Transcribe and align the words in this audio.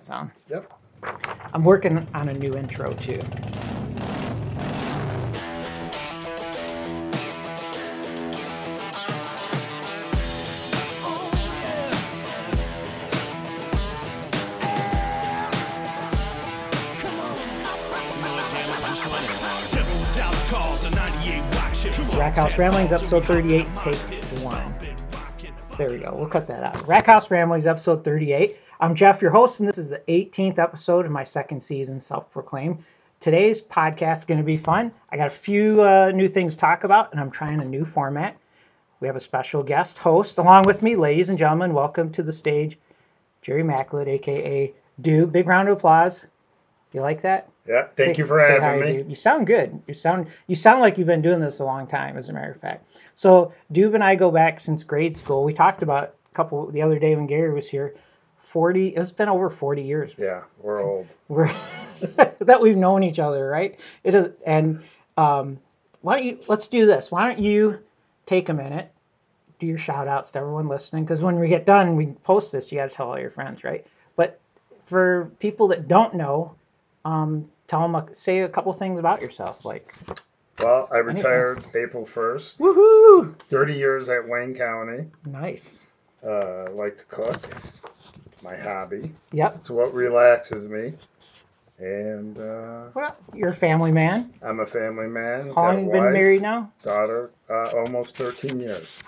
that 0.00 0.06
sound? 0.06 0.30
Yep. 0.48 0.72
I'm 1.52 1.64
working 1.64 2.06
on 2.14 2.28
a 2.28 2.34
new 2.34 2.54
intro 2.54 2.92
too. 2.94 3.20
Rack 22.16 22.34
House 22.34 22.58
Ramblings, 22.58 22.92
episode 22.92 23.24
38, 23.24 23.66
take 23.80 23.96
one. 24.42 24.74
There 25.78 25.88
we 25.88 25.98
go. 25.98 26.14
We'll 26.14 26.28
cut 26.28 26.46
that 26.48 26.62
out. 26.62 26.86
Rack 26.86 27.06
House 27.06 27.30
Ramblings, 27.30 27.64
episode 27.64 28.04
38. 28.04 28.59
I'm 28.82 28.94
Jeff, 28.94 29.20
your 29.20 29.30
host, 29.30 29.60
and 29.60 29.68
this 29.68 29.76
is 29.76 29.88
the 29.88 30.00
18th 30.08 30.58
episode 30.58 31.04
of 31.04 31.12
my 31.12 31.22
second 31.22 31.62
season, 31.62 32.00
Self 32.00 32.30
Proclaimed. 32.30 32.82
Today's 33.20 33.60
podcast 33.60 34.20
is 34.20 34.24
going 34.24 34.38
to 34.38 34.44
be 34.44 34.56
fun. 34.56 34.90
I 35.12 35.18
got 35.18 35.26
a 35.26 35.30
few 35.30 35.82
uh, 35.82 36.12
new 36.12 36.26
things 36.26 36.54
to 36.54 36.60
talk 36.60 36.84
about, 36.84 37.12
and 37.12 37.20
I'm 37.20 37.30
trying 37.30 37.60
a 37.60 37.64
new 37.66 37.84
format. 37.84 38.38
We 39.00 39.06
have 39.06 39.16
a 39.16 39.20
special 39.20 39.62
guest 39.62 39.98
host 39.98 40.38
along 40.38 40.62
with 40.62 40.80
me, 40.80 40.96
ladies 40.96 41.28
and 41.28 41.38
gentlemen. 41.38 41.74
Welcome 41.74 42.10
to 42.12 42.22
the 42.22 42.32
stage, 42.32 42.78
Jerry 43.42 43.62
Macklett, 43.62 44.08
aka 44.08 44.72
Dude. 44.98 45.30
Big 45.30 45.46
round 45.46 45.68
of 45.68 45.76
applause. 45.76 46.24
You 46.94 47.02
like 47.02 47.20
that? 47.20 47.50
Yeah. 47.68 47.88
Thank 47.98 48.16
Say- 48.16 48.22
you 48.22 48.26
for 48.26 48.40
having 48.40 48.80
me. 48.80 49.02
Dube. 49.02 49.10
You 49.10 49.14
sound 49.14 49.46
good. 49.46 49.78
You 49.88 49.92
sound 49.92 50.28
you 50.46 50.56
sound 50.56 50.80
like 50.80 50.96
you've 50.96 51.06
been 51.06 51.20
doing 51.20 51.40
this 51.40 51.60
a 51.60 51.64
long 51.64 51.86
time, 51.86 52.16
as 52.16 52.30
a 52.30 52.32
matter 52.32 52.52
of 52.52 52.58
fact. 52.58 52.90
So 53.14 53.52
Dube 53.74 53.92
and 53.94 54.02
I 54.02 54.14
go 54.14 54.30
back 54.30 54.58
since 54.58 54.84
grade 54.84 55.18
school. 55.18 55.44
We 55.44 55.52
talked 55.52 55.82
about 55.82 56.14
a 56.32 56.34
couple 56.34 56.70
the 56.70 56.80
other 56.80 56.98
day 56.98 57.14
when 57.14 57.26
Gary 57.26 57.52
was 57.52 57.68
here. 57.68 57.94
Forty. 58.50 58.88
It's 58.88 59.12
been 59.12 59.28
over 59.28 59.48
forty 59.48 59.82
years. 59.82 60.12
Yeah, 60.18 60.42
we're 60.60 60.82
old. 60.82 61.06
We're 61.28 61.52
that 62.40 62.60
we've 62.60 62.76
known 62.76 63.04
each 63.04 63.18
other, 63.20 63.48
right? 63.48 63.78
It 64.02 64.14
is. 64.14 64.30
And 64.44 64.82
um, 65.16 65.60
why 66.00 66.16
don't 66.16 66.26
you? 66.26 66.40
Let's 66.48 66.66
do 66.66 66.84
this. 66.86 67.12
Why 67.12 67.28
don't 67.28 67.38
you 67.38 67.78
take 68.26 68.48
a 68.48 68.54
minute, 68.54 68.90
do 69.60 69.66
your 69.66 69.78
shout 69.78 70.08
outs 70.08 70.32
to 70.32 70.40
everyone 70.40 70.66
listening? 70.68 71.04
Because 71.04 71.22
when 71.22 71.38
we 71.38 71.46
get 71.48 71.64
done, 71.64 71.94
we 71.94 72.06
post 72.24 72.50
this. 72.50 72.72
You 72.72 72.78
got 72.78 72.90
to 72.90 72.96
tell 72.96 73.08
all 73.08 73.18
your 73.20 73.30
friends, 73.30 73.62
right? 73.62 73.86
But 74.16 74.40
for 74.84 75.30
people 75.38 75.68
that 75.68 75.86
don't 75.86 76.14
know, 76.14 76.54
um, 77.04 77.48
tell 77.68 77.82
them 77.82 77.94
a, 77.94 78.12
say 78.14 78.40
a 78.40 78.48
couple 78.48 78.72
things 78.72 78.98
about 78.98 79.22
yourself, 79.22 79.64
like 79.64 79.94
Well, 80.58 80.88
I 80.92 80.98
retired 80.98 81.64
April 81.74 82.04
1st. 82.04 82.56
woohoo, 82.58 83.36
30 83.38 83.74
years 83.74 84.08
at 84.08 84.28
Wayne 84.28 84.54
County. 84.56 85.06
nice. 85.24 85.80
Uh, 86.26 86.70
like 86.72 86.98
to 86.98 87.04
cook. 87.04 87.40
My 88.42 88.56
hobby. 88.56 89.12
Yep. 89.32 89.56
It's 89.60 89.70
what 89.70 89.92
relaxes 89.94 90.66
me. 90.66 90.94
And 91.78 92.36
uh, 92.38 92.88
Well, 92.94 93.16
you're 93.34 93.50
a 93.50 93.54
family 93.54 93.90
man. 93.92 94.32
I'm 94.42 94.60
a 94.60 94.66
family 94.66 95.06
man. 95.08 95.52
How 95.54 95.62
long 95.72 95.84
you 95.86 95.90
been 95.90 96.12
married 96.12 96.42
now? 96.42 96.70
Daughter, 96.82 97.30
uh, 97.48 97.70
almost 97.78 98.16
13 98.16 98.60
years. 98.60 98.98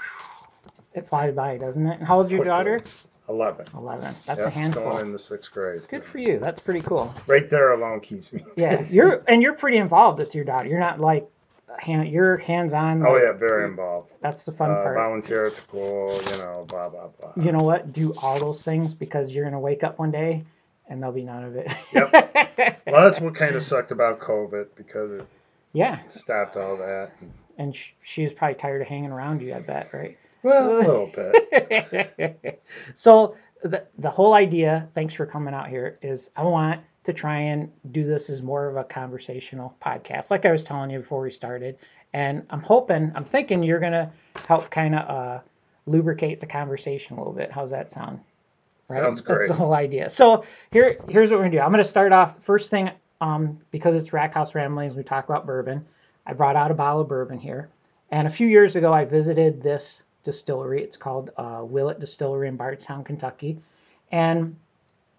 It 0.95 1.07
flies 1.09 1.35
by, 1.35 1.57
doesn't 1.59 1.87
it? 1.87 1.99
And 1.99 2.07
how 2.07 2.19
old's 2.19 2.31
your 2.31 2.41
Quickly. 2.41 2.51
daughter? 2.51 2.81
11. 3.29 3.67
Eleven. 3.77 4.15
That's 4.27 4.39
Yep, 4.41 4.47
a 4.47 4.51
handful. 4.51 4.91
Going 4.91 5.07
into 5.07 5.19
sixth 5.19 5.53
grade. 5.53 5.83
Good 5.89 6.05
for 6.05 6.19
you. 6.19 6.39
That's 6.39 6.61
pretty 6.61 6.81
cool. 6.83 7.15
Right 7.27 7.49
there 7.49 7.73
alone 7.73 8.01
keeps 8.01 8.33
me. 8.33 8.45
Yes. 8.57 8.93
you're 8.95 9.23
and 9.29 9.41
you're 9.43 9.55
pretty 9.55 9.79
involved 9.79 10.19
with 10.19 10.35
your 10.35 10.45
daughter. 10.45 10.69
You're 10.69 10.81
not 10.81 11.01
like 11.01 11.27
hand, 11.79 12.09
you're 12.09 12.37
hands 12.39 12.73
on. 12.73 13.05
Oh 13.07 13.17
yeah, 13.17 13.33
very 13.33 13.65
involved. 13.67 14.11
That's 14.21 14.45
the 14.45 14.53
fun 14.53 14.71
Uh, 14.71 14.83
part. 14.83 14.97
volunteer 14.97 15.47
at 15.47 15.57
school, 15.57 16.13
you 16.31 16.39
know, 16.39 16.65
blah 16.69 16.89
blah 16.89 17.09
blah. 17.09 17.33
You 17.43 17.53
know 17.53 17.63
what? 17.63 17.93
Do 17.93 18.15
all 18.19 18.39
those 18.39 18.63
things 18.63 18.95
because 18.95 19.35
you're 19.35 19.45
gonna 19.45 19.61
wake 19.61 19.83
up 19.85 19.99
one 19.99 20.11
day 20.11 20.45
and 20.89 21.01
there'll 21.03 21.15
be 21.15 21.23
none 21.25 21.45
of 21.45 21.57
it. 21.57 21.71
Yep. 21.93 22.79
Well, 22.87 23.09
that's 23.11 23.21
what 23.21 23.35
kind 23.35 23.55
of 23.57 23.63
sucked 23.63 23.91
about 23.93 24.21
COVID 24.21 24.67
because 24.77 25.11
it 25.13 25.27
yeah, 25.73 26.01
stopped 26.11 26.57
all 26.57 26.77
that. 26.77 27.13
and 27.57 27.75
sh- 27.75 27.93
she's 28.05 28.33
probably 28.33 28.55
tired 28.57 28.83
of 28.83 28.89
hanging 28.89 29.11
around 29.11 29.41
you. 29.41 29.55
I 29.55 29.61
bet, 29.61 29.89
right? 29.95 30.19
Well, 30.43 30.71
a 30.71 30.79
little 30.79 31.07
bit. 31.15 32.63
so 32.95 33.37
the 33.63 33.87
the 33.99 34.11
whole 34.11 34.35
idea, 34.35 34.89
thanks 34.93 35.15
for 35.15 35.25
coming 35.27 35.55
out 35.55 35.69
here, 35.69 35.99
is 36.03 36.29
I 36.37 36.43
want 36.43 36.81
to 37.05 37.13
try 37.13 37.39
and 37.39 37.71
do 37.91 38.05
this 38.05 38.31
as 38.31 38.43
more 38.43 38.69
of 38.69 38.77
a 38.77 38.85
conversational 38.85 39.75
podcast, 39.85 40.31
like 40.31 40.47
I 40.47 40.53
was 40.53 40.63
telling 40.63 40.91
you 40.91 41.01
before 41.01 41.23
we 41.23 41.31
started. 41.31 41.79
And 42.13 42.47
I'm 42.51 42.61
hoping, 42.61 43.11
I'm 43.15 43.25
thinking 43.25 43.63
you're 43.63 43.81
gonna 43.81 44.13
help 44.47 44.71
kind 44.71 44.95
of 44.95 45.09
uh, 45.09 45.41
lubricate 45.87 46.41
the 46.41 46.47
conversation 46.47 47.17
a 47.17 47.21
little 47.21 47.33
bit. 47.33 47.51
How's 47.51 47.71
that 47.71 47.91
sound? 47.91 48.21
Sounds 48.91 49.21
great. 49.21 49.39
That's 49.39 49.49
the 49.49 49.55
whole 49.55 49.73
idea. 49.73 50.11
So 50.11 50.45
here, 50.71 50.99
here's 51.09 51.31
what 51.31 51.39
we're 51.39 51.45
gonna 51.45 51.53
do. 51.53 51.61
I'm 51.61 51.71
gonna 51.71 51.85
start 51.85 52.13
off 52.13 52.43
first 52.43 52.71
thing, 52.71 52.91
um, 53.21 53.59
because 53.71 53.95
it's 53.95 54.13
Rack 54.13 54.35
House 54.35 54.55
Ramblings. 54.55 54.95
We 54.95 55.03
talk 55.03 55.25
about 55.29 55.47
bourbon. 55.47 55.85
I 56.27 56.35
brought 56.35 56.57
out 56.57 56.71
a 56.71 56.75
bottle 56.75 57.01
of 57.01 57.09
bourbon 57.09 57.39
here, 57.39 57.69
and 58.11 58.29
a 58.29 58.31
few 58.31 58.47
years 58.47 58.77
ago 58.77 58.93
I 58.93 59.05
visited 59.05 59.63
this 59.63 60.03
distillery. 60.23 60.83
It's 60.83 60.97
called 60.97 61.31
uh, 61.37 61.63
Willett 61.65 61.99
Distillery 61.99 62.49
in 62.49 62.57
Bardstown, 62.57 63.03
Kentucky, 63.03 63.59
and 64.13 64.55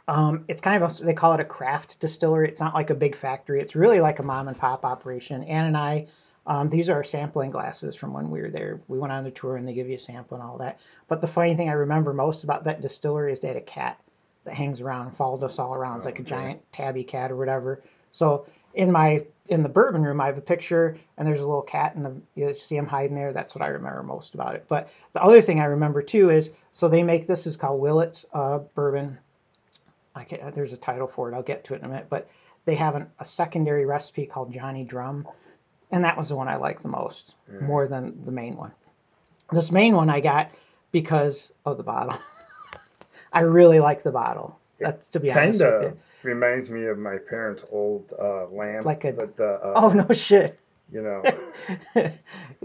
um, 0.08 0.46
it's 0.48 0.62
kind 0.62 0.84
of 0.84 0.92
a, 1.00 1.04
they 1.04 1.14
call 1.14 1.34
it 1.34 1.40
a 1.40 1.46
craft 1.46 2.00
distillery. 2.00 2.50
It's 2.50 2.60
not 2.60 2.74
like 2.74 2.90
a 2.90 2.96
big 2.96 3.16
factory. 3.16 3.62
It's 3.62 3.76
really 3.76 4.00
like 4.00 4.20
a 4.20 4.24
mom 4.24 4.48
and 4.48 4.58
pop 4.58 4.86
operation. 4.86 5.44
Ann 5.44 5.66
and 5.66 5.78
I, 5.78 6.08
um, 6.46 6.70
these 6.70 6.90
are 6.90 6.96
our 6.96 7.04
sampling 7.04 7.52
glasses 7.52 7.96
from 7.96 8.14
when 8.14 8.30
we 8.30 8.42
were 8.42 8.50
there. 8.50 8.82
We 8.88 9.00
went 9.00 9.14
on 9.14 9.24
the 9.24 9.32
tour 9.32 9.56
and 9.56 9.68
they 9.68 9.74
give 9.74 9.88
you 9.88 9.96
a 9.96 10.00
sample 10.00 10.36
and 10.36 10.46
all 10.46 10.58
that. 10.58 10.80
But 11.08 11.22
the 11.22 11.28
funny 11.28 11.56
thing 11.56 11.70
I 11.70 11.74
remember 11.74 12.14
most 12.14 12.44
about 12.44 12.66
that 12.66 12.82
distillery 12.82 13.32
is 13.32 13.40
they 13.40 13.48
had 13.48 13.58
a 13.58 13.62
cat 13.62 14.00
that 14.44 14.54
hangs 14.54 14.82
around 14.82 15.12
follows 15.12 15.42
us 15.44 15.58
all 15.58 15.74
around. 15.74 15.98
It's 15.98 16.06
like 16.06 16.20
a 16.20 16.24
giant 16.24 16.62
tabby 16.74 17.06
cat 17.06 17.32
or 17.32 17.38
whatever. 17.38 17.82
So 18.12 18.46
in 18.74 18.92
my 18.92 19.26
in 19.48 19.64
the 19.64 19.70
bourbon 19.70 20.04
room, 20.04 20.20
I 20.20 20.28
have 20.28 20.38
a 20.38 20.42
picture 20.42 20.98
and 21.18 21.28
there's 21.28 21.40
a 21.40 21.48
little 21.48 21.62
cat 21.62 21.96
and 21.96 22.06
the 22.06 22.22
you 22.36 22.54
see 22.54 22.76
him 22.76 22.88
hiding 22.88 23.16
there. 23.16 23.32
That's 23.32 23.56
what 23.56 23.62
I 23.62 23.68
remember 23.68 24.04
most 24.04 24.34
about 24.34 24.56
it. 24.56 24.66
But 24.68 24.90
the 25.14 25.24
other 25.24 25.42
thing 25.42 25.62
I 25.62 25.66
remember 25.66 26.02
too 26.02 26.30
is 26.30 26.52
so 26.74 26.90
they 26.90 27.04
make 27.04 27.26
this 27.26 27.48
is 27.48 27.56
called 27.56 27.80
Willett's 27.80 28.26
uh, 28.34 28.60
bourbon. 28.76 29.18
I 30.16 30.24
can, 30.24 30.52
there's 30.54 30.74
a 30.74 30.78
title 30.78 31.08
for 31.08 31.32
it. 31.32 31.36
I'll 31.36 31.42
get 31.44 31.64
to 31.66 31.74
it 31.74 31.80
in 31.80 31.86
a 31.86 31.88
minute. 31.90 32.08
But 32.10 32.30
they 32.66 32.76
have 32.76 32.96
an, 32.96 33.08
a 33.20 33.26
secondary 33.26 33.86
recipe 33.86 34.26
called 34.26 34.52
Johnny 34.54 34.84
Drum, 34.84 35.28
and 35.92 36.04
that 36.04 36.18
was 36.18 36.30
the 36.30 36.36
one 36.36 36.48
I 36.48 36.56
liked 36.58 36.82
the 36.84 36.88
most, 36.90 37.36
Mm. 37.52 37.62
more 37.64 37.88
than 37.88 38.24
the 38.26 38.32
main 38.32 38.56
one. 38.56 38.72
This 39.52 39.72
main 39.72 39.96
one 39.96 40.10
I 40.10 40.20
got 40.22 40.50
because 40.92 41.52
of 41.66 41.78
the 41.78 41.84
bottle. 41.84 42.18
I 43.34 43.42
really 43.42 43.80
like 43.80 44.04
the 44.04 44.12
bottle. 44.12 44.60
That's 44.80 45.08
to 45.10 45.20
be 45.20 45.32
honest 45.32 45.60
Kind 45.62 45.74
of 45.86 45.98
reminds 46.24 46.70
me 46.70 46.86
of 46.86 46.98
my 46.98 47.18
parents' 47.18 47.64
old 47.72 48.12
uh, 48.20 48.46
lamp. 48.48 48.86
Like 48.86 49.04
a- 49.06 49.14
but 49.14 49.36
the, 49.36 49.54
uh, 49.64 49.74
Oh 49.76 49.90
no 49.90 50.08
shit. 50.14 50.60
you 50.92 51.02
know, 51.02 51.24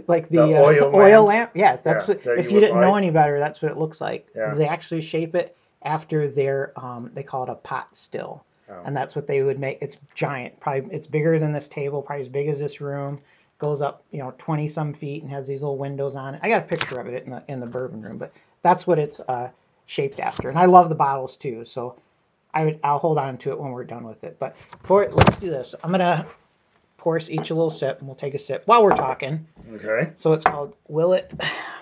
like 0.06 0.28
the, 0.28 0.36
The 0.38 0.56
uh, 0.56 0.62
oil 0.62 0.91
oil 0.94 1.25
lamp. 1.25 1.53
Yeah, 1.54 1.76
that's 1.76 2.06
Yeah, 2.09 2.15
what. 2.15 2.25
that 2.25 2.38
If 2.38 2.47
you 2.50 2.56
you, 2.56 2.60
didn't 2.60 2.80
know 2.80 2.97
any 2.97 3.10
better, 3.10 3.38
that's 3.38 3.62
what 3.62 3.70
it 3.72 3.78
looks 3.78 4.00
like. 4.00 4.28
Yeah. 4.34 4.54
They 4.54 4.66
actually 4.69 5.00
shape 5.00 5.34
it 5.34 5.56
after 5.83 6.28
their. 6.28 6.72
Um, 6.77 7.11
they 7.15 7.22
call 7.22 7.44
it 7.44 7.49
a 7.49 7.55
pot 7.55 7.97
still, 7.97 8.44
Oh. 8.71 8.83
and 8.84 8.97
that's 8.97 9.15
what 9.16 9.27
they 9.27 9.43
would 9.43 9.59
make. 9.59 9.78
It's 9.81 9.97
giant. 10.15 10.59
Probably 10.61 10.94
it's 10.94 11.06
bigger 11.06 11.39
than 11.39 11.53
this 11.53 11.69
table. 11.69 12.03
Probably 12.03 12.22
as 12.22 12.28
big 12.28 12.49
as 12.49 12.59
this 12.59 12.81
room. 12.81 13.21
Goes 13.59 13.83
up, 13.83 14.05
you 14.12 14.19
know, 14.21 14.33
twenty 14.39 14.69
some 14.69 14.94
feet 14.94 15.22
and 15.22 15.33
has 15.33 15.47
these 15.49 15.62
little 15.62 15.78
windows 15.78 16.15
on 16.15 16.34
it. 16.37 16.41
I 16.44 16.49
got 16.49 16.61
a 16.62 16.66
picture 16.66 17.00
of 17.00 17.09
it 17.09 17.25
in 17.25 17.31
the 17.31 17.43
in 17.49 17.59
the 17.61 17.66
bourbon 17.66 18.00
room, 18.03 18.16
but 18.19 18.33
that's 18.62 18.87
what 18.87 18.99
it's 19.00 19.19
uh, 19.21 19.50
shaped 19.87 20.21
after. 20.21 20.49
And 20.49 20.56
I 20.59 20.66
love 20.66 20.89
the 20.89 20.94
bottles 20.94 21.34
too. 21.37 21.65
So 21.65 21.97
I 22.55 22.65
would, 22.66 22.78
I'll 22.84 22.99
hold 23.00 23.19
on 23.19 23.37
to 23.39 23.50
it 23.50 23.59
when 23.59 23.72
we're 23.72 23.83
done 23.84 24.05
with 24.05 24.22
it. 24.22 24.37
But 24.39 24.56
for 24.84 25.03
it, 25.03 25.12
let's 25.12 25.37
do 25.37 25.50
this. 25.50 25.75
I'm 25.83 25.91
gonna 25.91 26.25
pour 26.99 27.16
us 27.16 27.31
each 27.31 27.50
a 27.50 27.55
little 27.55 27.71
sip, 27.71 27.99
and 27.99 28.06
we'll 28.06 28.15
take 28.15 28.34
a 28.34 28.39
sip 28.39 28.62
while 28.66 28.83
we're 28.84 28.95
talking. 28.97 29.45
okay. 29.75 30.12
So 30.16 30.33
it's 30.34 30.45
called 30.45 30.75
Willett 30.87 31.33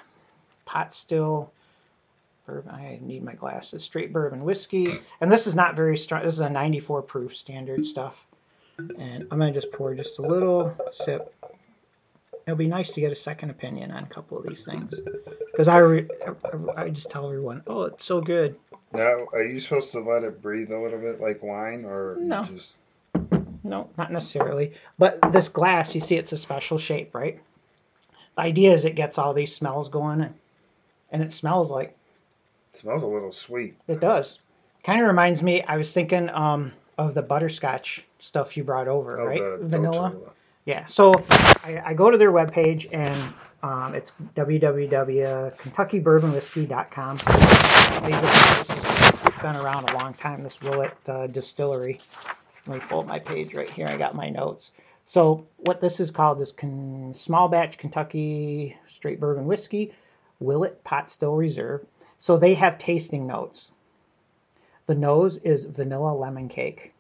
Pot 0.65 0.93
Still 0.95 1.53
Bourbon. 2.47 2.71
I 2.73 2.99
need 3.03 3.23
my 3.25 3.35
glasses. 3.35 3.83
Straight 3.83 4.13
bourbon 4.13 4.45
whiskey, 4.45 5.01
and 5.21 5.31
this 5.31 5.47
is 5.47 5.55
not 5.55 5.75
very 5.75 5.97
strong. 5.97 6.23
This 6.23 6.35
is 6.35 6.41
a 6.41 6.49
94 6.49 7.03
proof 7.03 7.37
standard 7.37 7.87
stuff. 7.87 8.15
And 8.79 9.27
I'm 9.31 9.39
gonna 9.39 9.53
just 9.53 9.73
pour 9.73 9.95
just 9.95 10.19
a 10.19 10.23
little 10.23 10.75
sip. 10.93 11.35
It'll 12.47 12.57
be 12.57 12.69
nice 12.69 12.93
to 12.93 13.01
get 13.01 13.11
a 13.11 13.17
second 13.17 13.51
opinion 13.51 13.91
on 13.91 14.05
a 14.05 14.07
couple 14.07 14.39
of 14.39 14.47
these 14.47 14.65
things, 14.65 14.95
because 15.51 15.67
I, 15.67 15.79
re- 15.79 16.09
I 16.77 16.83
I 16.85 16.89
just 16.91 17.11
tell 17.11 17.27
everyone, 17.27 17.63
oh, 17.67 17.83
it's 17.85 18.05
so 18.05 18.21
good. 18.21 18.57
Now, 18.93 19.19
are 19.33 19.43
you 19.43 19.59
supposed 19.59 19.91
to 19.93 20.01
let 20.01 20.23
it 20.23 20.41
breathe 20.41 20.71
a 20.71 20.79
little 20.79 21.01
bit 21.01 21.21
like 21.21 21.43
wine, 21.43 21.85
or 21.85 22.17
No. 22.21 22.45
just 22.45 22.75
No, 23.65 23.91
not 23.99 24.13
necessarily. 24.13 24.75
But 24.97 25.19
this 25.33 25.49
glass, 25.49 25.93
you 25.95 26.01
see, 26.01 26.15
it's 26.17 26.31
a 26.33 26.37
special 26.39 26.79
shape, 26.79 27.13
right? 27.15 27.41
The 28.37 28.43
idea 28.43 28.73
is 28.75 28.85
it 28.85 28.95
gets 28.95 29.19
all 29.19 29.35
these 29.35 29.53
smells 29.53 29.89
going, 29.89 30.33
and 31.11 31.23
it 31.23 31.33
smells 31.33 31.73
like 31.73 31.97
smells 32.79 33.03
a 33.03 33.07
little 33.07 33.33
sweet? 33.33 33.77
It 33.89 34.01
does. 34.01 34.39
Kind 34.85 35.01
of 35.01 35.09
reminds 35.09 35.43
me. 35.43 35.63
I 35.63 35.77
was 35.77 35.93
thinking 35.93 36.29
um, 36.31 36.73
of 36.99 37.15
the 37.15 37.23
butterscotch 37.23 38.05
stuff 38.21 38.57
you 38.57 38.63
brought 38.65 38.89
over, 38.89 39.21
Oh, 39.21 39.27
right? 39.27 39.41
the 39.61 39.67
Vanilla. 39.67 40.15
Yeah. 40.65 40.85
So 40.87 41.13
I, 41.65 41.83
I 41.87 41.95
go 41.95 42.11
to 42.11 42.19
their 42.19 42.33
webpage 42.33 42.89
and 42.93 43.35
um, 43.63 43.95
it's 43.95 44.13
www.kentuckybourbonwhiskey.com. 44.35 47.17
They 48.03 48.11
just- 48.11 48.69
this 48.69 48.79
It's 49.27 49.43
been 49.43 49.57
around 49.57 49.91
a 49.91 49.95
long 49.95 50.13
time, 50.15 50.43
this 50.43 50.61
Willett 50.61 50.95
uh, 51.09 51.27
Distillery. 51.27 52.01
Let 52.67 52.81
me 52.81 52.85
pull 52.89 53.01
up 53.01 53.07
my 53.07 53.19
page 53.19 53.55
right 53.55 53.69
here. 53.69 53.87
I 53.89 53.97
got 53.97 54.15
my 54.15 54.29
notes. 54.31 54.73
So 55.05 55.47
what 55.59 55.81
this 55.81 56.01
is 56.01 56.11
called 56.11 56.41
is 56.41 56.53
con- 56.53 57.13
small 57.15 57.49
batch 57.49 57.79
Kentucky 57.79 58.77
straight 58.89 59.21
bourbon 59.21 59.47
whiskey, 59.47 59.93
Willett 60.41 60.83
Pot 60.85 61.09
Still 61.09 61.37
Reserve. 61.37 61.85
So 62.19 62.37
they 62.37 62.55
have 62.55 62.79
tasting 62.79 63.27
notes. 63.27 63.71
The 64.87 64.95
nose 64.95 65.39
is 65.39 65.65
vanilla 65.65 66.13
lemon 66.15 66.49
cake. 66.49 66.95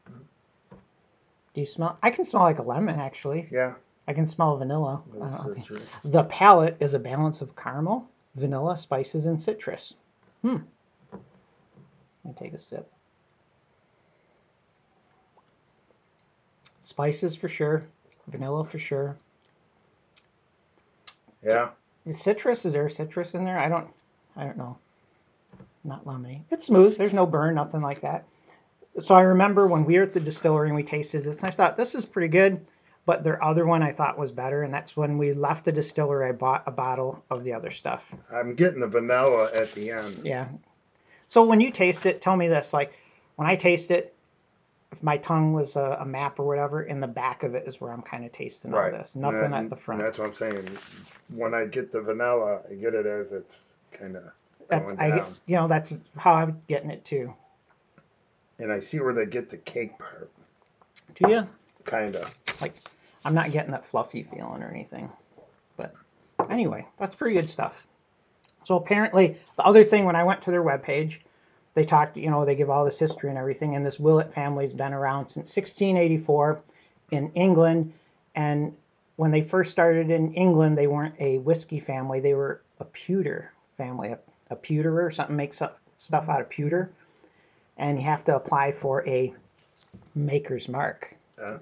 Do 1.54 1.60
you 1.60 1.66
smell? 1.66 1.98
I 2.02 2.10
can 2.10 2.24
smell 2.24 2.42
like 2.42 2.58
a 2.58 2.62
lemon 2.62 2.98
actually. 3.00 3.48
Yeah. 3.50 3.74
I 4.08 4.12
can 4.12 4.26
smell 4.26 4.56
vanilla. 4.56 5.02
I 5.08 5.12
Little 5.12 5.28
don't 5.28 5.46
know. 5.46 5.54
citrus. 5.54 5.82
The 6.04 6.24
palate 6.24 6.76
is 6.80 6.94
a 6.94 6.98
balance 6.98 7.40
of 7.40 7.56
caramel, 7.56 8.08
vanilla, 8.34 8.76
spices, 8.76 9.26
and 9.26 9.40
citrus. 9.40 9.94
Hmm. 10.42 10.58
Let 11.12 11.20
me 12.24 12.32
take 12.36 12.52
a 12.52 12.58
sip. 12.58 12.90
Spices 16.80 17.34
for 17.34 17.48
sure, 17.48 17.84
vanilla 18.28 18.64
for 18.64 18.78
sure. 18.78 19.16
Yeah. 21.42 21.70
The 22.04 22.12
citrus 22.12 22.64
is 22.64 22.74
there 22.74 22.88
citrus 22.88 23.34
in 23.34 23.44
there? 23.44 23.58
I 23.58 23.68
don't, 23.68 23.92
I 24.36 24.44
don't 24.44 24.56
know. 24.56 24.78
Not 25.86 26.04
lemony. 26.04 26.42
It's 26.50 26.66
smooth. 26.66 26.98
There's 26.98 27.12
no 27.12 27.26
burn, 27.26 27.54
nothing 27.54 27.80
like 27.80 28.00
that. 28.00 28.26
So 28.98 29.14
I 29.14 29.22
remember 29.22 29.66
when 29.66 29.84
we 29.84 29.98
were 29.98 30.04
at 30.04 30.12
the 30.12 30.20
distillery 30.20 30.68
and 30.68 30.76
we 30.76 30.82
tasted 30.82 31.22
this, 31.22 31.40
and 31.40 31.48
I 31.48 31.52
thought 31.52 31.76
this 31.76 31.94
is 31.94 32.04
pretty 32.04 32.28
good. 32.28 32.66
But 33.04 33.22
their 33.22 33.42
other 33.42 33.64
one 33.66 33.84
I 33.84 33.92
thought 33.92 34.18
was 34.18 34.32
better, 34.32 34.64
and 34.64 34.74
that's 34.74 34.96
when 34.96 35.16
we 35.16 35.32
left 35.32 35.64
the 35.64 35.70
distillery. 35.70 36.28
I 36.28 36.32
bought 36.32 36.64
a 36.66 36.72
bottle 36.72 37.24
of 37.30 37.44
the 37.44 37.52
other 37.52 37.70
stuff. 37.70 38.12
I'm 38.32 38.56
getting 38.56 38.80
the 38.80 38.88
vanilla 38.88 39.48
at 39.54 39.70
the 39.72 39.92
end. 39.92 40.22
Yeah. 40.24 40.48
So 41.28 41.44
when 41.44 41.60
you 41.60 41.70
taste 41.70 42.04
it, 42.04 42.20
tell 42.20 42.34
me 42.34 42.48
this: 42.48 42.72
like 42.72 42.98
when 43.36 43.46
I 43.46 43.54
taste 43.54 43.92
it, 43.92 44.12
if 44.90 45.04
my 45.04 45.18
tongue 45.18 45.52
was 45.52 45.76
a, 45.76 45.98
a 46.00 46.04
map 46.04 46.40
or 46.40 46.46
whatever, 46.46 46.82
in 46.82 46.98
the 46.98 47.06
back 47.06 47.44
of 47.44 47.54
it 47.54 47.68
is 47.68 47.80
where 47.80 47.92
I'm 47.92 48.02
kind 48.02 48.24
of 48.24 48.32
tasting 48.32 48.72
Right. 48.72 48.92
all 48.92 48.98
this. 48.98 49.14
Nothing 49.14 49.54
at 49.54 49.70
the 49.70 49.76
front. 49.76 50.00
That's 50.02 50.18
what 50.18 50.28
I'm 50.30 50.34
saying. 50.34 50.68
When 51.28 51.54
I 51.54 51.66
get 51.66 51.92
the 51.92 52.00
vanilla, 52.00 52.62
I 52.68 52.74
get 52.74 52.94
it 52.94 53.06
as 53.06 53.30
it's 53.30 53.56
kind 53.92 54.16
of 54.16 54.24
That's 54.68 54.92
I 54.98 55.10
down. 55.10 55.34
you 55.46 55.56
know 55.56 55.68
that's 55.68 55.98
how 56.16 56.34
I'm 56.34 56.60
getting 56.68 56.90
it 56.90 57.04
too. 57.04 57.32
And 58.58 58.72
I 58.72 58.80
see 58.80 59.00
where 59.00 59.12
they 59.12 59.26
get 59.26 59.50
the 59.50 59.58
cake 59.58 59.98
part. 59.98 60.30
Do 61.14 61.30
you? 61.30 61.48
Kind 61.84 62.16
of. 62.16 62.34
Like, 62.60 62.74
I'm 63.24 63.34
not 63.34 63.52
getting 63.52 63.72
that 63.72 63.84
fluffy 63.84 64.22
feeling 64.22 64.62
or 64.62 64.68
anything. 64.68 65.10
But 65.76 65.94
anyway, 66.48 66.86
that's 66.98 67.14
pretty 67.14 67.34
good 67.34 67.50
stuff. 67.50 67.86
So 68.64 68.76
apparently, 68.76 69.36
the 69.56 69.64
other 69.64 69.84
thing 69.84 70.04
when 70.04 70.16
I 70.16 70.24
went 70.24 70.42
to 70.42 70.50
their 70.50 70.62
webpage, 70.62 71.18
they 71.74 71.84
talked, 71.84 72.16
you 72.16 72.30
know, 72.30 72.44
they 72.44 72.56
give 72.56 72.70
all 72.70 72.84
this 72.84 72.98
history 72.98 73.28
and 73.28 73.38
everything, 73.38 73.76
and 73.76 73.84
this 73.84 74.00
Willett 74.00 74.32
family's 74.32 74.72
been 74.72 74.92
around 74.92 75.28
since 75.28 75.54
1684 75.54 76.62
in 77.10 77.30
England. 77.34 77.92
And 78.34 78.74
when 79.16 79.30
they 79.30 79.42
first 79.42 79.70
started 79.70 80.10
in 80.10 80.32
England, 80.34 80.76
they 80.76 80.86
weren't 80.86 81.14
a 81.20 81.38
whiskey 81.38 81.78
family, 81.78 82.20
they 82.20 82.34
were 82.34 82.62
a 82.80 82.84
pewter 82.86 83.52
family. 83.76 84.08
A, 84.08 84.18
a 84.50 84.56
pewterer, 84.56 85.12
something 85.12 85.36
makes 85.36 85.60
up 85.62 85.78
stuff 85.98 86.28
out 86.28 86.40
of 86.40 86.48
pewter. 86.48 86.90
And 87.78 87.98
you 87.98 88.04
have 88.04 88.24
to 88.24 88.36
apply 88.36 88.72
for 88.72 89.06
a 89.08 89.32
maker's 90.14 90.68
mark, 90.68 91.14
Uh, 91.42 91.58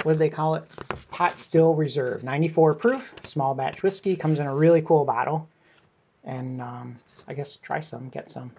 What 0.03 0.13
do 0.13 0.19
they 0.19 0.29
call 0.29 0.55
it? 0.55 0.63
Pot 1.11 1.37
Still 1.39 1.73
Reserve, 1.75 2.23
94 2.23 2.73
proof, 2.75 3.13
small 3.23 3.53
batch 3.55 3.81
whiskey. 3.83 4.15
Comes 4.15 4.39
in 4.39 4.47
a 4.47 4.55
really 4.55 4.81
cool 4.81 5.05
bottle, 5.05 5.47
and 6.23 6.61
um, 6.61 6.99
I 7.27 7.33
guess 7.33 7.55
try 7.57 7.79
some, 7.79 8.09
get 8.09 8.29
some. 8.29 8.51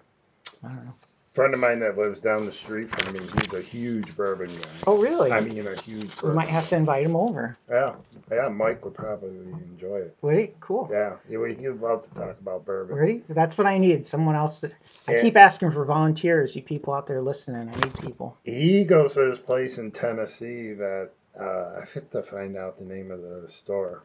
I 0.63 0.67
don't 0.69 0.85
know. 0.85 0.93
friend 1.33 1.53
of 1.53 1.59
mine 1.59 1.79
that 1.79 1.97
lives 1.97 2.21
down 2.21 2.45
the 2.45 2.51
street 2.51 2.89
from 2.89 3.13
me, 3.13 3.19
he's 3.19 3.53
a 3.53 3.61
huge 3.61 4.15
bourbon 4.15 4.47
guy. 4.47 4.69
Oh 4.87 4.97
really? 4.97 5.31
I 5.31 5.41
mean, 5.41 5.67
a 5.67 5.79
huge 5.81 6.09
we 6.21 6.31
might 6.33 6.47
have 6.47 6.67
to 6.69 6.75
invite 6.77 7.05
him 7.05 7.15
over. 7.15 7.57
Yeah, 7.69 7.95
yeah. 8.31 8.47
Mike 8.49 8.83
would 8.85 8.93
probably 8.93 9.29
enjoy 9.29 9.97
it. 9.97 10.15
Would 10.21 10.39
he? 10.39 10.51
Cool. 10.61 10.87
Yeah, 10.91 11.15
he 11.27 11.37
would- 11.37 11.59
he'd 11.59 11.69
love 11.69 12.07
to 12.07 12.19
talk 12.19 12.39
about 12.39 12.65
bourbon. 12.65 12.95
Ready? 12.95 13.23
That's 13.27 13.57
what 13.57 13.67
I 13.67 13.77
need. 13.77 14.07
Someone 14.07 14.35
else. 14.35 14.61
To, 14.61 14.71
I 15.07 15.15
Yeah. 15.15 15.21
keep 15.21 15.35
asking 15.37 15.71
for 15.71 15.83
volunteers. 15.85 16.55
You 16.55 16.61
people 16.63 16.93
out 16.93 17.05
there 17.07 17.21
listening, 17.21 17.69
I 17.69 17.75
need 17.75 17.99
people. 17.99 18.37
He 18.43 18.85
goes 18.85 19.13
to 19.13 19.29
this 19.29 19.37
place 19.39 19.77
in 19.77 19.91
Tennessee 19.91 20.73
that 20.73 21.09
uh, 21.39 21.81
I 21.81 21.85
have 21.95 22.09
to 22.11 22.23
find 22.23 22.55
out 22.55 22.79
the 22.79 22.85
name 22.85 23.11
of 23.11 23.21
the 23.21 23.47
store. 23.49 24.03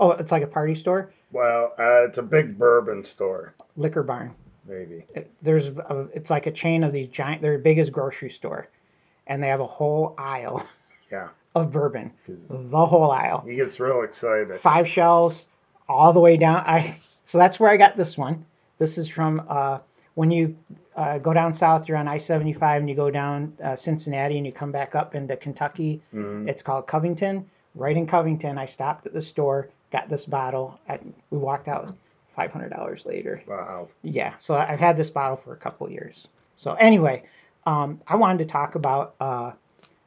Oh, 0.00 0.12
it's 0.12 0.32
like 0.32 0.42
a 0.42 0.46
party 0.46 0.74
store, 0.74 1.12
Well, 1.30 1.74
uh, 1.78 2.04
it's 2.08 2.18
a 2.18 2.22
big 2.22 2.58
bourbon 2.58 3.04
store, 3.04 3.54
liquor 3.76 4.02
barn. 4.02 4.34
maybe. 4.66 5.04
It, 5.14 5.30
there's, 5.42 5.68
a, 5.68 6.08
it's 6.14 6.30
like 6.30 6.46
a 6.46 6.50
chain 6.50 6.82
of 6.84 6.90
these 6.92 7.06
giant. 7.08 7.42
They're 7.42 7.58
big 7.58 7.78
as 7.78 7.90
grocery 7.90 8.30
store, 8.30 8.66
and 9.26 9.42
they 9.42 9.48
have 9.48 9.60
a 9.60 9.66
whole 9.66 10.14
aisle. 10.18 10.66
Yeah. 11.12 11.28
Of 11.56 11.72
bourbon, 11.72 12.12
the 12.28 12.86
whole 12.86 13.10
aisle. 13.10 13.40
he 13.44 13.56
gets 13.56 13.80
real 13.80 14.02
excited. 14.02 14.60
Five 14.60 14.86
shelves, 14.86 15.48
all 15.88 16.12
the 16.12 16.20
way 16.20 16.36
down. 16.36 16.58
I 16.64 17.00
so 17.24 17.36
that's 17.36 17.58
where 17.58 17.68
I 17.68 17.76
got 17.76 17.96
this 17.96 18.16
one. 18.16 18.46
This 18.78 18.96
is 18.96 19.08
from 19.08 19.44
uh, 19.48 19.80
when 20.14 20.30
you 20.30 20.56
uh, 20.94 21.18
go 21.18 21.34
down 21.34 21.52
south. 21.52 21.88
You're 21.88 21.96
on 21.98 22.06
I-75, 22.06 22.76
and 22.76 22.88
you 22.88 22.94
go 22.94 23.10
down 23.10 23.52
uh, 23.60 23.74
Cincinnati, 23.74 24.36
and 24.36 24.46
you 24.46 24.52
come 24.52 24.70
back 24.70 24.94
up 24.94 25.16
into 25.16 25.36
Kentucky. 25.36 26.00
Mhm. 26.14 26.48
It's 26.48 26.62
called 26.62 26.86
Covington. 26.86 27.44
Right 27.74 27.96
in 27.96 28.06
Covington, 28.06 28.56
I 28.56 28.66
stopped 28.66 29.04
at 29.08 29.12
the 29.12 29.20
store, 29.22 29.68
got 29.90 30.08
this 30.08 30.26
bottle. 30.26 30.78
I, 30.88 31.00
we 31.30 31.38
walked 31.38 31.68
out 31.68 31.94
five 32.34 32.52
hundred 32.52 32.70
dollars 32.70 33.06
later. 33.06 33.42
Wow. 33.46 33.88
Yeah, 34.02 34.36
so 34.36 34.54
I've 34.54 34.80
had 34.80 34.96
this 34.96 35.10
bottle 35.10 35.36
for 35.36 35.52
a 35.52 35.56
couple 35.56 35.90
years. 35.90 36.28
So 36.56 36.74
anyway, 36.74 37.24
um, 37.66 38.00
I 38.06 38.16
wanted 38.16 38.38
to 38.38 38.44
talk 38.44 38.74
about. 38.74 39.14
Uh, 39.20 39.52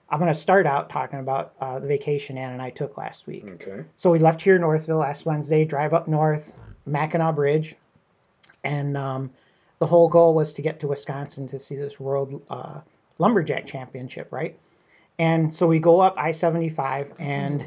I'm 0.09 0.19
going 0.19 0.31
to 0.31 0.39
start 0.39 0.67
out 0.67 0.91
talking 0.91 1.19
about 1.19 1.53
uh, 1.59 1.79
the 1.79 1.87
vacation 1.87 2.37
Ann 2.37 2.53
and 2.53 2.61
I 2.61 2.69
took 2.69 2.97
last 2.97 3.25
week. 3.25 3.45
Okay. 3.47 3.83
So 3.97 4.11
we 4.11 4.19
left 4.19 4.41
here 4.41 4.55
in 4.55 4.61
Northville 4.61 4.97
last 4.97 5.25
Wednesday, 5.25 5.65
drive 5.65 5.91
up 5.91 6.07
north, 6.07 6.55
Mackinac 6.85 7.33
Bridge, 7.33 7.75
and 8.63 8.95
um, 8.95 9.31
the 9.79 9.87
whole 9.87 10.07
goal 10.07 10.35
was 10.35 10.53
to 10.53 10.61
get 10.61 10.79
to 10.81 10.87
Wisconsin 10.87 11.47
to 11.47 11.57
see 11.57 11.75
this 11.75 11.99
World 11.99 12.43
uh, 12.49 12.81
Lumberjack 13.17 13.65
Championship, 13.65 14.27
right? 14.31 14.57
And 15.17 15.53
so 15.53 15.65
we 15.65 15.79
go 15.79 15.99
up 15.99 16.15
I-75, 16.17 17.13
and 17.19 17.65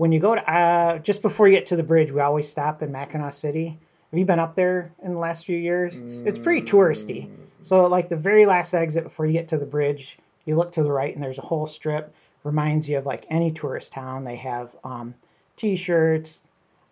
when 0.00 0.12
you 0.12 0.18
go 0.18 0.34
to 0.34 0.50
uh, 0.50 0.98
just 1.00 1.20
before 1.20 1.46
you 1.46 1.52
get 1.52 1.66
to 1.66 1.76
the 1.76 1.82
bridge, 1.82 2.10
we 2.10 2.22
always 2.22 2.48
stop 2.48 2.80
in 2.80 2.90
Mackinac 2.90 3.34
City. 3.34 3.78
Have 4.10 4.18
you 4.18 4.24
been 4.24 4.38
up 4.38 4.54
there 4.54 4.90
in 5.04 5.12
the 5.12 5.18
last 5.18 5.44
few 5.44 5.58
years? 5.58 6.00
It's, 6.00 6.12
it's 6.24 6.38
pretty 6.38 6.62
touristy. 6.62 7.28
So 7.60 7.84
like 7.84 8.08
the 8.08 8.16
very 8.16 8.46
last 8.46 8.72
exit 8.72 9.04
before 9.04 9.26
you 9.26 9.34
get 9.34 9.48
to 9.48 9.58
the 9.58 9.66
bridge, 9.66 10.16
you 10.46 10.56
look 10.56 10.72
to 10.72 10.82
the 10.82 10.90
right 10.90 11.14
and 11.14 11.22
there's 11.22 11.36
a 11.36 11.42
whole 11.42 11.66
strip. 11.66 12.14
Reminds 12.44 12.88
you 12.88 12.96
of 12.96 13.04
like 13.04 13.26
any 13.28 13.50
tourist 13.50 13.92
town. 13.92 14.24
They 14.24 14.36
have 14.36 14.74
um, 14.84 15.14
t-shirts, 15.58 16.40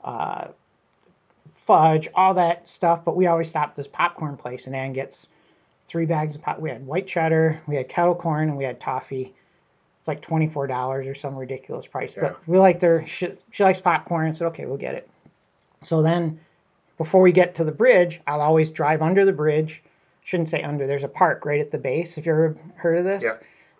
uh, 0.04 0.48
fudge, 1.54 2.08
all 2.14 2.34
that 2.34 2.68
stuff. 2.68 3.06
But 3.06 3.16
we 3.16 3.26
always 3.26 3.48
stop 3.48 3.70
at 3.70 3.76
this 3.76 3.88
popcorn 3.88 4.36
place 4.36 4.66
and 4.66 4.76
Ann 4.76 4.92
gets 4.92 5.28
three 5.86 6.04
bags 6.04 6.34
of 6.34 6.42
pop. 6.42 6.60
We 6.60 6.68
had 6.68 6.86
white 6.86 7.06
cheddar, 7.06 7.62
we 7.66 7.76
had 7.76 7.88
kettle 7.88 8.14
corn, 8.14 8.50
and 8.50 8.58
we 8.58 8.64
had 8.64 8.80
toffee. 8.80 9.34
It's 9.98 10.08
like 10.08 10.20
twenty 10.22 10.48
four 10.48 10.66
dollars 10.66 11.06
or 11.06 11.14
some 11.14 11.36
ridiculous 11.36 11.86
price. 11.86 12.14
Yeah. 12.16 12.22
But 12.22 12.48
we 12.48 12.58
like 12.58 12.80
their. 12.80 13.06
She, 13.06 13.32
she 13.50 13.62
likes 13.64 13.80
popcorn. 13.80 14.32
Said 14.32 14.46
okay, 14.48 14.66
we'll 14.66 14.76
get 14.76 14.94
it. 14.94 15.08
So 15.82 16.02
then, 16.02 16.40
before 16.96 17.20
we 17.20 17.32
get 17.32 17.54
to 17.56 17.64
the 17.64 17.72
bridge, 17.72 18.20
I'll 18.26 18.40
always 18.40 18.70
drive 18.70 19.02
under 19.02 19.24
the 19.24 19.32
bridge. 19.32 19.82
Shouldn't 20.22 20.48
say 20.48 20.62
under. 20.62 20.86
There's 20.86 21.04
a 21.04 21.08
park 21.08 21.44
right 21.44 21.60
at 21.60 21.70
the 21.70 21.78
base. 21.78 22.18
If 22.18 22.26
you 22.26 22.32
ever 22.32 22.54
heard 22.76 22.98
of 22.98 23.04
this, 23.04 23.22
Yeah. 23.24 23.34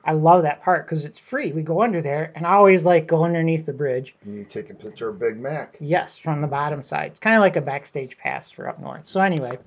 I 0.04 0.12
love 0.12 0.42
that 0.42 0.62
park 0.62 0.87
because 0.87 1.04
it's 1.04 1.18
free. 1.18 1.52
We 1.52 1.60
go 1.62 1.82
under 1.82 2.00
there, 2.00 2.32
and 2.34 2.46
I 2.46 2.52
always 2.52 2.84
like 2.84 3.06
go 3.06 3.25
underneath 3.25 3.66
the 3.66 3.75
bridge. 3.75 4.14
And 4.25 4.34
you 4.37 4.44
take 4.44 4.70
a 4.70 4.75
picture 4.75 5.10
of 5.10 5.18
Big 5.18 5.38
Mac. 5.38 5.76
Yes, 5.80 6.16
from 6.16 6.40
the 6.40 6.46
bottom 6.46 6.82
side. 6.82 7.10
It's 7.10 7.20
kind 7.20 7.37
of 7.37 7.40
like 7.40 7.56
a 7.56 7.60
backstage 7.60 8.16
pass 8.16 8.50
for 8.50 8.68
up 8.68 8.80
north. 8.80 9.06
So 9.06 9.20
anyway, 9.20 9.58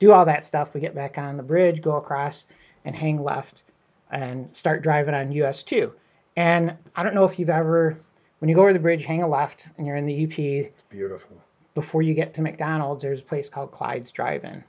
do 0.00 0.10
all 0.10 0.24
that 0.24 0.44
stuff. 0.44 0.74
We 0.74 0.80
get 0.80 0.94
back 0.94 1.16
on 1.16 1.36
the 1.36 1.42
bridge, 1.44 1.80
go 1.80 1.96
across, 1.96 2.46
and 2.84 2.96
hang 2.96 3.22
left, 3.22 3.62
and 4.10 4.54
start 4.56 4.82
driving 4.82 5.14
on 5.14 5.32
US 5.32 5.62
two. 5.62 5.92
And 6.36 6.76
I 6.96 7.02
don't 7.02 7.14
know 7.14 7.24
if 7.24 7.38
you've 7.38 7.50
ever, 7.50 7.98
when 8.38 8.48
you 8.48 8.54
go 8.54 8.62
over 8.62 8.72
the 8.72 8.78
bridge, 8.78 9.04
hang 9.04 9.22
a 9.22 9.28
left, 9.28 9.66
and 9.78 9.86
you're 9.86 9.96
in 9.96 10.06
the 10.06 10.24
UP. 10.24 10.72
Beautiful. 10.90 11.36
Before 11.74 12.02
you 12.02 12.14
get 12.14 12.34
to 12.34 12.42
McDonald's, 12.42 13.02
there's 13.02 13.20
a 13.20 13.24
place 13.24 13.48
called 13.48 13.72
Clyde's 13.72 14.12
Drive-In. 14.12 14.62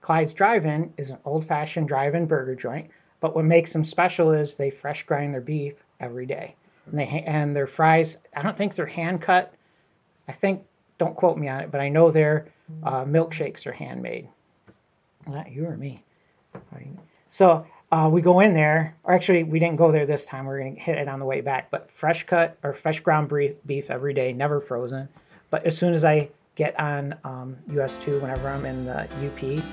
Clyde's 0.00 0.34
Drive-In 0.34 0.92
is 0.96 1.10
an 1.10 1.18
old-fashioned 1.24 1.88
drive-in 1.88 2.26
burger 2.26 2.54
joint, 2.54 2.90
but 3.20 3.34
what 3.34 3.44
makes 3.44 3.72
them 3.72 3.84
special 3.84 4.30
is 4.30 4.54
they 4.54 4.70
fresh 4.70 5.02
grind 5.02 5.34
their 5.34 5.42
beef 5.42 5.84
every 6.00 6.24
day, 6.24 6.56
and 6.86 6.98
they 6.98 7.22
and 7.26 7.54
their 7.54 7.66
fries. 7.66 8.16
I 8.34 8.42
don't 8.42 8.56
think 8.56 8.74
they're 8.74 8.86
hand 8.86 9.20
cut. 9.20 9.52
I 10.28 10.32
think 10.32 10.64
don't 10.96 11.16
quote 11.16 11.36
me 11.36 11.48
on 11.48 11.60
it, 11.60 11.70
but 11.70 11.80
I 11.80 11.90
know 11.90 12.10
their 12.10 12.46
uh, 12.82 13.04
milkshakes 13.04 13.66
are 13.66 13.72
handmade. 13.72 14.28
Not 15.26 15.52
you 15.52 15.66
or 15.66 15.76
me. 15.76 16.02
Right. 16.72 16.88
So 17.28 17.66
uh, 17.92 18.08
we 18.10 18.20
go 18.20 18.40
in 18.40 18.54
there, 18.54 18.96
or 19.04 19.12
actually, 19.12 19.42
we 19.42 19.58
didn't 19.58 19.76
go 19.76 19.90
there 19.90 20.06
this 20.06 20.24
time. 20.24 20.46
We're 20.46 20.60
going 20.60 20.76
to 20.76 20.80
hit 20.80 20.98
it 20.98 21.08
on 21.08 21.18
the 21.18 21.24
way 21.24 21.40
back. 21.40 21.70
But 21.70 21.90
fresh 21.90 22.24
cut 22.24 22.56
or 22.62 22.72
fresh 22.72 23.00
ground 23.00 23.28
beef, 23.28 23.54
beef 23.66 23.90
every 23.90 24.14
day, 24.14 24.32
never 24.32 24.60
frozen. 24.60 25.08
But 25.50 25.64
as 25.66 25.76
soon 25.76 25.94
as 25.94 26.04
I 26.04 26.30
get 26.54 26.78
on 26.78 27.16
um, 27.24 27.56
US 27.72 27.96
2, 27.96 28.20
whenever 28.20 28.48
I'm 28.48 28.64
in 28.64 28.84
the 28.84 29.02
UP, 29.26 29.64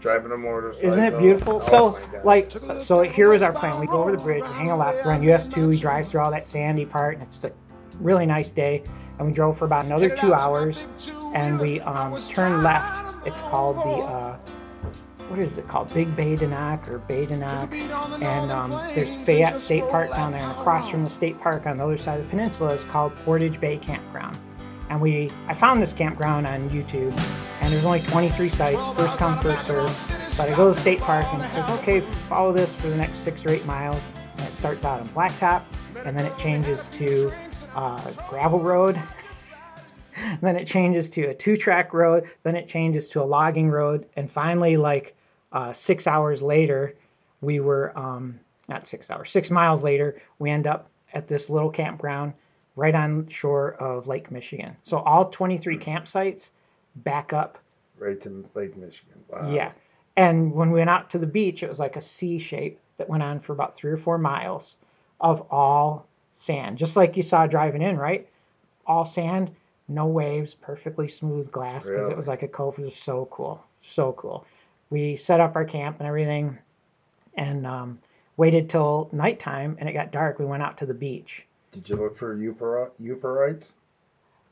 Driving 0.00 0.32
a 0.32 0.38
motorcycle. 0.38 0.88
isn't 0.88 1.04
it 1.04 1.18
beautiful? 1.18 1.56
Oh 1.62 1.68
so, 1.68 2.22
like, 2.24 2.50
so 2.78 3.00
here 3.02 3.28
was 3.28 3.42
our 3.42 3.52
plan. 3.52 3.78
We 3.78 3.86
go 3.86 4.00
over 4.00 4.12
the 4.12 4.22
bridge, 4.22 4.42
we 4.44 4.54
hang 4.54 4.70
a 4.70 4.76
left, 4.76 5.04
we're 5.04 5.12
on 5.12 5.22
US 5.24 5.46
2, 5.46 5.68
we 5.68 5.78
drive 5.78 6.08
through 6.08 6.22
all 6.22 6.30
that 6.30 6.46
sandy 6.46 6.86
part, 6.86 7.18
and 7.18 7.22
it's 7.22 7.44
a 7.44 7.52
really 7.98 8.24
nice 8.24 8.50
day. 8.50 8.82
And 9.18 9.26
we 9.26 9.34
drove 9.34 9.58
for 9.58 9.66
about 9.66 9.84
another 9.84 10.08
two 10.08 10.32
hours, 10.32 10.88
and 11.34 11.60
we 11.60 11.80
um, 11.80 12.18
turned 12.22 12.62
left. 12.62 13.26
It's 13.26 13.42
called 13.42 13.76
the, 13.76 14.04
uh, 14.06 14.38
what 15.30 15.38
is 15.38 15.58
it 15.58 15.68
called? 15.68 15.92
Big 15.94 16.14
Bay 16.16 16.34
de 16.34 16.46
Noc 16.46 16.88
or 16.88 16.98
Bay 16.98 17.24
de 17.24 17.36
Noc. 17.36 17.72
And 18.20 18.50
um, 18.50 18.72
there's 18.94 19.14
Fayette 19.14 19.60
State 19.60 19.84
Park 19.88 20.10
down 20.10 20.32
there, 20.32 20.42
and 20.42 20.50
across 20.50 20.88
from 20.88 21.04
the 21.04 21.10
state 21.10 21.40
park 21.40 21.66
on 21.66 21.78
the 21.78 21.84
other 21.84 21.96
side 21.96 22.18
of 22.18 22.26
the 22.26 22.30
peninsula 22.30 22.74
is 22.74 22.82
called 22.82 23.14
Portage 23.24 23.60
Bay 23.60 23.78
Campground. 23.78 24.36
And 24.88 25.00
we, 25.00 25.30
I 25.46 25.54
found 25.54 25.80
this 25.80 25.92
campground 25.92 26.48
on 26.48 26.68
YouTube, 26.70 27.16
and 27.60 27.72
there's 27.72 27.84
only 27.84 28.00
23 28.00 28.48
sites, 28.48 28.84
first 28.98 29.18
come, 29.18 29.38
first 29.38 29.68
serve. 29.68 30.36
But 30.36 30.52
I 30.52 30.56
go 30.56 30.68
to 30.68 30.74
the 30.74 30.80
state 30.80 30.98
park, 30.98 31.24
and 31.32 31.40
it 31.44 31.52
says, 31.52 31.68
okay, 31.78 32.00
follow 32.28 32.52
this 32.52 32.74
for 32.74 32.88
the 32.88 32.96
next 32.96 33.18
six 33.18 33.44
or 33.44 33.50
eight 33.50 33.64
miles. 33.64 34.02
And 34.36 34.48
it 34.48 34.52
starts 34.52 34.84
out 34.84 34.98
on 34.98 35.08
blacktop, 35.10 35.62
and 36.04 36.18
then 36.18 36.26
it 36.26 36.36
changes 36.38 36.88
to 36.88 37.30
uh, 37.76 38.10
gravel 38.28 38.58
road, 38.58 39.00
then 40.40 40.56
it 40.56 40.66
changes 40.66 41.08
to 41.10 41.26
a 41.26 41.34
two 41.34 41.56
track 41.56 41.94
road 41.94 42.28
then 42.42 42.56
it 42.56 42.66
changes 42.66 43.08
to 43.08 43.22
a 43.22 43.24
logging 43.24 43.70
road 43.70 44.06
and 44.16 44.30
finally 44.30 44.76
like 44.76 45.14
uh, 45.52 45.72
six 45.72 46.06
hours 46.06 46.42
later 46.42 46.94
we 47.40 47.60
were 47.60 47.96
um, 47.98 48.38
not 48.68 48.86
six 48.86 49.10
hours 49.10 49.30
six 49.30 49.50
miles 49.50 49.82
later 49.82 50.20
we 50.38 50.50
end 50.50 50.66
up 50.66 50.88
at 51.12 51.26
this 51.28 51.50
little 51.50 51.70
campground 51.70 52.32
right 52.76 52.94
on 52.94 53.26
shore 53.28 53.72
of 53.74 54.06
lake 54.06 54.30
michigan. 54.30 54.76
So 54.84 54.98
all 54.98 55.28
23 55.30 55.76
campsites 55.78 56.50
back 56.96 57.32
up. 57.32 57.58
Right 57.98 58.20
to 58.22 58.48
Lake 58.54 58.76
Michigan. 58.76 59.22
Wow. 59.28 59.52
yeah. 59.52 59.72
And 60.16 60.52
when 60.52 60.70
we 60.70 60.78
went 60.78 60.90
out 60.90 61.10
to 61.10 61.18
the 61.18 61.26
beach 61.26 61.62
it 61.62 61.68
was 61.68 61.80
like 61.80 61.96
a 61.96 62.00
c 62.00 62.38
shape 62.38 62.78
that 62.96 63.08
went 63.08 63.22
on 63.22 63.40
for 63.40 63.52
about 63.52 63.74
three 63.74 63.90
or 63.90 63.96
four 63.96 64.18
miles 64.18 64.76
of 65.20 65.46
all 65.50 66.06
sand. 66.32 66.78
Just 66.78 66.96
like 66.96 67.16
you 67.16 67.22
saw 67.22 67.46
driving 67.46 67.82
in 67.82 67.96
right? 67.98 68.28
All 68.86 69.04
sand 69.04 69.50
no 69.88 70.06
waves 70.06 70.54
perfectly 70.54 71.08
smooth 71.08 71.50
glass 71.50 71.84
because 71.86 72.02
Really? 72.02 72.12
it 72.12 72.16
was 72.16 72.28
like 72.28 72.44
a 72.44 72.48
cove. 72.48 72.78
It 72.78 72.82
was 72.82 72.96
so 72.96 73.26
cool 73.30 73.62
so 73.82 74.12
cool 74.12 74.44
we 74.90 75.16
set 75.16 75.40
up 75.40 75.56
our 75.56 75.64
camp 75.64 75.98
and 75.98 76.06
everything 76.06 76.58
and 77.34 77.66
um, 77.66 77.98
waited 78.36 78.68
till 78.68 79.08
nighttime 79.12 79.76
and 79.80 79.88
it 79.88 79.92
got 79.92 80.12
dark. 80.12 80.38
We 80.38 80.44
went 80.44 80.62
out 80.62 80.78
to 80.78 80.86
the 80.86 80.94
beach. 80.94 81.46
Did 81.72 81.88
you 81.88 81.96
look 81.96 82.18
for 82.18 82.36
Yooperlites? 82.36 83.72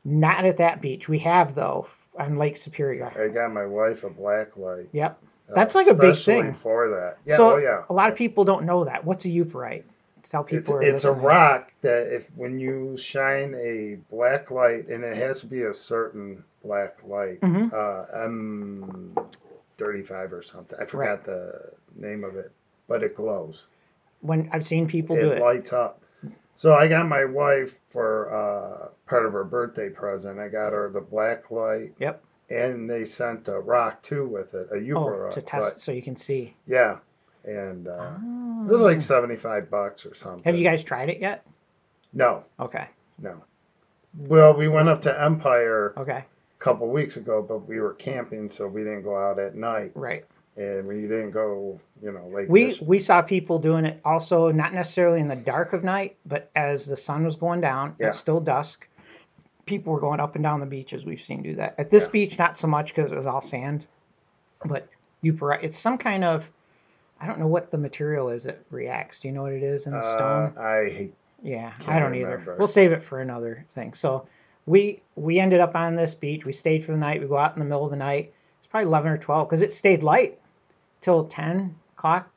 Not 0.04 0.44
at 0.44 0.58
that 0.58 0.80
beach. 0.80 1.08
We 1.08 1.18
have, 1.20 1.54
though, 1.54 1.88
on 2.16 2.38
Lake 2.38 2.56
Superior. 2.56 3.12
I 3.18 3.28
got 3.28 3.52
my 3.52 3.66
wife 3.66 4.04
a 4.04 4.10
black 4.10 4.56
light. 4.56 4.88
Yep. 4.92 5.18
Uh, 5.50 5.54
That's 5.54 5.74
uh, 5.74 5.78
like 5.80 5.88
a 5.88 5.94
big 5.94 6.16
thing. 6.16 6.54
for 6.54 6.88
that. 6.90 7.18
Yeah, 7.26 7.36
so 7.36 7.54
oh, 7.54 7.56
yeah. 7.56 7.82
a 7.90 7.92
lot 7.92 8.10
of 8.10 8.16
people 8.16 8.44
don't 8.44 8.64
know 8.64 8.84
that. 8.84 9.04
What's 9.04 9.24
a 9.24 9.28
Yooperlite? 9.28 9.82
It's 10.18 10.32
people 10.46 10.78
it's, 10.78 10.88
it's 10.88 11.04
a 11.04 11.12
rock 11.12 11.72
that 11.82 12.14
if 12.14 12.26
when 12.36 12.58
you 12.58 12.96
shine 12.98 13.54
a 13.54 13.96
black 14.14 14.50
light 14.50 14.88
and 14.88 15.02
it 15.04 15.16
has 15.16 15.40
to 15.40 15.46
be 15.46 15.62
a 15.62 15.72
certain 15.72 16.44
black 16.62 16.98
light. 17.04 17.40
Mm-hmm. 17.40 17.68
Uh, 17.72 18.24
um, 18.24 19.16
35 19.78 20.32
or 20.32 20.42
something. 20.42 20.78
I 20.80 20.84
forgot 20.84 21.24
the 21.24 21.72
name 21.96 22.24
of 22.24 22.36
it, 22.36 22.52
but 22.88 23.02
it 23.02 23.16
glows. 23.16 23.66
When 24.20 24.50
I've 24.52 24.66
seen 24.66 24.86
people 24.86 25.16
do 25.16 25.30
it. 25.30 25.38
It 25.38 25.42
lights 25.42 25.72
up. 25.72 26.02
So 26.56 26.74
I 26.74 26.88
got 26.88 27.08
my 27.08 27.24
wife 27.24 27.74
for 27.90 28.34
uh, 28.34 28.88
part 29.06 29.26
of 29.26 29.32
her 29.32 29.44
birthday 29.44 29.88
present. 29.88 30.40
I 30.40 30.48
got 30.48 30.72
her 30.72 30.90
the 30.90 31.00
black 31.00 31.50
light. 31.50 31.94
Yep. 31.98 32.22
And 32.50 32.90
they 32.90 33.04
sent 33.04 33.46
a 33.48 33.60
rock 33.60 34.02
too 34.02 34.26
with 34.26 34.54
it, 34.54 34.68
a 34.72 34.78
Uber 34.80 35.28
oh, 35.28 35.30
to 35.30 35.42
test 35.42 35.74
but, 35.74 35.80
so 35.80 35.92
you 35.92 36.02
can 36.02 36.16
see. 36.16 36.56
Yeah, 36.66 36.96
and 37.44 37.86
uh, 37.86 38.12
oh. 38.22 38.64
it 38.66 38.72
was 38.72 38.80
like 38.80 38.96
oh. 38.96 39.00
seventy-five 39.00 39.70
bucks 39.70 40.06
or 40.06 40.14
something. 40.14 40.44
Have 40.44 40.56
you 40.56 40.64
guys 40.64 40.82
tried 40.82 41.10
it 41.10 41.20
yet? 41.20 41.46
No. 42.14 42.44
Okay. 42.58 42.88
No. 43.18 43.42
Well, 44.16 44.54
we 44.54 44.66
went 44.66 44.88
up 44.88 45.02
to 45.02 45.22
Empire. 45.22 45.92
Okay 45.96 46.24
a 46.60 46.64
couple 46.64 46.88
weeks 46.88 47.16
ago, 47.16 47.44
but 47.46 47.68
we 47.68 47.78
were 47.80 47.94
camping, 47.94 48.50
so 48.50 48.66
we 48.66 48.82
didn't 48.82 49.02
go 49.02 49.16
out 49.16 49.38
at 49.38 49.54
night, 49.54 49.92
right 49.94 50.24
and 50.56 50.88
we 50.88 51.02
didn't 51.02 51.30
go, 51.30 51.80
you 52.02 52.10
know, 52.10 52.26
like 52.32 52.48
we 52.48 52.76
we 52.82 52.98
saw 52.98 53.22
people 53.22 53.60
doing 53.60 53.84
it 53.84 54.00
also 54.04 54.50
not 54.50 54.74
necessarily 54.74 55.20
in 55.20 55.28
the 55.28 55.36
dark 55.36 55.72
of 55.72 55.84
night 55.84 56.16
but 56.26 56.50
as 56.56 56.84
the 56.84 56.96
sun 56.96 57.24
was 57.24 57.36
going 57.36 57.60
down 57.60 57.94
Yeah. 58.00 58.08
it's 58.08 58.18
still 58.18 58.40
dusk 58.40 58.88
people 59.66 59.92
were 59.92 60.00
going 60.00 60.18
up 60.18 60.34
and 60.34 60.42
down 60.42 60.58
the 60.58 60.66
beach 60.66 60.92
as 60.92 61.04
we've 61.04 61.20
seen 61.20 61.42
do 61.42 61.54
that 61.54 61.76
at 61.78 61.90
this 61.90 62.06
Yeah. 62.06 62.10
beach 62.10 62.38
not 62.38 62.58
so 62.58 62.66
much 62.66 62.88
because 62.92 63.12
it 63.12 63.16
was 63.16 63.26
all 63.26 63.40
sand 63.40 63.86
but 64.64 64.88
Yooperlite 65.22 65.62
it's 65.62 65.78
some 65.78 65.96
kind 65.96 66.24
of 66.24 66.50
i 67.20 67.26
don't 67.28 67.38
know 67.38 67.46
what 67.46 67.70
the 67.70 67.78
material 67.78 68.28
is 68.28 68.42
that 68.44 68.58
reacts 68.70 69.20
do 69.20 69.28
you 69.28 69.34
know 69.34 69.42
what 69.42 69.52
it 69.52 69.62
is 69.62 69.86
in 69.86 69.92
the 69.92 70.02
stone 70.02 70.52
Uh, 70.56 70.60
I 70.60 70.90
hate. 70.90 71.14
Yeah, 71.40 71.72
I 71.86 72.00
don't 72.00 72.16
either. 72.16 72.56
We'll 72.58 72.66
save 72.66 72.90
it 72.90 73.04
for 73.04 73.20
another 73.20 73.64
thing. 73.68 73.94
So 73.94 74.26
we 74.68 75.00
we 75.16 75.40
ended 75.40 75.60
up 75.60 75.74
on 75.74 75.96
this 75.96 76.14
beach. 76.14 76.44
We 76.44 76.52
stayed 76.52 76.84
for 76.84 76.92
the 76.92 76.98
night. 76.98 77.20
We 77.20 77.26
go 77.26 77.38
out 77.38 77.54
in 77.56 77.60
the 77.60 77.64
middle 77.64 77.84
of 77.84 77.90
the 77.90 77.96
night. 77.96 78.32
It's 78.60 78.68
probably 78.68 78.86
eleven 78.86 79.10
or 79.10 79.18
twelve 79.18 79.48
because 79.48 79.62
it 79.62 79.72
stayed 79.72 80.02
light 80.02 80.38
till 81.00 81.24
ten 81.24 81.74
o'clock. 81.96 82.30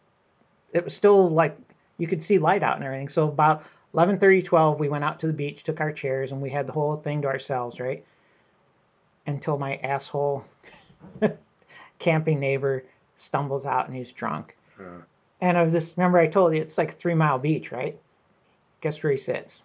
It 0.74 0.84
was 0.84 0.96
still 0.96 1.28
like 1.28 1.58
you 1.98 2.08
could 2.08 2.24
see 2.24 2.40
light 2.40 2.64
out 2.64 2.78
and 2.78 2.86
everything. 2.86 3.10
So 3.10 3.28
about 3.28 3.64
11:30, 3.94 4.46
12, 4.46 4.80
we 4.80 4.88
went 4.88 5.04
out 5.04 5.20
to 5.20 5.28
the 5.28 5.34
beach, 5.34 5.64
took 5.64 5.82
our 5.82 5.92
chairs, 5.92 6.32
and 6.32 6.42
we 6.42 6.50
had 6.50 6.66
the 6.66 6.74
whole 6.74 6.96
thing 6.96 7.22
to 7.24 7.28
ourselves, 7.28 7.80
right? 7.80 8.06
Until 9.28 9.58
my 9.58 9.76
asshole 9.78 10.46
camping 12.00 12.40
neighbor 12.40 12.86
stumbles 13.18 13.66
out 13.66 13.88
and 13.88 13.96
he's 13.96 14.12
drunk. 14.14 14.58
And 15.42 15.58
I 15.58 15.64
was 15.64 15.74
just 15.74 15.98
remember 15.98 16.18
I 16.18 16.28
told 16.28 16.56
you 16.56 16.62
it's 16.62 16.78
like 16.78 16.94
a 16.94 16.96
three 16.96 17.14
mile 17.14 17.38
beach, 17.38 17.72
right? 17.72 18.00
Guess 18.80 19.04
where 19.04 19.12
he 19.12 19.18
sits? 19.18 19.62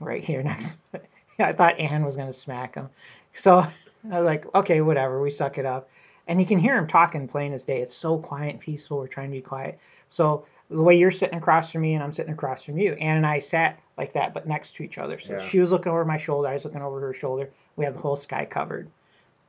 Right 0.00 0.22
here 0.22 0.42
next. 0.42 0.76
I 1.42 1.52
thought 1.52 1.78
Anne 1.78 2.04
was 2.04 2.16
gonna 2.16 2.32
smack 2.32 2.74
him. 2.74 2.88
So 3.34 3.58
I 4.10 4.16
was 4.16 4.24
like, 4.24 4.52
okay, 4.54 4.80
whatever, 4.80 5.20
we 5.20 5.30
suck 5.30 5.58
it 5.58 5.66
up. 5.66 5.88
And 6.28 6.40
you 6.40 6.46
can 6.46 6.58
hear 6.58 6.76
him 6.76 6.86
talking 6.86 7.26
plain 7.28 7.52
as 7.52 7.64
day. 7.64 7.80
It's 7.80 7.94
so 7.94 8.18
quiet 8.18 8.50
and 8.50 8.60
peaceful. 8.60 8.98
We're 8.98 9.08
trying 9.08 9.30
to 9.30 9.36
be 9.36 9.40
quiet. 9.40 9.78
So 10.10 10.46
the 10.70 10.82
way 10.82 10.96
you're 10.96 11.10
sitting 11.10 11.38
across 11.38 11.72
from 11.72 11.82
me 11.82 11.94
and 11.94 12.02
I'm 12.02 12.12
sitting 12.12 12.32
across 12.32 12.64
from 12.64 12.78
you, 12.78 12.92
Anne 12.94 13.16
and 13.16 13.26
I 13.26 13.40
sat 13.40 13.78
like 13.98 14.12
that, 14.14 14.32
but 14.32 14.46
next 14.46 14.76
to 14.76 14.82
each 14.82 14.98
other. 14.98 15.18
So 15.18 15.34
Yeah. 15.34 15.42
she 15.42 15.58
was 15.58 15.72
looking 15.72 15.90
over 15.90 16.04
my 16.04 16.16
shoulder, 16.16 16.48
I 16.48 16.54
was 16.54 16.64
looking 16.64 16.82
over 16.82 17.00
her 17.00 17.12
shoulder. 17.14 17.50
We 17.76 17.84
have 17.84 17.94
the 17.94 18.00
whole 18.00 18.16
sky 18.16 18.44
covered. 18.44 18.88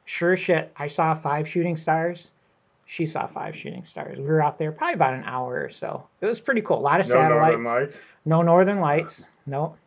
Sure 0.06 0.36
shit, 0.36 0.72
I 0.76 0.88
saw 0.88 1.14
five 1.14 1.48
shooting 1.48 1.78
stars 1.78 2.32
she 2.86 3.06
saw 3.06 3.28
five 3.28 3.56
shooting 3.56 3.84
stars. 3.84 4.18
We 4.18 4.26
were 4.26 4.42
out 4.42 4.58
there 4.58 4.72
probably 4.72 4.96
about 4.96 5.14
an 5.14 5.24
hour 5.24 5.64
or 5.64 5.70
so. 5.70 6.06
It 6.22 6.26
was 6.26 6.42
pretty 6.42 6.62
cool. 6.62 6.78
A 6.78 6.82
lot 6.82 7.00
of 7.00 7.08
no 7.08 7.14
satellites. 7.14 7.54
Northern 7.54 7.64
Lights. 7.64 8.00
No 8.26 8.42
northern 8.42 8.80
lights. 8.80 9.26
Nope. 9.46 9.78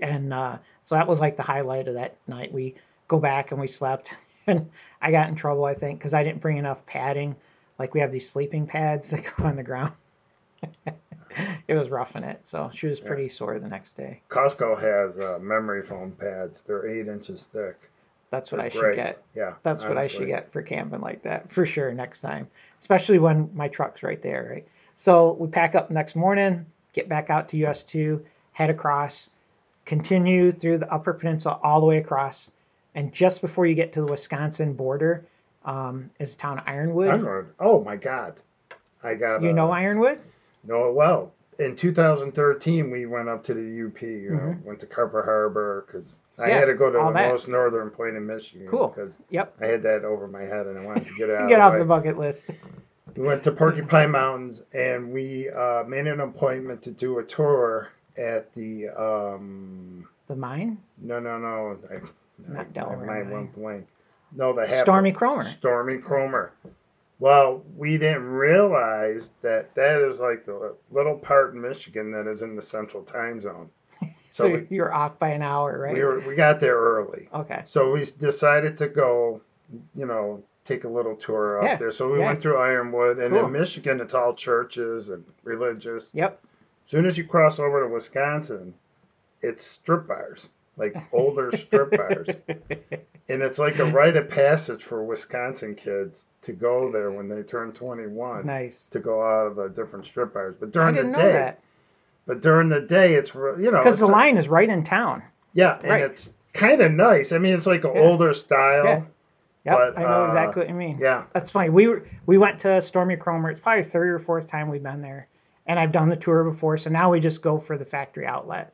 And 0.00 0.32
uh, 0.32 0.58
so 0.90 0.96
that 0.96 1.06
was 1.06 1.20
like 1.20 1.36
the 1.36 1.44
highlight 1.44 1.86
of 1.86 1.94
that 1.94 2.16
night. 2.26 2.52
We 2.52 2.74
go 3.06 3.20
back 3.20 3.52
and 3.52 3.60
we 3.60 3.68
slept, 3.68 4.12
and 4.48 4.68
I 5.00 5.12
got 5.12 5.28
in 5.28 5.36
trouble 5.36 5.64
I 5.64 5.74
think 5.74 6.00
because 6.00 6.14
I 6.14 6.24
didn't 6.24 6.40
bring 6.40 6.56
enough 6.56 6.84
padding. 6.84 7.36
Like 7.78 7.94
we 7.94 8.00
have 8.00 8.10
these 8.10 8.28
sleeping 8.28 8.66
pads 8.66 9.10
that 9.10 9.22
go 9.36 9.44
on 9.44 9.54
the 9.54 9.62
ground. 9.62 9.92
it 11.68 11.74
was 11.74 11.90
roughing 11.90 12.24
it, 12.24 12.40
so 12.42 12.72
she 12.74 12.88
was 12.88 12.98
pretty 12.98 13.28
sore 13.28 13.60
the 13.60 13.68
next 13.68 13.92
day. 13.92 14.20
Costco 14.30 14.80
has 14.80 15.16
uh, 15.16 15.38
memory 15.40 15.84
foam 15.84 16.10
pads. 16.10 16.62
They're 16.62 16.88
eight 16.88 17.06
inches 17.06 17.44
thick. 17.52 17.88
That's 18.32 18.50
what 18.50 18.58
They're 18.58 18.66
I 18.66 18.70
should 18.70 18.80
great. 18.80 18.96
get. 18.96 19.22
Yeah, 19.36 19.54
That's 19.62 19.84
what 19.84 19.96
I 19.96 20.08
should 20.08 20.26
get 20.26 20.52
for 20.52 20.60
camping 20.60 21.02
like 21.02 21.22
that 21.22 21.52
for 21.52 21.66
sure 21.66 21.94
next 21.94 22.20
time, 22.20 22.48
especially 22.80 23.20
when 23.20 23.48
my 23.54 23.68
truck's 23.68 24.02
right 24.02 24.20
there, 24.20 24.48
right? 24.50 24.68
So 24.96 25.34
we 25.34 25.46
pack 25.46 25.76
up 25.76 25.92
next 25.92 26.16
morning, 26.16 26.66
get 26.92 27.08
back 27.08 27.30
out 27.30 27.48
to 27.50 27.64
US 27.66 27.84
two, 27.84 28.24
head 28.52 28.70
across, 28.70 29.30
continue 29.84 30.52
through 30.52 30.78
the 30.78 30.92
Upper 30.92 31.12
Peninsula 31.12 31.58
all 31.62 31.80
the 31.80 31.86
way 31.86 31.98
across, 31.98 32.50
and 32.94 33.12
just 33.12 33.40
before 33.40 33.66
you 33.66 33.74
get 33.74 33.92
to 33.94 34.00
the 34.04 34.10
Wisconsin 34.12 34.72
border, 34.74 35.24
um, 35.64 36.10
is 36.18 36.36
town 36.36 36.58
of 36.58 36.64
Ironwood. 36.66 37.08
Ironwood. 37.10 37.46
Oh 37.58 37.82
my 37.82 37.96
God, 37.96 38.34
I 39.02 39.14
got. 39.14 39.42
You 39.42 39.50
uh, 39.50 39.52
know 39.52 39.70
Ironwood? 39.70 40.20
know 40.64 40.88
it 40.88 40.94
well. 40.94 41.32
In 41.58 41.76
2013, 41.76 42.90
we 42.90 43.04
went 43.06 43.28
up 43.28 43.44
to 43.44 43.54
the 43.54 43.60
UP. 43.86 44.00
You 44.02 44.30
know, 44.30 44.36
Mhm. 44.36 44.64
went 44.64 44.80
to 44.80 44.86
Copper 44.86 45.22
Harbor 45.22 45.84
because 45.86 46.14
I 46.38 46.48
Yeah, 46.48 46.58
had 46.60 46.64
to 46.66 46.74
go 46.74 46.90
to 46.90 46.98
the 46.98 47.12
that. 47.12 47.30
most 47.30 47.48
northern 47.48 47.90
point 47.90 48.16
in 48.16 48.26
Michigan. 48.26 48.66
Cool. 48.66 48.88
Because 48.88 49.18
Yep. 49.28 49.56
I 49.60 49.66
had 49.66 49.82
that 49.82 50.04
over 50.04 50.26
my 50.26 50.42
head 50.42 50.66
and 50.66 50.78
I 50.78 50.84
wanted 50.86 51.06
to 51.06 51.14
get 51.18 51.28
out. 51.30 51.48
Get 51.50 51.60
of 51.60 51.66
off 51.66 51.72
the 51.74 51.80
the 51.80 51.84
bucket 51.84 52.16
list. 52.16 52.46
We 53.14 53.24
went 53.26 53.42
to 53.44 53.52
Porcupine 53.52 54.10
Mountains 54.10 54.62
and 54.72 55.12
we 55.12 55.50
uh, 55.50 55.84
made 55.84 56.06
an 56.06 56.20
appointment 56.20 56.80
to 56.84 56.90
do 56.92 57.18
a 57.18 57.24
tour 57.24 57.88
at 58.16 58.52
the. 58.54 58.88
Um, 58.88 60.08
The 60.28 60.36
mine? 60.36 60.78
no, 60.98 61.18
no, 61.20 61.38
no. 61.38 61.78
I, 61.90 62.00
Not 62.52 62.60
I, 62.66 62.70
Delaware 62.70 63.10
I 63.10 63.22
Mine. 63.22 63.30
went 63.30 63.54
blank. 63.54 63.86
No, 64.36 64.52
the 64.52 64.66
half 64.66 64.82
Stormy 64.84 65.12
Kromer. 65.12 65.44
Stormy 65.44 65.98
Kromer. 65.98 66.50
Well, 67.18 67.62
we 67.76 67.98
didn't 67.98 68.24
realize 68.28 69.30
that 69.42 69.74
that 69.74 70.00
is 70.00 70.20
like 70.20 70.46
the 70.46 70.74
little 70.90 71.16
part 71.16 71.52
in 71.54 71.60
Michigan 71.60 72.12
that 72.12 72.26
is 72.26 72.42
in 72.42 72.56
the 72.56 72.62
central 72.62 73.02
time 73.02 73.40
zone. 73.40 73.70
So, 74.32 74.44
So 74.44 74.50
we- 74.54 74.66
you're 74.76 74.94
off 74.94 75.18
by 75.18 75.30
an 75.30 75.42
hour, 75.42 75.76
right? 75.80 75.92
We 75.94 76.04
were 76.04 76.20
we 76.20 76.36
got 76.36 76.60
there 76.60 76.76
early, 76.76 77.28
okay. 77.34 77.62
so 77.66 77.90
we 77.90 78.02
s- 78.02 78.12
decided 78.12 78.78
to 78.78 78.86
go, 78.88 79.40
you 79.96 80.06
know, 80.06 80.40
take 80.64 80.84
a 80.84 80.88
little 80.88 81.16
tour 81.16 81.58
out 81.58 81.64
Yeah, 81.64 81.76
there. 81.76 81.90
So 81.90 82.08
we 82.12 82.20
yeah. 82.20 82.26
went 82.26 82.40
through 82.40 82.56
Ironwood, 82.56 83.18
and 83.18 83.34
Cool. 83.34 83.46
in 83.46 83.50
Michigan, 83.52 84.00
it's 84.00 84.14
all 84.14 84.32
churches 84.32 85.08
and 85.08 85.24
religious. 85.42 86.10
Yep. 86.14 86.40
As 86.90 86.92
soon 86.92 87.06
as 87.06 87.16
you 87.16 87.22
cross 87.22 87.60
over 87.60 87.86
to 87.86 87.94
Wisconsin, 87.94 88.74
it's 89.42 89.64
strip 89.64 90.08
bars, 90.08 90.48
like 90.76 90.96
older 91.12 91.56
strip 91.56 91.90
bars. 91.96 92.26
And 93.28 93.42
it's 93.42 93.60
like 93.60 93.78
a 93.78 93.84
rite 93.84 94.16
of 94.16 94.28
passage 94.28 94.82
for 94.82 95.04
Wisconsin 95.04 95.76
kids 95.76 96.18
to 96.42 96.52
go 96.52 96.90
there 96.90 97.12
when 97.12 97.28
they 97.28 97.42
turn 97.44 97.70
21 97.70 98.44
nice. 98.44 98.86
to 98.88 98.98
go 98.98 99.22
out 99.22 99.46
of 99.46 99.54
the 99.54 99.68
different 99.68 100.06
strip 100.06 100.34
bars. 100.34 100.56
But 100.58 100.72
during 100.72 100.96
the 100.96 101.04
day, 101.04 101.32
that 101.32 101.60
but 102.26 102.40
during 102.40 102.68
the 102.68 102.80
day, 102.80 103.14
it's 103.14 103.32
you 103.34 103.70
know 103.70 103.78
because 103.78 104.00
the 104.00 104.06
a- 104.06 104.08
line 104.08 104.36
is 104.36 104.48
right 104.48 104.68
in 104.68 104.82
town. 104.82 105.22
yeah, 105.54 105.78
and 105.78 105.90
right. 105.90 106.02
it's 106.02 106.32
kind 106.54 106.80
of 106.80 106.90
nice. 106.90 107.30
I 107.30 107.38
mean, 107.38 107.54
it's 107.54 107.66
like 107.66 107.84
an 107.84 107.92
Yeah. 107.94 108.00
older 108.00 108.34
style. 108.34 108.84
Yeah. 108.84 109.02
Yep, 109.62 109.78
But, 109.94 109.98
I 109.98 110.02
know 110.02 110.24
uh, 110.24 110.26
exactly 110.26 110.60
what 110.62 110.68
you 110.70 110.74
mean. 110.74 110.98
Yeah, 111.00 111.22
That's 111.34 111.50
funny. 111.50 111.68
We 111.70 111.86
were 111.86 112.02
we 112.26 112.36
went 112.36 112.58
to 112.60 112.82
Stormy 112.82 113.14
Kromer. 113.16 113.52
It's 113.52 113.60
probably 113.60 113.84
third 113.84 114.08
or 114.08 114.18
fourth 114.18 114.48
time 114.48 114.68
we've 114.70 114.82
been 114.82 115.02
there, 115.02 115.28
and 115.70 115.78
I've 115.78 115.92
done 115.92 116.08
the 116.08 116.16
tour 116.16 116.42
before. 116.42 116.76
So 116.76 116.90
now 116.90 117.12
we 117.12 117.20
just 117.20 117.42
go 117.42 117.56
for 117.56 117.78
the 117.78 117.84
factory 117.84 118.26
outlet, 118.26 118.72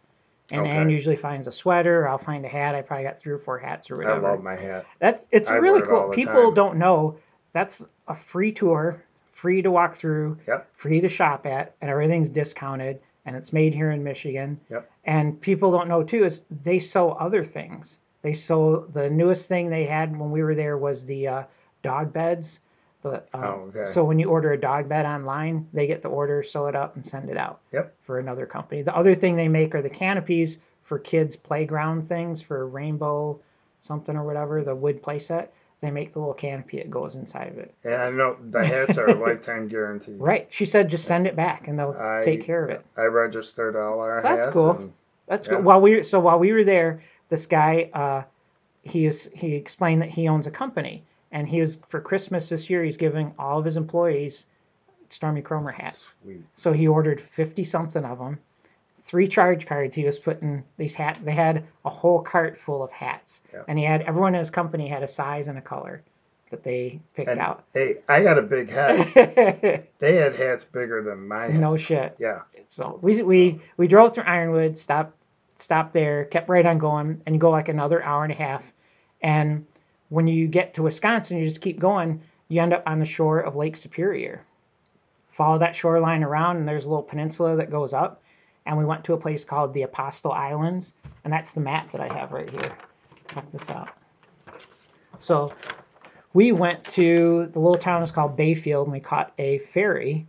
and 0.50 0.62
Okay. 0.62 0.70
Ann 0.70 0.88
usually 0.88 1.14
finds 1.14 1.46
a 1.46 1.52
sweater. 1.52 2.08
I'll 2.08 2.16
find 2.16 2.42
a 2.46 2.48
hat. 2.48 2.74
I 2.74 2.80
probably 2.80 3.04
got 3.04 3.18
three 3.18 3.34
or 3.34 3.38
four 3.38 3.58
hats 3.58 3.90
or 3.90 3.96
whatever. 3.98 4.26
I 4.26 4.30
love 4.30 4.42
my 4.42 4.56
hat. 4.56 4.86
That's 4.98 5.26
it's 5.30 5.50
I 5.50 5.56
really 5.56 5.80
it 5.80 5.86
cool. 5.88 6.08
People 6.08 6.44
time. 6.46 6.54
don't 6.54 6.76
know 6.78 7.18
that's 7.52 7.84
a 8.08 8.14
free 8.14 8.50
tour, 8.50 9.02
free 9.32 9.60
to 9.60 9.70
walk 9.70 9.94
through, 9.94 10.38
Yep. 10.48 10.68
free 10.74 11.00
to 11.02 11.08
shop 11.10 11.44
at, 11.44 11.74
and 11.82 11.90
everything's 11.90 12.30
discounted, 12.30 12.98
and 13.26 13.36
it's 13.36 13.52
made 13.52 13.74
here 13.74 13.90
in 13.90 14.02
Michigan. 14.02 14.58
Yep. 14.70 14.90
And 15.04 15.38
people 15.38 15.70
don't 15.70 15.88
know 15.88 16.02
too 16.02 16.24
is 16.24 16.44
they 16.62 16.78
sew 16.78 17.10
other 17.12 17.44
things. 17.44 17.98
They 18.22 18.32
sew 18.32 18.86
the 18.94 19.10
newest 19.10 19.48
thing 19.48 19.68
they 19.68 19.84
had 19.84 20.18
when 20.18 20.30
we 20.30 20.42
were 20.42 20.54
there 20.54 20.78
was 20.78 21.04
the 21.04 21.28
uh, 21.28 21.42
dog 21.82 22.14
beds. 22.14 22.60
The, 23.10 23.38
uh, 23.38 23.42
Oh, 23.54 23.72
okay. 23.74 23.90
So 23.90 24.04
when 24.04 24.18
you 24.18 24.28
order 24.28 24.52
a 24.52 24.60
dog 24.60 24.88
bed 24.88 25.06
online, 25.06 25.66
they 25.72 25.86
get 25.86 26.02
the 26.02 26.08
order, 26.08 26.42
sew 26.42 26.66
it 26.66 26.76
up, 26.76 26.96
and 26.96 27.04
send 27.06 27.30
it 27.30 27.36
out. 27.36 27.60
Yep. 27.72 27.94
For 28.02 28.18
another 28.18 28.46
company. 28.46 28.82
The 28.82 28.94
other 28.96 29.14
thing 29.14 29.36
they 29.36 29.48
make 29.48 29.74
are 29.74 29.82
the 29.82 29.90
canopies 29.90 30.58
for 30.84 30.98
kids' 30.98 31.36
playground 31.36 32.06
things 32.06 32.40
for 32.42 32.66
rainbow 32.66 33.38
something 33.80 34.16
or 34.16 34.24
whatever, 34.24 34.62
the 34.64 34.74
wood 34.74 35.02
playset. 35.02 35.48
They 35.82 35.90
make 35.90 36.12
the 36.14 36.18
little 36.18 36.34
canopy 36.34 36.78
that 36.78 36.90
goes 36.90 37.14
inside 37.16 37.48
of 37.48 37.58
it. 37.58 37.74
And 37.84 37.94
I 37.94 38.10
know 38.10 38.36
the 38.50 38.64
hats 38.66 38.96
are 38.96 39.06
a 39.08 39.14
lifetime 39.26 39.68
guarantee. 39.68 40.12
Right. 40.14 40.46
She 40.50 40.64
said 40.64 40.88
just 40.88 41.04
send 41.04 41.26
it 41.26 41.36
back 41.36 41.68
and 41.68 41.78
they'll 41.78 41.94
I- 41.98 42.22
take 42.24 42.42
care 42.42 42.64
of 42.64 42.70
it. 42.70 42.84
I 42.96 43.02
registered 43.02 43.76
all 43.76 44.00
our 44.00 44.22
That's 44.22 44.40
hats. 44.44 44.52
cool. 44.52 44.70
and- 44.70 44.92
That's 45.26 45.46
Yeah. 45.46 45.56
good. 45.56 45.64
While 45.64 45.80
we 45.82 46.02
so 46.02 46.18
while 46.18 46.38
we 46.38 46.52
were 46.52 46.64
there, 46.64 47.02
this 47.28 47.46
guy 47.46 47.90
uh, 47.92 48.22
he 48.82 49.04
is 49.06 49.28
he 49.34 49.54
explained 49.54 50.00
that 50.02 50.08
he 50.08 50.28
owns 50.28 50.46
a 50.46 50.50
company 50.50 51.04
and 51.32 51.48
he 51.48 51.60
was 51.60 51.78
for 51.88 52.00
Christmas 52.00 52.48
this 52.48 52.68
year 52.70 52.84
he's 52.84 52.96
giving 52.96 53.32
all 53.38 53.58
of 53.58 53.64
his 53.64 53.76
employees 53.76 54.46
Stormy 55.08 55.40
Kromer 55.42 55.72
hats. 55.72 56.14
Sweet. 56.22 56.42
So 56.56 56.72
he 56.72 56.88
ordered 56.88 57.20
fifty 57.20 57.64
something 57.64 58.04
of 58.04 58.18
them. 58.18 58.38
Three 59.04 59.28
charge 59.28 59.66
cards. 59.66 59.94
He 59.94 60.04
was 60.04 60.18
putting 60.18 60.64
these 60.78 60.94
hat. 60.94 61.18
They 61.24 61.32
had 61.32 61.62
a 61.84 61.90
whole 61.90 62.20
cart 62.20 62.58
full 62.58 62.82
of 62.82 62.90
hats, 62.90 63.42
Yeah. 63.54 63.62
and 63.68 63.78
he 63.78 63.84
had 63.84 64.02
everyone 64.02 64.34
in 64.34 64.40
his 64.40 64.50
company 64.50 64.88
had 64.88 65.04
a 65.04 65.08
size 65.08 65.46
and 65.46 65.56
a 65.56 65.60
color 65.60 66.02
that 66.50 66.64
they 66.64 67.00
picked 67.14 67.28
And 67.28 67.38
out. 67.40 67.62
hey, 67.72 67.98
I 68.08 68.22
got 68.24 68.36
a 68.38 68.42
big 68.42 68.68
hat. 68.68 69.14
they 70.00 70.16
had 70.16 70.34
hats 70.34 70.64
bigger 70.64 71.02
than 71.04 71.28
mine. 71.28 71.60
no 71.60 71.76
shit. 71.76 72.16
Yeah. 72.18 72.40
So 72.68 72.98
we 73.00 73.22
we 73.22 73.60
we 73.76 73.86
drove 73.86 74.12
through 74.14 74.24
Ironwood, 74.24 74.76
stopped 74.76 75.14
stopped 75.54 75.92
there, 75.92 76.24
kept 76.24 76.48
right 76.48 76.66
on 76.66 76.78
going, 76.78 77.22
and 77.26 77.40
go 77.40 77.50
like 77.50 77.68
another 77.68 78.02
hour 78.02 78.24
and 78.24 78.32
a 78.32 78.36
half. 78.36 78.64
And 79.22 79.66
when 80.08 80.26
you 80.28 80.46
get 80.46 80.74
to 80.74 80.82
Wisconsin, 80.82 81.38
you 81.38 81.44
just 81.44 81.60
keep 81.60 81.78
going. 81.78 82.20
You 82.48 82.60
end 82.62 82.72
up 82.72 82.82
on 82.86 82.98
the 82.98 83.04
shore 83.04 83.40
of 83.40 83.56
Lake 83.56 83.76
Superior. 83.76 84.42
Follow 85.30 85.58
that 85.58 85.74
shoreline 85.74 86.22
around, 86.22 86.56
and 86.56 86.68
there's 86.68 86.86
a 86.86 86.88
little 86.88 87.02
peninsula 87.02 87.56
that 87.56 87.70
goes 87.70 87.92
up. 87.92 88.22
And 88.64 88.76
we 88.78 88.84
went 88.84 89.04
to 89.04 89.12
a 89.12 89.18
place 89.18 89.44
called 89.44 89.74
the 89.74 89.82
Apostle 89.82 90.32
Islands, 90.32 90.92
and 91.24 91.32
that's 91.32 91.52
the 91.52 91.60
map 91.60 91.92
that 91.92 92.00
I 92.00 92.12
have 92.14 92.32
right 92.32 92.48
here. 92.50 92.76
Check 93.32 93.50
this 93.52 93.68
out. 93.70 93.90
So 95.20 95.52
we 96.32 96.52
went 96.52 96.84
to 96.84 97.46
the 97.46 97.58
little 97.60 97.78
town 97.78 98.02
is 98.02 98.10
called 98.10 98.36
Bayfield, 98.36 98.86
and 98.86 98.92
we 98.92 99.00
caught 99.00 99.32
a 99.38 99.58
ferry 99.58 100.26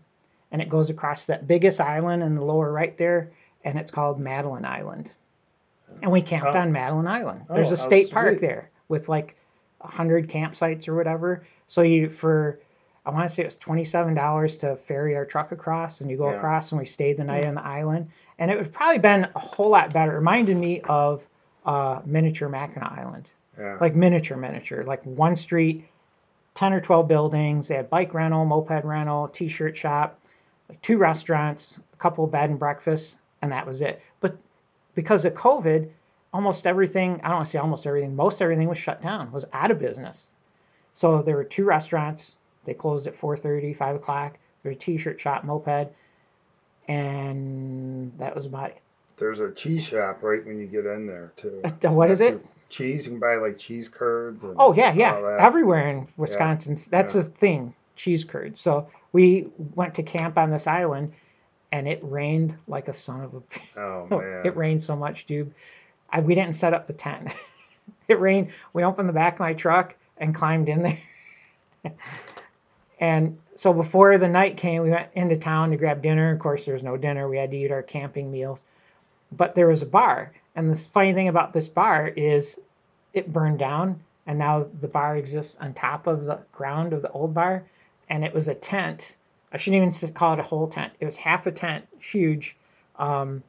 and 0.52 0.62
it 0.62 0.70
goes 0.70 0.90
across 0.90 1.26
that 1.26 1.46
biggest 1.46 1.82
island 1.82 2.24
in 2.24 2.34
the 2.36 2.42
lower 2.42 2.72
right 2.72 2.98
there, 2.98 3.32
and 3.66 3.78
it's 3.78 3.92
called 3.92 4.18
Madeline 4.18 4.63
Island. 4.63 5.12
And 6.02 6.10
we 6.10 6.22
camped 6.22 6.56
Oh. 6.56 6.60
on 6.60 6.72
Madeline 6.72 7.08
Island. 7.08 7.42
Oh, 7.50 7.56
there's 7.56 7.72
Oh, 7.72 7.74
a 7.74 7.78
state 7.78 8.12
park 8.12 8.40
there 8.40 8.70
with 8.88 9.10
like 9.10 9.36
a 9.88 9.91
hundred 9.91 10.28
campsites 10.28 10.88
or 10.88 10.95
whatever. 10.95 11.43
So 11.67 11.82
you 11.82 12.10
for 12.10 12.60
I 13.06 13.10
want 13.10 13.30
to 13.30 13.34
say 13.34 13.43
it 13.43 13.47
was 13.47 13.56
twenty 13.56 13.86
seven 13.86 14.13
dollars 14.13 14.58
to 14.58 14.76
ferry 14.76 15.15
our 15.15 15.26
truck 15.26 15.52
across, 15.52 16.02
and 16.02 16.10
you 16.12 16.17
go 16.17 16.30
Yeah. 16.30 16.38
across, 16.38 16.71
and 16.71 16.80
we 16.80 16.86
stayed 16.86 17.17
the 17.17 17.23
night 17.23 17.45
on 17.45 17.56
the 17.56 17.65
island, 17.65 18.10
and 18.39 18.52
it 18.52 18.58
would 18.58 18.73
probably 18.73 19.00
been 19.00 19.28
a 19.36 19.39
whole 19.39 19.69
lot 19.69 19.93
better. 19.93 20.13
It 20.13 20.15
reminded 20.15 20.58
me 20.58 20.82
of 20.82 21.23
uh, 21.65 22.02
miniature 22.06 22.47
Mackinac 22.50 22.97
Island 22.97 23.30
Yeah. 23.60 23.78
like 23.82 23.93
miniature 23.95 24.38
miniature 24.38 24.84
like 24.86 25.04
one 25.04 25.36
street 25.36 25.86
10 26.56 26.71
or 26.71 26.80
12 26.80 27.08
buildings 27.10 27.67
they 27.67 27.76
had 27.76 27.89
bike 27.89 28.13
rental 28.13 28.45
moped 28.45 28.86
rental 28.86 29.28
t-shirt 29.28 29.76
shop 29.76 30.17
like 30.69 30.82
two 30.82 30.97
restaurants 30.97 31.78
a 31.93 31.97
couple 31.97 32.23
of 32.23 32.32
bed 32.32 32.50
and 32.50 32.58
breakfasts 32.58 33.17
and 33.41 33.52
that 33.52 33.67
was 33.67 33.82
it 33.82 34.02
but 34.21 34.38
because 34.95 35.26
of 35.26 35.34
covid 35.34 35.89
almost 36.34 36.68
everything 36.68 37.20
i 37.24 37.28
don't 37.28 37.38
want 37.38 37.46
to 37.46 37.52
say 37.52 37.60
almost 37.60 37.86
everything 37.88 38.16
most 38.16 38.42
everything 38.42 38.68
was 38.68 38.78
shut 38.78 39.02
down 39.02 39.32
was 39.32 39.46
out 39.54 39.72
of 39.72 39.80
business 39.80 40.34
so 40.94 41.22
there 41.22 41.36
were 41.36 41.44
two 41.44 41.66
restaurants 41.66 42.36
they 42.66 42.74
closed 42.74 43.08
at 43.08 43.16
4.30 43.16 43.76
5 43.76 43.96
o'clock 43.96 44.38
there's 44.63 44.76
a 44.76 44.80
t-shirt 44.80 45.20
shop 45.20 45.44
moped 45.44 45.92
and 46.88 48.12
that 48.18 48.36
was 48.36 48.46
about 48.46 48.72
it 48.72 48.82
There's 49.18 49.40
a 49.40 49.52
cheese 49.52 49.86
shop 49.86 50.22
right 50.22 50.46
when 50.46 50.60
you 50.60 50.68
get 50.68 50.86
in 50.86 51.06
there 51.06 51.34
too. 51.36 51.62
Uh, 51.63 51.92
what 51.92 52.10
is 52.10 52.22
it 52.22 52.42
Cheese. 52.70 53.06
You 53.06 53.12
can 53.12 53.20
buy 53.20 53.36
like 53.36 53.58
cheese 53.58 53.88
curds. 53.88 54.44
And 54.44 54.56
Oh 54.60 54.74
yeah, 54.74 54.94
yeah. 54.94 55.38
Everywhere 55.40 55.90
in 55.90 56.08
Wisconsin, 56.18 56.78
that's 56.90 57.16
yeah. 57.16 57.22
a 57.22 57.24
thing. 57.24 57.74
Cheese 57.96 58.24
curds. 58.24 58.60
So 58.60 58.90
we 59.13 59.48
went 59.76 59.96
to 59.96 60.04
camp 60.04 60.38
on 60.38 60.52
this 60.52 60.68
island, 60.68 61.13
and 61.72 61.88
it 61.88 62.00
rained 62.02 62.56
like 62.68 62.88
a 62.88 62.94
son 62.94 63.22
of 63.22 63.36
a. 63.36 63.42
Oh, 63.80 64.08
man. 64.12 64.46
it 64.46 64.56
rained 64.56 64.84
so 64.84 64.96
much, 64.96 65.26
dude. 65.26 65.54
I, 66.10 66.22
we 66.22 66.36
didn't 66.36 66.56
set 66.56 66.74
up 66.74 66.88
the 66.88 66.93
tent. 66.93 67.32
it 68.08 68.20
rained. 68.20 68.50
We 68.74 68.84
opened 68.84 69.10
the 69.10 69.13
back 69.13 69.34
of 69.34 69.39
my 69.39 69.54
truck 69.54 69.96
and 70.17 70.34
climbed 70.34 70.70
in 70.70 70.84
there. 70.84 71.00
and 73.00 73.38
so 73.56 73.74
before 73.74 74.17
the 74.17 74.28
night 74.28 74.58
came, 74.58 74.84
we 74.84 74.91
went 74.91 75.10
into 75.13 75.38
town 75.38 75.72
to 75.72 75.78
grab 75.78 76.02
dinner. 76.02 76.32
Of 76.32 76.39
course, 76.39 76.65
there 76.65 76.74
was 76.74 76.84
no 76.84 76.98
dinner. 76.98 77.28
We 77.28 77.38
had 77.38 77.52
to 77.52 77.58
eat 77.58 77.72
our 77.72 77.84
camping 77.84 78.32
meals. 78.32 78.63
But 79.32 79.56
there 79.56 79.67
was 79.67 79.82
a 79.82 79.88
bar. 79.88 80.32
And 80.56 80.72
the 80.72 80.76
funny 80.76 81.13
thing 81.13 81.28
about 81.28 81.54
this 81.54 81.67
bar 81.67 82.08
is 82.08 82.60
it 83.13 83.32
burned 83.32 83.60
down. 83.60 84.02
And 84.26 84.39
now 84.39 84.67
the 84.82 84.88
bar 84.88 85.15
exists 85.15 85.58
on 85.60 85.74
top 85.74 86.08
of 86.08 86.26
the 86.26 86.39
ground 86.52 86.93
of 86.93 87.02
the 87.02 87.12
old 87.12 87.34
bar. 87.34 87.63
And 88.10 88.24
it 88.24 88.34
was 88.34 88.48
a 88.48 88.56
tent. 88.56 89.15
I 89.52 89.58
shouldn't 89.58 89.96
even 89.98 90.13
call 90.13 90.34
it 90.34 90.39
a 90.39 90.43
whole 90.43 90.67
tent. 90.67 90.93
It 91.00 91.06
was 91.06 91.17
half 91.17 91.48
a 91.48 91.52
tent, 91.52 91.88
huge. 92.00 92.56
Um, 92.98 93.43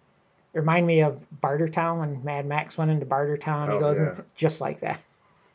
it 0.55 0.59
reminded 0.59 0.87
me 0.87 1.01
of 1.03 1.23
Bartertown 1.43 1.99
when 1.99 2.25
Mad 2.25 2.47
Max 2.47 2.77
went 2.79 2.91
into 2.91 3.07
Bartertown. 3.07 3.69
He 3.69 3.75
Oh, 3.77 3.81
goes 3.81 3.99
yeah. 3.99 4.15
just 4.37 4.61
like 4.61 4.81
that. 4.81 5.01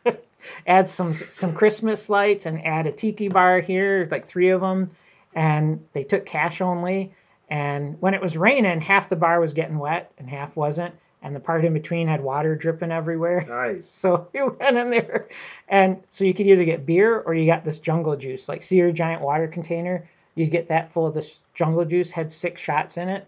add 0.68 0.88
some 0.90 1.16
some 1.30 1.54
Christmas 1.54 2.10
lights 2.10 2.46
and 2.46 2.66
add 2.66 2.88
a 2.88 2.92
tiki 2.92 3.28
bar 3.28 3.60
here, 3.60 4.08
like 4.12 4.28
three 4.28 4.50
of 4.50 4.62
them, 4.62 4.92
and 5.34 5.84
they 5.94 6.04
took 6.04 6.26
cash 6.26 6.62
only. 6.62 7.14
And 7.50 7.98
when 8.02 8.14
it 8.14 8.22
was 8.22 8.38
raining, 8.38 8.82
half 8.82 9.10
the 9.10 9.16
bar 9.16 9.40
was 9.40 9.54
getting 9.54 9.78
wet 9.78 10.12
and 10.18 10.30
half 10.30 10.56
wasn't, 10.56 10.96
and 11.22 11.36
the 11.36 11.40
part 11.40 11.66
in 11.66 11.74
between 11.74 12.08
had 12.08 12.22
water 12.22 12.56
dripping 12.56 12.92
everywhere. 12.92 13.46
Nice. 13.48 13.88
So 13.94 14.28
we 14.34 14.42
went 14.44 14.78
in 14.78 14.90
there, 14.92 15.28
and 15.68 16.02
so 16.10 16.24
you 16.24 16.34
could 16.34 16.48
either 16.48 16.66
get 16.66 16.86
beer 16.86 17.20
or 17.20 17.34
you 17.34 17.46
got 17.46 17.64
this 17.66 17.80
jungle 17.80 18.16
juice, 18.16 18.48
like 18.50 18.64
see 18.64 18.78
your 18.78 18.92
giant 18.92 19.22
water 19.22 19.48
container. 19.48 20.08
You 20.36 20.48
get 20.48 20.70
that 20.70 20.92
full 20.92 21.06
of 21.06 21.14
this 21.14 21.42
jungle 21.54 21.86
juice, 21.86 22.10
had 22.12 22.32
six 22.32 22.60
shots 22.62 22.98
in 22.98 23.08
it. 23.10 23.28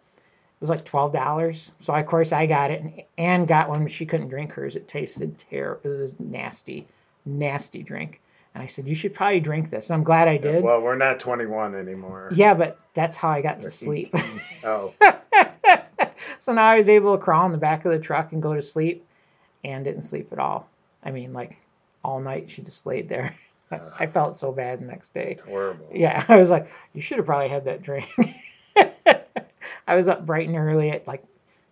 It 0.55 0.61
was 0.61 0.69
like 0.69 0.85
twelve 0.85 1.13
dollars. 1.13 1.71
So 1.79 1.93
of 1.93 2.05
course 2.05 2.31
I 2.31 2.45
got 2.45 2.71
it, 2.71 2.81
and 2.81 3.03
Anne 3.17 3.45
got 3.45 3.69
one, 3.69 3.83
but 3.83 3.91
she 3.91 4.05
couldn't 4.05 4.29
drink 4.29 4.51
hers. 4.53 4.75
It 4.75 4.87
tasted 4.87 5.37
terrible. 5.49 5.81
It 5.83 5.87
was 5.89 6.13
a 6.13 6.23
nasty, 6.23 6.87
nasty 7.25 7.83
drink. 7.83 8.21
And 8.53 8.63
I 8.63 8.67
said, 8.67 8.87
you 8.87 8.95
should 8.95 9.13
probably 9.13 9.41
drink 9.41 9.69
this. 9.69 9.89
And 9.89 9.97
I'm 9.97 10.03
glad 10.05 10.29
I 10.29 10.37
did. 10.37 10.63
Well, 10.63 10.79
we're 10.79 10.95
not 10.95 11.19
21 11.19 11.75
anymore. 11.75 12.29
yeah, 12.33 12.53
but 12.53 12.79
that's 12.93 13.17
how 13.17 13.27
I 13.27 13.41
got 13.41 13.59
to 13.61 13.69
sleep. 13.69 14.13
Oh. 14.63 14.93
so 16.39 16.53
now 16.53 16.63
I 16.65 16.77
was 16.77 16.87
able 16.87 17.17
to 17.17 17.21
crawl 17.23 17.45
in 17.45 17.51
the 17.51 17.57
back 17.57 17.83
of 17.85 17.91
the 17.91 17.99
truck 17.99 18.31
and 18.31 18.41
go 18.41 18.53
to 18.53 18.61
sleep, 18.61 19.05
and 19.65 19.83
didn't 19.83 20.03
sleep 20.03 20.31
at 20.31 20.39
all. 20.39 20.69
I 21.03 21.11
mean, 21.11 21.33
like 21.33 21.57
all 22.03 22.19
night. 22.21 22.49
She 22.49 22.61
just 22.61 22.85
laid 22.85 23.09
there. 23.09 23.35
I 23.99 24.05
felt 24.07 24.37
so 24.37 24.51
bad 24.51 24.79
the 24.79 24.85
next 24.85 25.13
day. 25.13 25.37
Horrible. 25.45 25.89
Yeah, 25.93 26.23
I 26.29 26.37
was 26.37 26.49
like, 26.49 26.71
you 26.93 27.01
should 27.01 27.17
have 27.17 27.25
probably 27.25 27.49
had 27.49 27.65
that 27.65 27.81
drink. 27.81 28.07
I 29.87 29.95
was 29.95 30.07
up 30.07 30.25
bright 30.25 30.47
and 30.47 30.57
early 30.57 30.91
at 30.91 31.07
like 31.07 31.23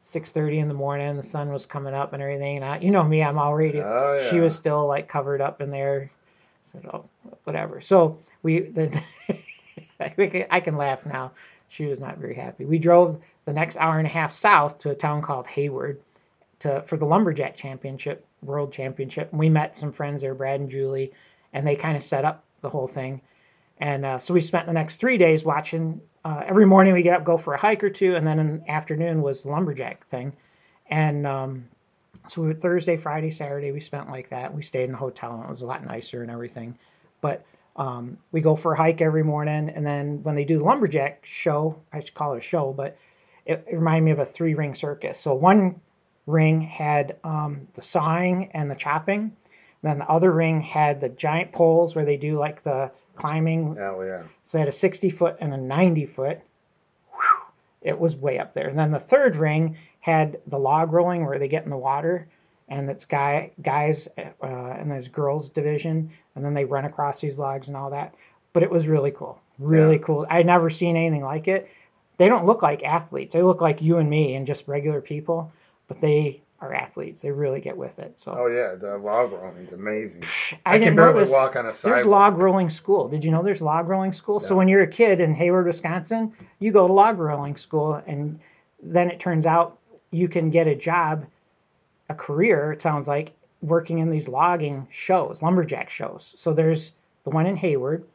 6:30 0.02 0.60
in 0.60 0.68
the 0.68 0.74
morning. 0.74 1.16
The 1.16 1.24
sun 1.24 1.52
was 1.52 1.66
coming 1.66 1.94
up 1.94 2.14
and 2.14 2.22
everything. 2.22 2.58
And 2.58 2.66
I, 2.66 2.78
you 2.80 2.92
know 2.92 3.04
me, 3.04 3.24
I'm 3.24 3.38
already. 3.40 3.82
Oh, 3.82 4.18
yeah. 4.20 4.30
She 4.30 4.40
was 4.40 4.56
still 4.56 4.86
like 4.88 5.08
covered 5.08 5.42
up 5.42 5.62
in 5.62 5.72
there. 5.72 6.12
Said, 6.62 6.86
oh, 6.94 7.06
whatever. 7.44 7.82
So 7.82 8.20
we 8.42 8.62
can- 10.00 10.48
I 10.50 10.60
can 10.60 10.78
laugh 10.78 11.06
now. 11.06 11.32
She 11.70 11.86
was 11.86 12.00
not 12.00 12.18
very 12.20 12.36
happy. 12.36 12.66
We 12.66 12.78
drove 12.78 13.20
the 13.46 13.54
next 13.54 13.78
hour 13.78 13.98
and 13.98 14.06
a 14.08 14.10
half 14.12 14.32
south 14.32 14.78
to 14.80 14.92
a 14.92 14.96
town 14.96 15.22
called 15.22 15.48
Hayward 15.48 16.00
to 16.60 16.84
for 16.86 16.98
the 16.98 17.06
lumberjack 17.06 17.56
championship, 17.56 18.26
world 18.44 18.72
championship. 18.72 19.32
And 19.32 19.40
we 19.40 19.50
met 19.50 19.76
some 19.78 19.92
friends 19.92 20.22
there, 20.22 20.36
Brad 20.36 20.60
and 20.60 20.70
Julie, 20.70 21.12
and 21.52 21.66
they 21.66 21.76
kind 21.76 21.98
of 21.98 22.04
set 22.04 22.26
up 22.26 22.44
the 22.62 22.70
whole 22.70 22.88
thing. 22.88 23.22
And 23.84 24.06
uh, 24.06 24.18
so 24.18 24.34
we 24.34 24.40
spent 24.40 24.66
the 24.66 24.72
next 24.72 24.96
three 24.96 25.18
days 25.18 25.44
watching. 25.44 26.00
Uh, 26.24 26.42
every 26.46 26.66
morning 26.66 26.94
we 26.94 27.02
get 27.02 27.18
up, 27.18 27.26
go 27.26 27.38
for 27.38 27.54
a 27.54 27.58
hike 27.58 27.84
or 27.84 27.90
two, 27.90 28.16
and 28.16 28.26
then 28.26 28.40
in 28.40 28.60
the 28.60 28.72
afternoon 28.72 29.22
was 29.22 29.44
the 29.44 29.50
lumberjack 29.50 30.08
thing. 30.08 30.32
And 30.90 31.28
um, 31.28 31.66
so 32.30 32.44
we 32.44 32.54
Thursday, 32.54 32.96
Friday, 32.96 33.30
Saturday, 33.30 33.74
we 33.74 33.82
spent 33.82 34.08
like 34.08 34.30
that. 34.30 34.56
We 34.56 34.62
stayed 34.64 34.88
in 34.88 34.96
a 34.96 34.98
hotel, 34.98 35.34
and 35.34 35.44
it 35.44 35.50
was 35.50 35.64
a 35.64 35.68
lot 35.68 35.84
nicer 35.84 36.22
and 36.22 36.32
everything. 36.32 36.78
But 37.20 37.46
um, 37.76 38.18
we 38.32 38.40
go 38.40 38.56
for 38.56 38.72
a 38.72 38.78
hike 38.78 39.02
every 39.02 39.22
morning, 39.22 39.70
and 39.70 39.86
then 39.86 40.24
when 40.24 40.36
they 40.36 40.46
do 40.46 40.60
the 40.60 40.64
lumberjack 40.64 41.26
show, 41.26 41.76
I 41.92 42.00
should 42.00 42.14
call 42.14 42.36
it 42.36 42.38
a 42.38 42.42
show, 42.42 42.72
but 42.72 42.98
it, 43.46 43.66
it 43.68 43.76
reminded 43.76 44.06
me 44.06 44.12
of 44.12 44.20
a 44.20 44.26
three 44.26 44.54
ring 44.54 44.76
circus. 44.76 45.20
So 45.20 45.34
one 45.34 45.82
ring 46.26 46.62
had 46.62 47.18
um, 47.26 47.68
the 47.74 47.82
sawing 47.82 48.50
and 48.54 48.72
the 48.72 48.76
chopping. 48.76 49.20
and 49.20 49.34
Then 49.82 50.00
the 50.00 50.10
other 50.10 50.32
ring 50.32 50.62
had 50.62 51.02
the 51.02 51.10
giant 51.10 51.52
poles 51.52 51.98
where 51.98 52.06
they 52.06 52.16
do 52.16 52.38
like 52.38 52.64
the 52.64 52.90
climbing. 53.16 53.78
Oh 53.80 54.02
yeah. 54.02 54.24
So 54.44 54.58
they 54.58 54.60
had 54.60 54.68
a 54.70 54.72
60 54.72 55.10
foot 55.10 55.38
and 55.40 55.54
a 55.54 55.58
90 55.58 56.06
foot. 56.06 56.40
Whew, 57.12 57.42
it 57.82 58.00
was 58.00 58.16
way 58.16 58.40
up 58.40 58.54
there. 58.54 58.68
And 58.70 58.78
then 58.78 58.92
the 58.92 59.00
third 59.00 59.36
ring 59.36 59.78
had 60.00 60.40
the 60.48 60.60
log 60.60 60.92
rolling 60.92 61.26
where 61.26 61.40
they 61.40 61.48
get 61.48 61.64
in 61.64 61.70
the 61.70 61.78
water, 61.78 62.28
and 62.70 62.90
it's 62.90 63.06
guy 63.06 63.52
guys 63.62 64.08
uh, 64.18 64.24
and 64.44 64.92
there's 64.92 65.08
girls 65.10 65.50
division, 65.50 66.12
and 66.36 66.44
then 66.44 66.54
they 66.54 66.66
run 66.66 66.86
across 66.86 67.22
these 67.22 67.38
logs 67.38 67.68
and 67.68 67.78
all 67.78 67.90
that. 67.92 68.14
But 68.52 68.64
it 68.64 68.70
was 68.70 68.88
really 68.88 69.12
cool, 69.12 69.40
really 69.60 69.96
Yeah. 69.98 70.04
cool. 70.04 70.28
I'd 70.30 70.46
never 70.46 70.70
seen 70.70 70.96
anything 70.96 71.24
like 71.24 71.48
it. 71.48 71.70
They 72.18 72.28
don't 72.28 72.46
look 72.46 72.62
like 72.62 72.84
athletes. 72.84 73.34
They 73.34 73.42
look 73.42 73.62
like 73.62 73.82
you 73.82 73.98
and 73.98 74.10
me 74.10 74.36
and 74.36 74.46
just 74.46 74.68
regular 74.68 75.02
people, 75.02 75.52
but 75.88 76.00
they 76.02 76.42
are 76.64 76.74
athletes. 76.74 77.22
They 77.22 77.32
really 77.32 77.60
get 77.60 77.76
with 77.76 78.00
it. 78.00 78.18
So 78.18 78.34
Oh 78.38 78.48
yeah. 78.48 78.76
The 78.76 78.98
log 78.98 79.34
rolling 79.34 79.66
is 79.66 79.74
amazing. 79.74 80.24
I, 80.66 80.76
I, 80.76 80.78
didn't 80.78 80.90
can 80.90 80.96
know 80.96 81.14
barely 81.14 81.30
walk 81.32 81.58
on 81.58 81.66
a 81.66 81.74
There's 81.74 82.06
log 82.06 82.38
rolling 82.38 82.70
school. 82.70 83.10
Did 83.10 83.24
you 83.24 83.32
know 83.32 83.44
there's 83.44 83.62
log 83.62 83.90
rolling 83.90 84.14
school? 84.14 84.40
So 84.40 84.56
when 84.56 84.70
you're 84.70 84.82
a 84.82 84.88
kid 84.88 85.20
in 85.20 85.36
Hayward, 85.36 85.66
Wisconsin, 85.66 86.32
you 86.60 86.72
go 86.72 86.88
to 86.88 86.94
log 86.94 87.20
rolling 87.20 87.58
school, 87.58 88.02
and 88.08 88.40
then 88.82 89.12
it 89.12 89.20
turns 89.20 89.46
out 89.46 89.78
you 90.12 90.30
can 90.30 90.50
get 90.50 90.68
a 90.68 90.76
job, 90.76 91.26
a 92.08 92.16
career. 92.16 92.72
It 92.72 92.82
sounds 92.82 93.10
like 93.10 93.34
working 93.62 94.00
in 94.00 94.10
these 94.10 94.30
logging 94.30 94.88
shows, 94.90 95.42
lumberjack 95.42 95.90
shows. 95.90 96.34
So 96.38 96.54
there's 96.54 96.94
the 97.26 97.30
one 97.30 97.46
in 97.46 97.58
Hayward, 97.58 98.06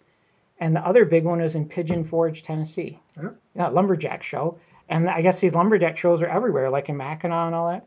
and 0.59 0.75
the 0.75 0.87
other 0.87 1.05
big 1.05 1.25
one 1.25 1.43
is 1.43 1.55
in 1.55 1.69
Pigeon 1.69 2.03
Forge, 2.03 2.43
Tennessee. 2.43 2.99
Yeah. 3.23 3.31
Yeah, 3.55 3.69
lumberjack 3.69 4.23
show. 4.23 4.59
And 4.89 5.09
I 5.11 5.21
guess 5.21 5.41
these 5.41 5.55
lumberjack 5.55 5.99
shows 5.99 6.23
are 6.23 6.27
everywhere, 6.27 6.71
like 6.71 6.89
in 6.89 6.97
Mackinac 6.97 7.47
and 7.47 7.55
all 7.55 7.69
that. 7.69 7.87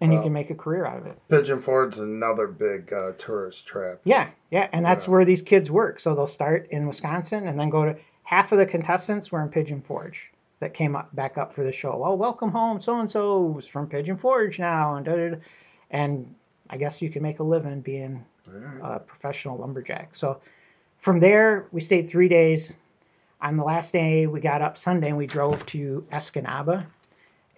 And 0.00 0.12
you 0.12 0.20
can 0.22 0.32
make 0.32 0.50
a 0.50 0.54
career 0.54 0.84
out 0.86 0.98
of 0.98 1.06
it. 1.06 1.18
Pigeon 1.28 1.60
Forge's 1.60 1.98
another 2.00 2.46
big 2.46 2.92
uh, 2.92 3.12
tourist 3.18 3.66
trap. 3.66 4.00
Yeah, 4.04 4.28
yeah, 4.50 4.68
and 4.72 4.84
that's 4.84 5.06
Yeah. 5.06 5.10
where 5.12 5.24
these 5.24 5.42
kids 5.42 5.70
work. 5.70 6.00
So 6.00 6.14
they'll 6.14 6.26
start 6.26 6.68
in 6.70 6.86
Wisconsin 6.86 7.46
and 7.46 7.58
then 7.58 7.70
go 7.70 7.84
to 7.84 7.96
half 8.24 8.52
of 8.52 8.58
the 8.58 8.66
contestants 8.66 9.30
were 9.32 9.42
in 9.42 9.48
Pigeon 9.48 9.80
Forge 9.80 10.32
that 10.60 10.74
came 10.74 10.96
up 10.96 11.14
back 11.14 11.38
up 11.38 11.52
for 11.54 11.64
the 11.64 11.72
show. 11.72 12.02
Oh, 12.04 12.14
welcome 12.14 12.50
home, 12.50 12.80
so 12.80 12.98
and 13.00 13.10
so's 13.10 13.66
from 13.66 13.86
Pigeon 13.88 14.16
Forge 14.16 14.58
now, 14.58 14.96
and 14.96 15.04
da, 15.06 15.14
da, 15.16 15.28
da. 15.30 15.36
and 15.90 16.34
I 16.70 16.76
guess 16.78 17.00
you 17.00 17.10
can 17.10 17.22
make 17.22 17.38
a 17.38 17.44
living 17.44 17.80
being 17.80 18.24
a 18.82 18.98
professional 19.00 19.58
lumberjack. 19.58 20.14
So 20.14 20.40
from 20.98 21.18
there, 21.20 21.66
we 21.72 21.80
stayed 21.80 22.08
three 22.08 22.28
days. 22.28 22.72
On 23.40 23.56
the 23.56 23.64
last 23.64 23.92
day, 23.92 24.26
we 24.26 24.40
got 24.40 24.62
up 24.62 24.78
Sunday 24.78 25.08
and 25.08 25.18
we 25.18 25.26
drove 25.26 25.64
to 25.66 26.06
Escanaba. 26.10 26.86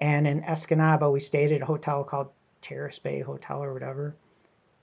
And 0.00 0.26
in 0.26 0.42
Escanaba, 0.42 1.12
we 1.12 1.20
stayed 1.20 1.52
at 1.52 1.62
a 1.62 1.66
hotel 1.66 2.04
called 2.04 2.28
Terrace 2.62 2.98
Bay 2.98 3.20
Hotel 3.20 3.62
or 3.62 3.72
whatever. 3.72 4.14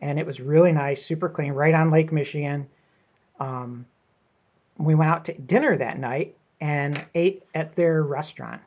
And 0.02 0.20
it 0.20 0.26
was 0.26 0.42
really 0.42 0.72
nice, 0.72 1.06
super 1.06 1.30
clean, 1.30 1.54
right 1.54 1.74
on 1.74 1.92
Lake 1.92 2.12
Michigan. 2.12 2.68
Um, 3.40 3.86
we 4.78 4.96
went 4.96 5.12
out 5.12 5.26
to 5.26 5.34
dinner 5.34 5.78
that 5.78 6.00
night 6.00 6.36
and 6.60 7.04
ate 7.16 7.44
at 7.54 7.76
their 7.76 8.04
restaurant. 8.04 8.62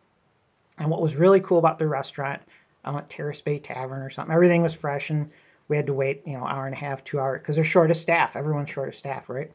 And 0.78 0.90
what 0.90 1.02
was 1.02 1.16
really 1.16 1.40
cool 1.40 1.58
about 1.58 1.78
their 1.78 1.88
restaurant, 1.88 2.40
I 2.84 2.90
went 2.90 3.11
Terrace 3.11 3.40
Bay 3.40 3.58
Tavern 3.58 4.02
or 4.02 4.11
something. 4.11 4.34
Everything 4.34 4.62
was 4.62 4.74
fresh 4.74 5.11
and 5.11 5.30
we 5.68 5.76
had 5.76 5.87
to 5.87 5.92
wait, 5.92 6.22
you 6.26 6.32
know, 6.32 6.46
hour 6.46 6.66
and 6.66 6.74
a 6.74 6.78
half, 6.78 7.04
two 7.04 7.20
hours, 7.20 7.40
because 7.40 7.56
they're 7.56 7.64
short 7.64 7.90
of 7.90 7.96
staff. 7.96 8.37
Everyone's 8.37 8.70
short 8.70 8.88
of 8.88 8.94
staff, 8.94 9.28
right? 9.28 9.50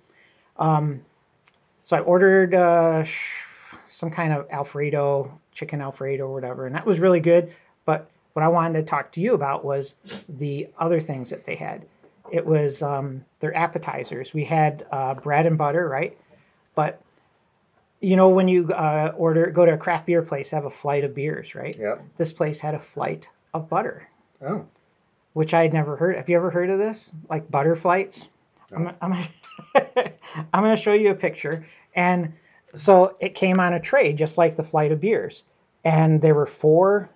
Um, 0.58 1.02
so 1.82 1.98
I 1.98 2.02
ordered 2.02 2.54
uh, 2.54 3.04
some 3.88 4.12
kind 4.12 4.32
of 4.32 4.48
Alfredo, 4.52 5.40
chicken 5.54 5.82
Alfredo 5.82 6.26
or 6.28 6.34
whatever, 6.34 6.66
and 6.66 6.76
that 6.76 6.86
was 6.86 7.00
really 7.00 7.20
good. 7.20 7.54
But 7.86 8.10
what 8.34 8.44
I 8.44 8.48
wanted 8.48 8.80
to 8.80 8.84
talk 8.84 9.12
to 9.14 9.22
you 9.22 9.34
about 9.34 9.64
was 9.64 9.96
the 10.28 10.68
other 10.78 11.00
things 11.00 11.30
that 11.30 11.46
they 11.46 11.56
had. 11.56 11.86
It 12.32 12.46
was 12.46 12.82
um, 12.82 13.24
their 13.42 13.56
appetizers. 13.56 14.34
We 14.34 14.44
had 14.44 14.86
uh, 14.92 15.14
bread 15.16 15.46
and 15.46 15.58
butter, 15.58 15.88
right? 15.88 16.18
But 16.76 17.00
you 18.02 18.16
know 18.16 18.30
when 18.30 18.48
you 18.48 18.70
uh, 18.72 19.14
order, 19.16 19.52
go 19.52 19.66
to 19.66 19.74
a 19.74 19.78
craft 19.78 20.08
beer 20.08 20.22
place, 20.24 20.50
have 20.50 20.66
a 20.66 20.70
flight 20.72 21.04
of 21.04 21.14
beers, 21.14 21.54
right? 21.56 21.78
Yep. 21.78 22.04
This 22.18 22.34
place 22.34 22.60
had 22.60 22.74
a 22.76 22.80
flight 22.80 23.28
of 23.54 23.70
butter 23.70 24.08
Oh. 24.42 24.66
which 25.34 25.54
I 25.54 25.62
had 25.64 25.74
never 25.74 25.96
heard. 25.96 26.16
Have 26.18 26.28
you 26.28 26.36
ever 26.36 26.50
heard 26.50 26.70
of 26.70 26.80
this? 26.80 27.12
Like 27.30 27.50
butter 27.52 27.76
flights? 27.76 28.28
I'm, 28.76 28.88
I'm, 29.02 29.28
I'm 30.54 30.64
going 30.64 30.76
to 30.76 30.82
show 30.82 30.94
you 30.94 31.12
a 31.12 31.16
picture. 31.16 31.66
And 31.96 32.34
so 32.76 33.16
it 33.20 33.36
came 33.36 33.60
on 33.60 33.74
a 33.74 33.80
tray, 33.80 34.14
just 34.14 34.38
like 34.38 34.56
the 34.56 34.64
flight 34.64 34.92
of 34.92 35.00
beers. 35.00 35.44
And 35.84 36.22
there 36.22 36.36
were 36.36 36.46
four. 36.46 37.10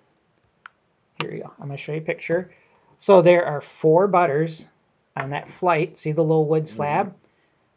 Here 1.20 1.32
you 1.32 1.42
go. 1.42 1.52
I'm 1.58 1.66
going 1.66 1.76
to 1.76 1.82
show 1.82 1.92
you 1.92 1.98
a 1.98 2.02
picture. 2.02 2.50
So 2.98 3.22
there 3.22 3.46
are 3.46 3.60
four 3.60 4.06
butters 4.06 4.68
on 5.16 5.30
that 5.30 5.48
flight. 5.48 5.98
See 5.98 6.12
the 6.12 6.22
little 6.22 6.46
wood 6.46 6.64
mm-hmm. 6.64 6.76
slab? 6.76 7.14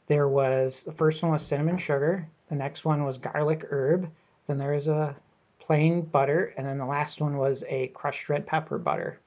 There 0.08 0.28
was 0.28 0.84
the 0.84 0.92
first 0.92 1.24
one 1.24 1.32
was 1.32 1.46
cinnamon 1.46 1.78
sugar. 1.78 2.28
The 2.50 2.56
next 2.56 2.84
one 2.86 3.04
was 3.06 3.18
garlic 3.18 3.66
herb. 3.70 4.10
Then 4.48 4.58
there 4.58 4.74
was 4.74 4.88
a 4.88 5.16
plain 5.60 6.02
butter. 6.02 6.54
And 6.58 6.68
then 6.68 6.78
the 6.78 6.86
last 6.86 7.22
one 7.22 7.38
was 7.38 7.64
a 7.68 7.88
crushed 7.90 8.30
red 8.30 8.46
pepper 8.46 8.78
butter. 8.78 9.20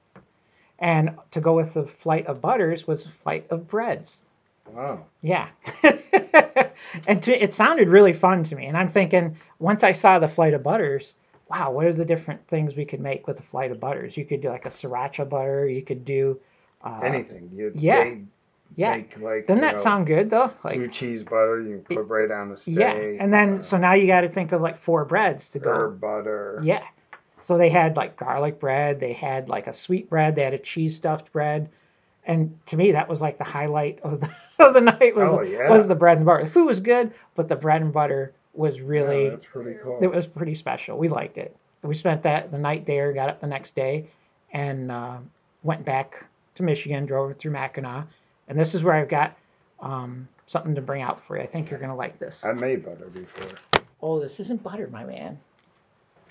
And 0.79 1.17
to 1.31 1.41
go 1.41 1.55
with 1.55 1.75
the 1.75 1.87
flight 1.87 2.27
of 2.27 2.41
butters 2.41 2.87
was 2.87 3.07
a 3.07 3.11
flight 3.11 3.47
of 3.51 3.69
breads. 3.69 4.23
Wow. 4.73 5.05
Yeah. 5.23 5.49
and 7.07 7.23
to, 7.23 7.43
it 7.43 7.55
sounded 7.55 7.89
really 7.89 8.13
fun 8.13 8.43
to 8.45 8.57
me. 8.57 8.67
And 8.67 8.77
I'm 8.77 8.89
thinking, 8.89 9.37
once 9.59 9.83
I 9.85 9.93
saw 9.93 10.19
the 10.19 10.29
flight 10.29 10.55
of 10.55 10.63
butters, 10.63 11.15
wow, 11.49 11.71
what 11.71 11.87
are 11.87 11.93
the 11.93 12.05
different 12.05 12.47
things 12.49 12.77
we 12.77 12.85
could 12.85 13.01
make 13.01 13.27
with 13.27 13.39
a 13.41 13.43
flight 13.43 13.71
of 13.71 13.81
butters? 13.81 14.17
You 14.17 14.25
could 14.25 14.41
do 14.41 14.49
like 14.49 14.67
a 14.67 14.71
sriracha 14.71 15.29
butter. 15.29 15.69
You 15.69 15.83
could 15.83 16.05
do. 16.05 16.41
Uh, 16.83 17.01
Anything. 17.03 17.51
You 17.55 17.73
yeah. 17.75 18.05
they 18.05 18.23
Yeah. 18.77 18.97
Make 18.97 19.21
like. 19.21 19.47
Doesn't 19.47 19.63
that 19.63 19.77
know, 19.77 19.83
sound 19.83 20.07
good 20.07 20.31
though? 20.31 20.53
Like, 20.65 20.77
blue 20.77 20.89
cheese 20.89 21.23
butter 21.23 21.61
you 21.61 21.85
can 21.87 21.97
put 21.97 22.09
right 22.09 22.31
on 22.31 22.51
the 22.51 22.57
steak. 22.57 22.79
yeah. 22.79 22.93
And 22.93 23.33
then, 23.33 23.63
so 23.63 23.77
now 23.77 23.95
you 23.95 24.07
got 24.07 24.23
to 24.23 24.29
think 24.29 24.53
of 24.53 24.61
like 24.61 24.79
four 24.79 25.05
breads 25.05 25.51
to 25.51 25.59
go. 25.59 25.71
herb 25.71 26.01
butter. 26.01 26.61
Yeah. 26.63 26.83
So 27.41 27.59
they 27.59 27.69
had 27.69 27.97
like 27.97 28.17
garlic 28.17 28.59
bread, 28.59 29.01
they 29.01 29.13
had 29.13 29.51
like 29.51 29.67
a 29.67 29.75
sweet 29.75 30.09
bread, 30.09 30.35
they 30.35 30.43
had 30.43 30.55
a 30.55 30.59
cheese 30.59 30.97
stuffed 30.97 31.31
bread. 31.31 31.69
And 32.27 32.59
to 32.67 32.77
me 32.77 32.93
that 32.93 33.09
was 33.09 33.21
like 33.21 33.39
the 33.39 33.45
highlight 33.45 34.01
of 34.01 34.21
the 34.21 34.31
of 34.59 34.75
the 34.75 34.81
night 34.81 35.15
was 35.15 35.29
Oh, 35.31 35.43
yeah. 35.43 35.69
was 35.71 35.87
the 35.87 35.95
bread 35.95 36.17
and 36.19 36.27
butter. 36.27 36.45
The 36.45 36.51
food 36.51 36.67
was 36.67 36.81
good, 36.81 37.13
but 37.35 37.49
the 37.49 37.57
bread 37.57 37.83
and 37.83 37.93
butter 37.93 38.33
was 38.55 38.79
Yeah, 38.79 38.85
really 38.87 39.29
that's 39.31 39.45
pretty 39.47 39.79
cool. 39.83 39.99
it 40.03 40.11
was 40.11 40.27
pretty 40.27 40.55
special. 40.55 40.97
We 40.97 41.09
liked 41.09 41.39
it. 41.39 41.55
We 41.83 41.95
spent 41.95 42.23
that 42.23 42.51
the 42.51 42.59
night 42.59 42.87
there, 42.87 43.13
got 43.13 43.29
up 43.29 43.41
the 43.41 43.47
next 43.47 43.75
day, 43.75 44.07
and 44.53 44.91
uh, 44.91 45.19
went 45.63 45.85
back 45.85 46.25
to 46.55 46.63
Michigan, 46.63 47.05
drove 47.05 47.37
through 47.37 47.51
Mackinac, 47.53 48.07
and 48.49 48.59
this 48.59 48.75
is 48.75 48.83
where 48.83 48.95
I've 48.95 49.09
got 49.09 49.37
um, 49.81 50.27
something 50.47 50.75
to 50.77 50.81
bring 50.81 51.03
out 51.03 51.23
for 51.23 51.37
you. 51.37 51.43
I 51.43 51.47
think 51.47 51.71
you're 51.71 51.81
gonna 51.81 51.97
like 51.97 52.19
this. 52.19 52.43
I 52.43 52.53
made 52.53 52.85
butter 52.87 53.07
before. 53.07 53.59
Oh, 54.01 54.19
this 54.19 54.41
isn't 54.41 54.63
butter, 54.63 54.89
my 54.91 55.05
man. 55.05 55.39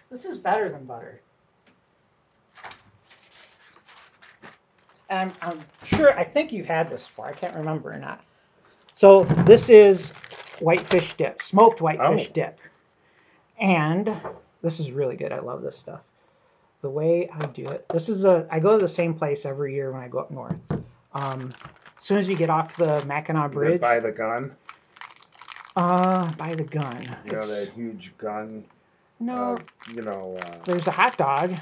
This 0.10 0.26
is 0.26 0.38
better 0.38 0.70
than 0.70 0.86
butter. 0.86 1.22
I'm, 5.10 5.32
I'm 5.42 5.60
sure, 5.84 6.18
I 6.18 6.24
think 6.24 6.52
you've 6.52 6.66
had 6.68 6.90
this 6.90 7.06
before. 7.06 7.28
I 7.28 7.34
can't 7.34 7.56
remember 7.56 7.92
or 7.94 7.98
not. 8.00 8.22
So 8.96 9.24
this 9.24 9.70
is 9.70 10.12
whitefish 10.60 11.14
dip, 11.16 11.42
smoked 11.42 11.82
whitefish 11.82 12.28
Oh. 12.30 12.34
dip. 12.34 12.62
And 13.60 14.16
this 14.62 14.80
is 14.80 14.92
really 14.92 15.16
good. 15.16 15.32
I 15.32 15.40
love 15.40 15.62
this 15.62 15.78
stuff. 15.78 16.02
The 16.82 16.90
way 16.90 17.30
I 17.30 17.46
do 17.48 17.64
it, 17.66 17.86
this 17.90 18.10
is 18.10 18.26
a, 18.26 18.48
I 18.52 18.60
go 18.60 18.78
to 18.78 18.82
the 18.82 18.90
same 18.90 19.14
place 19.14 19.46
every 19.46 19.74
year 19.74 19.92
when 19.92 20.02
I 20.02 20.08
go 20.08 20.20
up 20.20 20.32
north. 20.32 20.56
Um, 21.14 21.54
as 21.98 22.06
soon 22.06 22.18
as 22.18 22.28
you 22.28 22.36
get 22.36 22.50
off 22.50 22.76
the 22.76 23.04
Mackinac 23.06 23.52
Bridge, 23.52 23.80
By 23.80 24.00
the 24.00 24.12
gun. 24.12 24.56
uh, 25.76 26.30
by 26.34 26.54
the 26.56 26.64
gun. 26.66 27.02
You 27.26 27.32
know 27.32 27.38
It's- 27.44 27.66
that 27.66 27.72
huge 27.74 28.14
gun. 28.18 28.66
no, 29.20 29.56
Uh, 29.56 29.60
you 29.94 30.02
know. 30.02 30.36
Uh, 30.40 30.58
there's 30.66 30.88
a 30.88 30.92
hot 30.92 31.18
dog. 31.18 31.54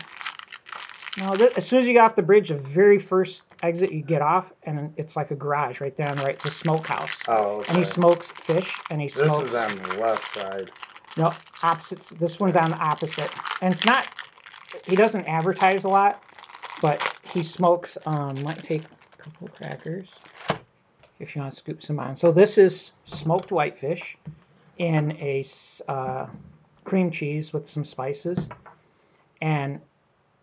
No, 1.21 1.37
th- 1.37 1.51
as 1.55 1.67
soon 1.67 1.79
as 1.79 1.87
you 1.87 1.93
get 1.93 2.03
off 2.03 2.15
the 2.15 2.23
bridge, 2.23 2.49
the 2.49 2.55
very 2.55 2.97
first 2.97 3.43
exit 3.61 3.91
you 3.91 4.01
get 4.01 4.23
off, 4.23 4.51
and 4.63 4.91
it's 4.97 5.15
like 5.15 5.29
a 5.29 5.35
garage 5.35 5.79
right 5.79 5.95
there 5.95 6.09
on 6.09 6.17
the 6.17 6.23
right. 6.23 6.33
It's 6.33 6.45
a 6.45 6.49
smokehouse, 6.49 7.25
oh. 7.27 7.63
and 7.67 7.77
he 7.77 7.83
smokes 7.83 8.31
fish, 8.31 8.75
and 8.89 8.99
he 8.99 9.07
smokes. 9.07 9.51
This 9.51 9.51
is 9.51 9.55
on 9.55 9.77
the 9.77 10.01
left 10.01 10.33
side. 10.33 10.71
No, 11.17 11.31
opposites. 11.61 12.09
This 12.09 12.39
one's 12.39 12.55
on 12.55 12.71
the 12.71 12.77
opposite, 12.77 13.29
and 13.61 13.71
it's 13.71 13.85
not. 13.85 14.07
He 14.87 14.95
doesn't 14.95 15.27
advertise 15.27 15.83
a 15.83 15.89
lot, 15.89 16.23
but 16.81 17.15
he 17.21 17.43
smokes. 17.43 17.99
Um, 18.07 18.41
might 18.41 18.63
take 18.63 18.81
a 18.81 19.21
couple 19.21 19.47
crackers 19.49 20.17
if 21.19 21.35
you 21.35 21.41
want 21.43 21.53
to 21.53 21.57
scoop 21.57 21.83
some 21.83 21.99
on. 21.99 22.15
So 22.15 22.31
this 22.31 22.57
is 22.57 22.93
smoked 23.05 23.51
whitefish 23.51 24.17
in 24.79 25.11
a 25.11 25.45
uh, 25.87 26.25
cream 26.83 27.11
cheese 27.11 27.53
with 27.53 27.67
some 27.67 27.85
spices, 27.85 28.49
and 29.39 29.81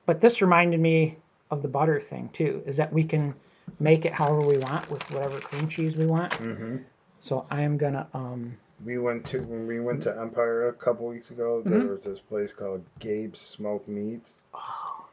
but 0.09 0.23
this 0.23 0.41
reminded 0.41 0.81
me 0.81 1.19
of 1.51 1.61
the 1.61 1.69
butter 1.69 2.01
thing 2.01 2.31
too. 2.31 2.63
Is 2.65 2.79
that 2.79 2.91
we 2.91 3.05
can 3.05 3.35
make 3.79 4.07
it 4.07 4.15
however 4.15 4.41
we 4.41 4.57
want 4.57 4.91
with 4.91 5.03
whatever 5.11 5.39
cream 5.39 5.69
cheese 5.69 5.97
we 5.97 6.07
want. 6.07 6.33
hmm 6.33 6.79
So 7.21 7.45
I 7.51 7.61
am 7.61 7.77
gonna 7.77 8.09
um. 8.15 8.57
We 8.87 8.97
went 8.97 9.27
to 9.27 9.39
when 9.41 9.67
we 9.67 9.81
went 9.81 10.03
to 10.05 10.19
Empire 10.19 10.69
a 10.69 10.73
couple 10.73 11.07
weeks 11.09 11.31
ago. 11.31 11.61
There 11.63 11.81
Mhm. 11.81 11.91
was 11.91 12.01
this 12.05 12.21
place 12.21 12.55
called 12.55 12.83
Gabe's 13.01 13.39
Smoked 13.39 13.87
Meats, 13.87 14.33
Oh, 14.55 15.05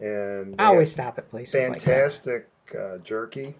and 0.00 0.60
I 0.60 0.66
always 0.66 0.92
stop 0.92 1.16
at 1.16 1.30
places 1.30 1.54
like 1.54 1.80
that. 1.84 2.12
fantastic 2.12 2.46
uh, 2.78 2.98
jerky, 2.98 3.54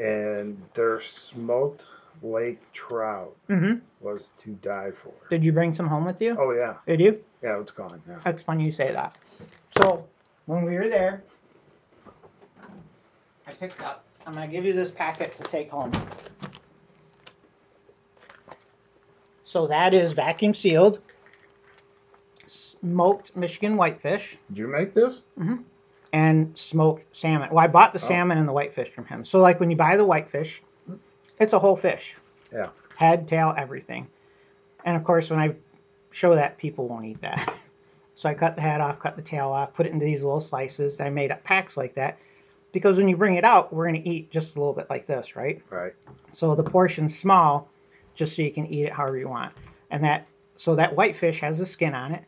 and 0.00 0.60
their 0.74 0.98
smoked 0.98 1.82
lake 2.22 2.60
trout 2.72 3.36
hmm 3.48 3.74
was 4.00 4.30
to 4.42 4.50
die 4.62 4.90
for. 4.90 5.12
Did 5.30 5.44
you 5.44 5.52
bring 5.52 5.72
some 5.74 5.86
home 5.86 6.04
with 6.04 6.20
you? 6.20 6.36
Oh 6.38 6.52
yeah, 6.52 6.74
Did 6.86 7.00
you? 7.00 7.22
yeah, 7.42 7.58
it's 7.60 7.72
gone 7.72 8.02
now. 8.06 8.18
That's 8.24 8.42
funny 8.42 8.64
you 8.64 8.70
say 8.72 8.92
that. 8.92 9.16
So 9.78 10.04
when 10.46 10.64
we 10.64 10.74
were 10.74 10.88
there, 10.88 11.24
I 13.46 13.52
picked 13.52 13.80
up. 13.82 14.04
I'm 14.26 14.34
gonna 14.34 14.46
give 14.48 14.64
you 14.64 14.72
this 14.72 14.90
packet 14.90 15.36
to 15.36 15.42
take 15.44 15.70
home. 15.70 15.92
So 19.44 19.66
that 19.66 19.92
is 19.92 20.12
vacuum 20.12 20.54
sealed, 20.54 21.00
smoked 22.46 23.36
Michigan 23.36 23.76
whitefish, 23.76 24.38
Did 24.48 24.58
you 24.58 24.66
make 24.68 24.94
this? 24.94 25.22
Mm-hmm. 25.38 25.56
and 26.12 26.56
smoked 26.56 27.14
salmon. 27.14 27.50
Well, 27.50 27.62
I 27.64 27.66
bought 27.68 27.92
the 27.92 27.98
Oh. 27.98 28.02
salmon 28.06 28.38
and 28.38 28.48
the 28.48 28.52
whitefish 28.52 28.88
from 28.90 29.04
him. 29.06 29.24
So 29.24 29.38
like 29.40 29.60
when 29.60 29.70
you 29.70 29.76
buy 29.76 29.96
the 29.96 30.04
whitefish, 30.04 30.62
it's 31.42 31.52
a 31.52 31.58
whole 31.58 31.76
fish. 31.76 32.14
Yeah. 32.52 32.68
Head, 32.96 33.28
tail, 33.28 33.54
everything. 33.56 34.06
And 34.84 34.96
of 34.96 35.04
course, 35.04 35.30
when 35.30 35.40
I 35.40 35.54
show 36.10 36.34
that, 36.34 36.58
people 36.58 36.88
won't 36.88 37.06
eat 37.06 37.20
that. 37.20 37.54
So 38.14 38.28
I 38.28 38.34
cut 38.34 38.54
the 38.54 38.62
head 38.62 38.80
off, 38.80 39.00
cut 39.00 39.16
the 39.16 39.22
tail 39.22 39.48
off, 39.48 39.74
put 39.74 39.86
it 39.86 39.92
into 39.92 40.04
these 40.04 40.22
little 40.22 40.38
slices. 40.38 41.00
I 41.00 41.10
made 41.10 41.32
up 41.32 41.42
packs 41.42 41.76
like 41.76 41.94
that 41.94 42.18
because 42.70 42.96
when 42.96 43.08
you 43.08 43.16
bring 43.16 43.34
it 43.34 43.42
out, 43.42 43.72
we're 43.72 43.88
going 43.88 44.00
to 44.00 44.08
eat 44.08 44.30
just 44.30 44.54
a 44.54 44.60
little 44.60 44.74
bit 44.74 44.88
like 44.88 45.06
this, 45.06 45.34
right? 45.34 45.60
Right. 45.70 45.94
So 46.30 46.54
the 46.54 46.62
portion's 46.62 47.18
small, 47.18 47.68
just 48.14 48.36
so 48.36 48.42
you 48.42 48.52
can 48.52 48.66
eat 48.66 48.84
it 48.84 48.92
however 48.92 49.18
you 49.18 49.28
want. 49.28 49.52
And 49.90 50.04
that 50.04 50.28
so 50.56 50.76
that 50.76 50.94
whitefish 50.94 51.40
has 51.40 51.58
the 51.58 51.66
skin 51.66 51.94
on 51.94 52.12
it. 52.12 52.22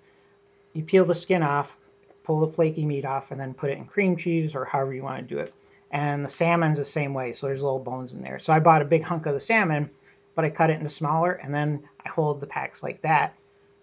You 0.72 0.82
peel 0.82 1.04
the 1.04 1.14
skin 1.14 1.44
off, 1.44 1.76
pull 2.24 2.40
the 2.40 2.52
flaky 2.52 2.84
meat 2.84 3.04
off, 3.04 3.30
and 3.30 3.38
then 3.38 3.54
put 3.54 3.70
it 3.70 3.78
in 3.78 3.84
cream 3.84 4.16
cheese 4.16 4.56
or 4.56 4.64
however 4.64 4.94
you 4.94 5.04
want 5.04 5.28
to 5.28 5.34
do 5.34 5.40
it. 5.40 5.54
And 5.94 6.24
the 6.24 6.28
salmon's 6.28 6.76
the 6.76 6.84
same 6.84 7.14
way, 7.14 7.32
so 7.32 7.46
there's 7.46 7.62
little 7.62 7.78
bones 7.78 8.14
in 8.14 8.20
there. 8.20 8.40
So 8.40 8.52
I 8.52 8.58
bought 8.58 8.82
a 8.82 8.84
big 8.84 9.04
hunk 9.04 9.26
of 9.26 9.32
the 9.32 9.38
salmon, 9.38 9.88
but 10.34 10.44
I 10.44 10.50
cut 10.50 10.68
it 10.68 10.78
into 10.78 10.90
smaller, 10.90 11.34
and 11.34 11.54
then 11.54 11.88
I 12.04 12.08
hold 12.08 12.40
the 12.40 12.48
packs 12.48 12.82
like 12.82 13.00
that, 13.02 13.32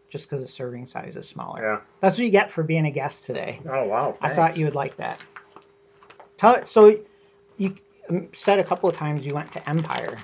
just 0.09 0.29
because 0.29 0.41
the 0.41 0.47
serving 0.47 0.87
size 0.87 1.15
is 1.15 1.25
smaller. 1.25 1.63
Yeah. 1.63 1.79
That's 2.01 2.17
what 2.17 2.25
you 2.25 2.29
get 2.29 2.51
for 2.51 2.63
being 2.63 2.85
a 2.85 2.91
guest 2.91 3.23
today. 3.23 3.61
Oh 3.65 3.85
wow. 3.85 4.17
I 4.19 4.27
thought 4.27 4.57
you 4.57 4.65
would 4.65 4.75
like 4.75 4.97
that. 4.97 5.21
Tell 6.35 6.65
so 6.65 6.99
you 7.55 7.75
um, 8.09 8.27
said 8.33 8.59
a 8.59 8.63
couple 8.65 8.89
of 8.89 8.95
times 8.95 9.25
you 9.25 9.33
went 9.33 9.49
to 9.53 9.69
Empire. 9.69 10.17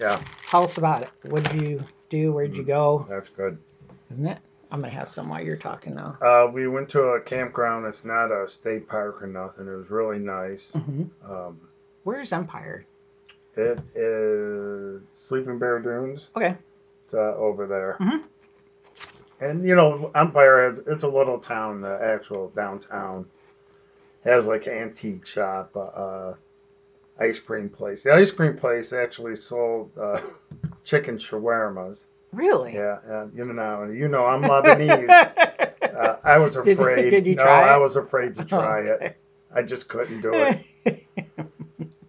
Yeah, 0.00 0.20
Tell 0.48 0.64
us 0.64 0.78
about 0.78 1.02
it. 1.02 1.10
What 1.30 1.44
did 1.44 1.62
you 1.62 1.84
do? 2.10 2.32
Where'd 2.32 2.56
you 2.56 2.64
go? 2.64 3.06
that's 3.08 3.28
good. 3.28 3.56
Isn't 4.10 4.26
it? 4.26 4.38
I'm 4.74 4.80
gonna 4.80 4.92
have 4.92 5.08
some 5.08 5.28
while 5.28 5.40
you're 5.40 5.56
talking 5.56 5.94
now. 5.94 6.18
Uh, 6.20 6.50
we 6.50 6.66
went 6.66 6.88
to 6.90 7.00
a 7.00 7.20
campground. 7.20 7.86
It's 7.86 8.04
not 8.04 8.32
a 8.32 8.48
state 8.48 8.88
park 8.88 9.22
or 9.22 9.28
nothing. 9.28 9.68
It 9.68 9.76
was 9.76 9.88
really 9.88 10.18
nice. 10.18 10.72
hmm 10.72 11.04
Um, 11.24 11.60
Where's 12.02 12.32
Empire? 12.32 12.84
it 13.56 13.78
is 13.94 15.00
Sleeping 15.14 15.60
Bear 15.60 15.78
Dunes. 15.78 16.30
Okay. 16.36 16.56
It's 17.04 17.14
uh, 17.14 17.36
over 17.36 17.68
there. 17.68 17.96
Mhm. 18.00 18.24
And 19.38 19.64
you 19.64 19.76
know, 19.76 20.10
Empire 20.16 20.64
has 20.66 20.78
it's 20.88 21.04
a 21.04 21.08
little 21.08 21.38
town. 21.38 21.80
The 21.80 21.96
actual 22.02 22.48
downtown 22.48 23.26
has 24.24 24.48
like 24.48 24.66
an 24.66 24.72
antique 24.72 25.24
shop, 25.24 25.70
uh, 25.76 25.82
uh, 25.82 26.34
ice 27.20 27.38
cream 27.38 27.68
place. 27.68 28.02
The 28.02 28.12
ice 28.12 28.32
cream 28.32 28.56
place 28.56 28.92
actually 28.92 29.36
sold 29.36 29.96
uh, 29.96 30.20
chicken 30.84 31.16
shawarmas. 31.16 32.06
Really? 32.34 32.74
Yeah, 32.74 32.98
uh, 33.08 33.26
you 33.34 33.44
know, 33.44 33.84
you 33.84 34.08
know, 34.08 34.26
I'm 34.26 34.42
Lebanese. 34.42 35.70
Uh, 35.94 36.16
I 36.24 36.38
was 36.38 36.54
Did 36.56 36.66
you- 36.66 36.72
afraid. 36.72 37.10
did 37.10 37.24
you 37.24 37.36
no, 37.36 37.44
try 37.44 37.68
I 37.68 37.76
it? 37.76 37.80
was 37.80 37.94
afraid 37.94 38.34
to 38.34 38.44
try 38.44 38.80
it. 38.80 39.16
I 39.54 39.62
just 39.62 39.86
couldn't 39.88 40.22
do 40.22 40.32
it. 40.34 41.06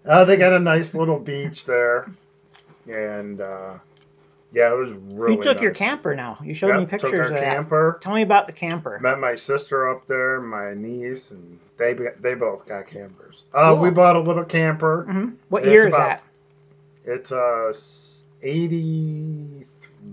Uh, 0.03 0.25
they 0.25 0.37
got 0.37 0.53
a 0.53 0.59
nice 0.59 0.95
little 0.95 1.19
beach 1.19 1.65
there, 1.65 2.09
and 2.87 3.39
uh, 3.41 3.75
yeah, 4.53 4.71
it 4.71 4.75
was 4.75 4.91
really. 4.93 5.35
you 5.35 5.43
took 5.43 5.61
your 5.61 5.71
camper 5.71 6.15
now. 6.15 6.39
You 6.43 6.55
showed 6.55 6.73
me 6.73 6.79
Yep, 6.81 6.89
pictures 6.89 7.11
took 7.11 7.19
our 7.19 7.25
of 7.27 7.33
that. 7.33 7.43
camper. 7.43 7.99
Tell 8.01 8.13
me 8.15 8.23
about 8.23 8.47
the 8.47 8.53
camper. 8.53 8.97
Met 8.99 9.19
my 9.19 9.35
sister 9.35 9.87
up 9.89 10.07
there, 10.07 10.41
my 10.41 10.73
niece, 10.73 11.29
and 11.29 11.59
they 11.77 11.93
they 12.19 12.33
both 12.33 12.65
got 12.67 12.87
campers. 12.87 13.43
Uh, 13.53 13.77
we 13.79 13.91
bought 13.91 14.15
a 14.15 14.19
little 14.21 14.45
camper. 14.45 15.03
hmm 15.07 15.29
What 15.49 15.61
It's 15.63 15.71
year 15.71 15.81
is 15.87 15.93
about- 15.93 16.07
that? 16.07 16.23
It's 17.05 17.31
a 17.31 17.71
eighty 18.41 19.65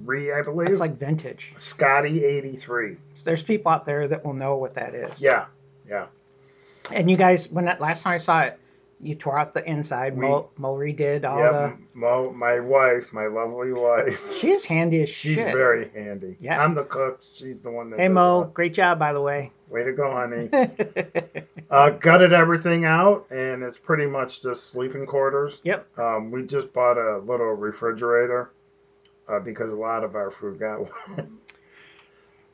three, 0.05 0.33
I 0.33 0.43
believe. 0.43 0.69
It's 0.69 0.81
like 0.81 0.99
vintage. 0.99 1.55
Scotty 1.59 2.25
eighty 2.25 2.57
three. 2.57 2.97
So 3.17 3.25
there's 3.25 3.43
people 3.43 3.71
out 3.73 3.87
there 3.87 4.09
that 4.09 4.25
will 4.25 4.35
know 4.35 4.57
what 4.57 4.75
that 4.75 4.95
is. 4.95 5.21
Yeah, 5.21 5.47
yeah. 5.89 6.07
And 6.91 7.11
you 7.11 7.17
guys, 7.17 7.49
when 7.51 7.65
that 7.67 7.81
last 7.81 8.03
time 8.03 8.15
I 8.15 8.19
saw 8.19 8.41
it, 8.43 8.59
you 9.01 9.15
tore 9.15 9.39
out 9.39 9.55
the 9.55 9.69
inside. 9.69 10.17
We- 10.17 10.27
Mo, 10.27 10.51
Mo 10.57 10.75
redid 10.77 11.25
all 11.29 11.39
yeah. 11.39 11.73
Mo, 11.95 12.33
my 12.33 12.61
wife, 12.61 13.13
my 13.13 13.27
lovely 13.27 13.73
wife. 13.73 14.21
She 14.39 14.51
is 14.51 14.65
handy 14.65 15.03
as 15.03 15.09
She's 15.09 15.35
shit. 15.35 15.53
very 15.53 15.91
handy. 15.91 16.37
Yeah. 16.41 16.63
I'm 16.63 16.75
the 16.75 16.85
cook. 16.85 17.21
She's 17.35 17.61
the 17.63 17.71
one 17.71 17.91
that. 17.91 17.99
hey 18.01 18.09
Mo, 18.09 18.21
all- 18.21 18.45
great 18.45 18.75
job 18.75 18.99
by 18.99 19.13
the 19.13 19.21
way. 19.21 19.51
Way 19.69 19.85
to 19.85 19.93
go, 19.93 20.13
honey. 20.13 20.51
uh, 21.71 21.91
gutted 21.91 22.35
everything 22.35 22.85
out, 22.85 23.27
and 23.31 23.63
it's 23.63 23.79
pretty 23.79 24.05
much 24.05 24.43
just 24.43 24.67
sleeping 24.69 25.07
quarters. 25.07 25.61
Yep. 25.65 25.99
Um, 25.99 26.31
we 26.31 26.43
just 26.43 26.73
bought 26.75 26.99
a 26.99 27.19
little 27.19 27.53
refrigerator 27.55 28.51
uh, 29.29 29.41
because 29.41 29.73
a 29.73 29.77
lot 29.77 30.05
of 30.05 30.15
our 30.15 30.31
food 30.31 30.59
got 30.59 30.81
wet. 31.17 31.27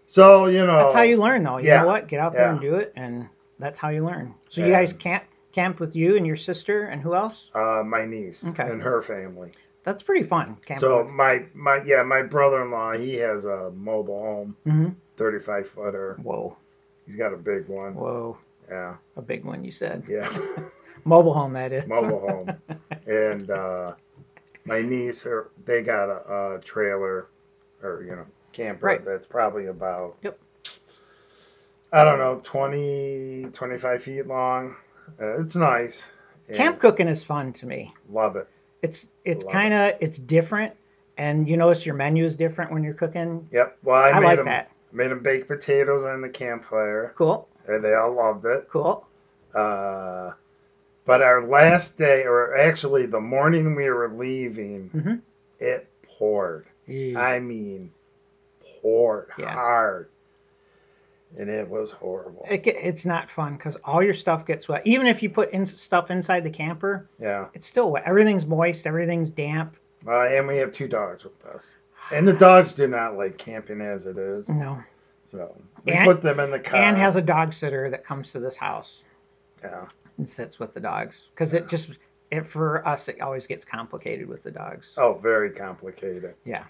so 0.06 0.46
you 0.46 0.64
know. 0.66 0.78
That's 0.78 0.94
how 0.94 1.02
you 1.02 1.16
learn, 1.16 1.42
though. 1.42 1.58
You 1.58 1.64
yeah, 1.66 1.80
know 1.80 1.86
what? 1.86 2.08
Get 2.08 2.20
out 2.20 2.36
there 2.36 2.46
yeah. 2.46 2.52
and 2.52 2.60
do 2.60 2.74
it, 2.74 2.92
and 2.96 3.28
that's 3.58 3.78
how 3.78 3.88
you 3.88 4.04
learn. 4.04 4.34
So 4.48 4.60
you 4.60 4.68
Yeah. 4.68 4.76
guys 4.78 4.92
camp 4.92 5.24
camped 5.52 5.80
with 5.80 5.94
you 5.96 6.16
and 6.16 6.26
your 6.26 6.36
sister 6.36 6.84
and 6.84 7.02
who 7.02 7.14
else? 7.14 7.50
Uh, 7.54 7.82
my 7.84 8.04
niece 8.04 8.44
Okay. 8.48 8.68
and 8.68 8.82
her 8.82 9.02
family. 9.02 9.52
That's 9.84 10.02
pretty 10.02 10.24
fun. 10.24 10.56
Camping 10.66 10.88
So 10.88 10.98
with. 10.98 11.12
my 11.12 11.44
my 11.54 11.82
yeah 11.84 12.02
my 12.02 12.22
brother-in-law 12.22 12.92
he 12.98 13.14
has 13.14 13.44
a 13.44 13.70
mobile 13.70 14.20
home, 14.20 14.56
hmm 14.64 14.88
35 15.16 15.66
footer. 15.68 16.18
Whoa, 16.22 16.56
He's 17.06 17.16
got 17.16 17.32
a 17.32 17.36
big 17.36 17.68
one. 17.68 17.94
whoa, 17.94 18.36
Yeah, 18.68 18.96
a 19.16 19.22
big 19.22 19.44
one. 19.44 19.64
You 19.64 19.72
said 19.72 20.04
yeah. 20.08 20.28
mobile 21.04 21.32
home. 21.34 21.52
That 21.54 21.72
is 21.72 21.86
mobile 21.86 22.20
home. 22.20 22.54
And 23.06 23.50
uh, 23.50 23.94
my 24.68 24.82
niece, 24.82 25.22
her, 25.22 25.50
they 25.64 25.82
got 25.82 26.08
a, 26.08 26.54
a 26.56 26.60
trailer, 26.60 27.28
or 27.82 28.02
you 28.04 28.14
know, 28.16 28.26
camper 28.52 28.86
Right. 28.86 29.04
that's 29.04 29.26
probably 29.26 29.66
about, 29.66 30.16
Yep. 30.22 30.38
I 31.92 32.04
don't 32.04 32.18
know, 32.18 32.40
20, 32.44 33.46
25 33.52 34.02
feet 34.02 34.26
long. 34.26 34.76
Uh, 35.20 35.40
it's 35.40 35.56
nice. 35.56 36.02
And 36.48 36.56
Camp 36.56 36.78
cooking 36.80 37.08
is 37.08 37.24
fun 37.24 37.52
to 37.54 37.66
me. 37.66 37.94
Love 38.10 38.36
it. 38.36 38.46
It's 38.82 39.06
it's 39.24 39.44
Love 39.44 39.50
it. 39.50 39.56
kind 39.56 39.74
of 39.74 39.92
it's 40.00 40.18
different, 40.18 40.74
and 41.16 41.48
you 41.48 41.56
notice 41.56 41.84
your 41.86 41.94
menu 41.94 42.24
is 42.24 42.36
different 42.36 42.70
when 42.72 42.84
you're 42.84 42.94
cooking. 42.94 43.48
Yep. 43.52 43.78
Well, 43.82 43.96
I, 44.02 44.10
I, 44.10 44.20
made 44.20 44.26
like 44.26 44.36
them, 44.36 44.46
that. 44.46 44.70
Made 44.92 45.10
them 45.10 45.22
baked 45.22 45.48
potatoes 45.48 46.04
on 46.04 46.20
the 46.20 46.28
campfire, 46.28 47.12
Cool, 47.16 47.48
and 47.66 47.82
they 47.82 47.94
all 47.94 48.12
loved 48.14 48.44
it. 48.46 48.68
cool. 48.70 49.06
Uh, 49.54 50.32
but 51.08 51.22
our 51.22 51.42
last 51.48 51.96
day, 51.96 52.24
or 52.24 52.54
actually 52.58 53.06
the 53.06 53.18
morning 53.20 53.74
we 53.74 53.88
were 53.88 54.10
leaving, 54.10 54.90
Mhm. 54.94 55.20
it 55.58 55.88
poured. 56.06 56.66
I 56.86 57.38
mean, 57.40 57.90
poured 58.82 59.30
Yeah. 59.38 59.50
hard. 59.52 60.10
and 61.36 61.50
it 61.50 61.68
was 61.68 61.90
horrible. 61.92 62.46
It, 62.50 62.66
it's 62.66 63.04
not 63.04 63.28
fun 63.28 63.52
because 63.52 63.76
all 63.84 64.02
your 64.02 64.14
stuff 64.14 64.46
gets 64.46 64.66
wet. 64.66 64.80
Even 64.86 65.06
if 65.06 65.22
you 65.22 65.28
put 65.28 65.50
in 65.50 65.66
stuff 65.66 66.10
inside 66.10 66.42
the 66.42 66.48
camper, 66.50 67.06
Yeah, 67.18 67.48
it's 67.52 67.66
still 67.66 67.90
wet. 67.92 68.04
Everything's 68.06 68.46
moist. 68.46 68.86
Everything's 68.86 69.30
damp. 69.30 69.76
uh, 70.06 70.20
and 70.22 70.46
we 70.46 70.56
have 70.56 70.72
two 70.72 70.88
dogs 70.88 71.24
with 71.24 71.44
us, 71.44 71.74
and 72.12 72.26
the 72.26 72.32
dogs 72.32 72.72
do 72.72 72.86
not 72.88 73.18
like 73.18 73.36
camping 73.36 73.82
as 73.82 74.06
it 74.06 74.16
is. 74.16 74.48
No. 74.48 74.82
So 75.30 75.54
we 75.84 75.92
And- 75.92 76.06
put 76.06 76.22
them 76.22 76.40
in 76.40 76.50
the 76.50 76.58
car. 76.60 76.80
And 76.80 76.96
has 76.96 77.16
a 77.16 77.22
dog 77.22 77.52
sitter 77.52 77.90
that 77.90 78.04
comes 78.06 78.32
to 78.32 78.40
this 78.40 78.56
house 78.56 79.04
yeah. 79.62 79.84
And 80.18 80.28
sits 80.28 80.58
with 80.58 80.72
the 80.74 80.80
dogs 80.80 81.28
because 81.34 81.54
it 81.54 81.68
just 81.68 81.90
it 82.30 82.46
for 82.46 82.86
us 82.86 83.08
it 83.08 83.20
always 83.20 83.46
gets 83.46 83.64
complicated 83.64 84.28
with 84.28 84.42
the 84.42 84.50
dogs. 84.50 84.92
Oh, 84.98 85.14
very 85.14 85.50
complicated. 85.50 86.34
Yeah. 86.44 86.64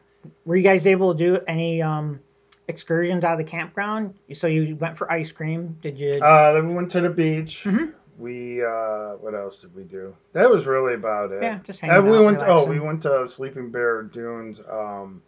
Were 0.44 0.56
you 0.56 0.62
guys 0.62 0.86
able 0.86 1.14
to 1.14 1.18
do 1.18 1.40
any 1.48 1.82
um, 1.82 2.20
excursions 2.68 3.24
out 3.24 3.32
of 3.32 3.38
the 3.38 3.44
campground? 3.44 4.14
So 4.34 4.46
you 4.46 4.76
went 4.76 4.96
for 4.96 5.10
ice 5.10 5.32
cream? 5.32 5.76
Did 5.82 5.98
you? 5.98 6.20
Uh, 6.22 6.52
then 6.52 6.68
we 6.68 6.74
went 6.74 6.90
to 6.92 7.00
the 7.00 7.10
beach. 7.10 7.64
Mhm. 7.64 7.94
We 8.18 8.64
uh, 8.64 9.16
what 9.20 9.34
else 9.34 9.60
did 9.60 9.74
we 9.74 9.84
do? 9.84 10.14
That 10.32 10.50
was 10.50 10.66
really 10.66 10.94
about 10.94 11.30
it. 11.32 11.42
yeah, 11.42 11.60
just 11.64 11.80
hanging 11.80 12.08
we 12.10 12.16
out. 12.18 12.24
went. 12.24 12.38
oh, 12.42 12.64
we 12.66 12.80
went 12.80 13.02
to 13.02 13.26
Sleeping 13.28 13.70
Bear 13.70 14.02
Dunes. 14.02 14.60
Um, 14.68 15.22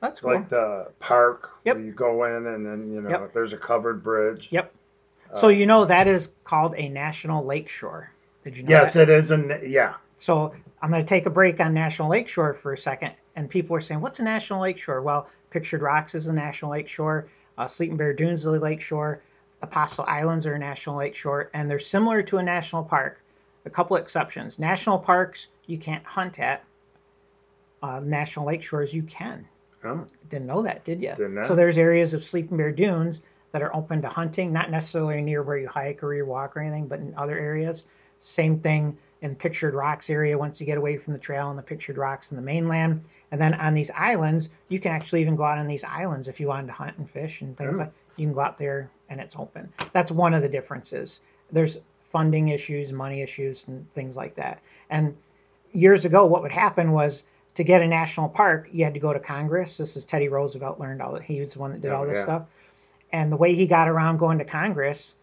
That's 0.00 0.20
cool. 0.20 0.34
like 0.34 0.50
the 0.50 0.88
park 1.00 1.50
Yep. 1.64 1.76
where 1.76 1.84
you 1.84 1.92
go 1.92 2.24
in, 2.24 2.46
and 2.46 2.64
then 2.66 2.92
you 2.92 3.00
know 3.00 3.08
Yep. 3.08 3.32
there's 3.32 3.54
a 3.54 3.56
covered 3.56 4.02
bridge. 4.02 4.48
Yep. 4.50 4.70
So 5.38 5.48
you 5.48 5.66
know 5.66 5.84
that 5.84 6.06
is 6.08 6.28
called 6.44 6.74
a 6.76 6.88
national 6.88 7.44
lakeshore. 7.44 8.10
Did 8.44 8.56
you 8.56 8.62
know 8.64 8.70
Yes, 8.70 8.94
that? 8.94 9.08
it 9.08 9.10
is. 9.10 9.30
And 9.30 9.60
yeah. 9.70 9.94
So 10.18 10.54
I'm 10.82 10.90
going 10.90 11.02
to 11.04 11.08
take 11.08 11.26
a 11.26 11.30
break 11.30 11.60
on 11.60 11.72
National 11.72 12.08
Lakeshore 12.10 12.54
for 12.54 12.72
a 12.72 12.78
second. 12.78 13.12
And 13.36 13.48
people 13.48 13.76
are 13.76 13.80
saying, 13.80 14.00
what's 14.00 14.18
a 14.18 14.22
National 14.22 14.60
Lakeshore? 14.60 15.02
Well, 15.02 15.28
Pictured 15.50 15.82
Rocks 15.82 16.14
is 16.14 16.26
a 16.26 16.32
National 16.32 16.72
Lakeshore. 16.72 17.28
Uh, 17.58 17.68
Sleeping 17.68 17.96
Bear 17.96 18.12
Dunes 18.12 18.40
is 18.40 18.46
a 18.46 18.50
lakeshore. 18.50 19.22
Apostle 19.62 20.04
Islands 20.08 20.46
are 20.46 20.54
a 20.54 20.58
National 20.58 20.96
Lakeshore. 20.96 21.50
And 21.54 21.70
they're 21.70 21.78
similar 21.78 22.22
to 22.22 22.38
a 22.38 22.42
national 22.42 22.82
park. 22.84 23.20
A 23.66 23.70
couple 23.70 23.96
exceptions. 23.96 24.58
National 24.58 24.98
parks 24.98 25.46
you 25.66 25.78
can't 25.78 26.04
hunt 26.04 26.38
at. 26.38 26.64
Uh, 27.82 28.00
national 28.00 28.46
lakeshores 28.46 28.92
you 28.92 29.02
can. 29.04 29.46
Oh, 29.84 30.04
Didn't 30.28 30.46
know 30.46 30.60
that, 30.62 30.84
did 30.84 31.00
you? 31.00 31.10
Didn't 31.16 31.34
know. 31.34 31.46
So 31.46 31.54
there's 31.54 31.78
areas 31.78 32.12
of 32.12 32.22
Sleeping 32.22 32.58
Bear 32.58 32.72
Dunes 32.72 33.22
that 33.52 33.62
are 33.62 33.74
open 33.74 34.00
to 34.02 34.08
hunting, 34.08 34.52
not 34.52 34.70
necessarily 34.70 35.20
near 35.22 35.42
where 35.42 35.58
you 35.58 35.68
hike 35.68 36.02
or 36.02 36.14
you 36.14 36.24
walk 36.24 36.56
or 36.56 36.60
anything, 36.60 36.86
but 36.86 37.00
in 37.00 37.14
other 37.16 37.38
areas. 37.38 37.84
Same 38.18 38.60
thing 38.60 38.96
in 39.22 39.34
Pictured 39.34 39.74
Rocks 39.74 40.08
area 40.08 40.36
once 40.38 40.60
you 40.60 40.66
get 40.66 40.78
away 40.78 40.96
from 40.96 41.12
the 41.12 41.18
trail 41.18 41.50
and 41.50 41.58
the 41.58 41.62
Pictured 41.62 41.98
Rocks 41.98 42.30
and 42.30 42.38
the 42.38 42.42
mainland. 42.42 43.02
And 43.32 43.40
then 43.40 43.54
on 43.54 43.74
these 43.74 43.90
islands, 43.90 44.48
you 44.68 44.78
can 44.78 44.92
actually 44.92 45.20
even 45.20 45.36
go 45.36 45.44
out 45.44 45.58
on 45.58 45.66
these 45.66 45.84
islands 45.84 46.28
if 46.28 46.38
you 46.40 46.46
wanted 46.48 46.68
to 46.68 46.72
hunt 46.72 46.96
and 46.98 47.08
fish 47.10 47.40
and 47.42 47.56
things 47.56 47.78
like 47.78 47.92
you 48.16 48.26
can 48.26 48.34
go 48.34 48.40
out 48.40 48.58
there 48.58 48.90
and 49.08 49.20
it's 49.20 49.34
open. 49.36 49.72
That's 49.92 50.10
one 50.10 50.34
of 50.34 50.42
the 50.42 50.48
differences. 50.48 51.20
There's 51.50 51.78
funding 52.12 52.48
issues, 52.48 52.92
money 52.92 53.20
issues, 53.22 53.66
and 53.68 53.90
things 53.94 54.16
like 54.16 54.34
that. 54.36 54.60
And 54.90 55.16
years 55.72 56.04
ago, 56.04 56.24
what 56.24 56.42
would 56.42 56.52
happen 56.52 56.92
was 56.92 57.22
to 57.54 57.64
get 57.64 57.82
a 57.82 57.86
national 57.86 58.28
park, 58.28 58.68
you 58.72 58.84
had 58.84 58.94
to 58.94 59.00
go 59.00 59.12
to 59.12 59.18
Congress. 59.18 59.76
This 59.76 59.96
is 59.96 60.04
Teddy 60.04 60.28
Roosevelt 60.28 60.78
learned 60.80 61.02
all 61.02 61.12
that. 61.12 61.22
He 61.22 61.40
was 61.40 61.54
the 61.54 61.58
one 61.58 61.72
that 61.72 61.80
did 61.80 61.90
Oh, 61.90 61.96
all 61.96 62.06
this 62.06 62.16
yeah. 62.16 62.22
stuff. 62.22 62.42
And 63.12 63.30
the 63.32 63.36
way 63.36 63.54
he 63.54 63.66
got 63.66 63.88
around 63.88 64.18
going 64.18 64.38
to 64.38 64.44
Congress, 64.44 65.14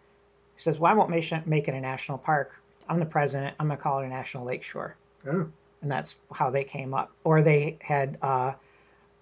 he 0.55 0.61
says, 0.61 0.79
"Well, 0.79 0.95
won't 0.95 1.09
make, 1.09 1.47
make 1.47 1.67
it 1.67 1.73
a 1.73 1.79
national 1.81 2.17
park. 2.17 2.55
I'm 2.89 2.99
the 2.99 3.05
president. 3.05 3.55
I'm 3.59 3.67
going 3.67 3.77
to 3.77 3.83
call 3.83 3.99
it 3.99 4.05
a 4.05 4.09
national 4.09 4.45
lakeshore." 4.45 4.95
Oh. 5.29 5.47
And 5.81 5.91
that's 5.91 6.15
how 6.33 6.49
they 6.49 6.63
came 6.63 6.93
up. 6.93 7.11
Or 7.23 7.41
they 7.41 7.77
had, 7.81 8.17
uh, 8.21 8.53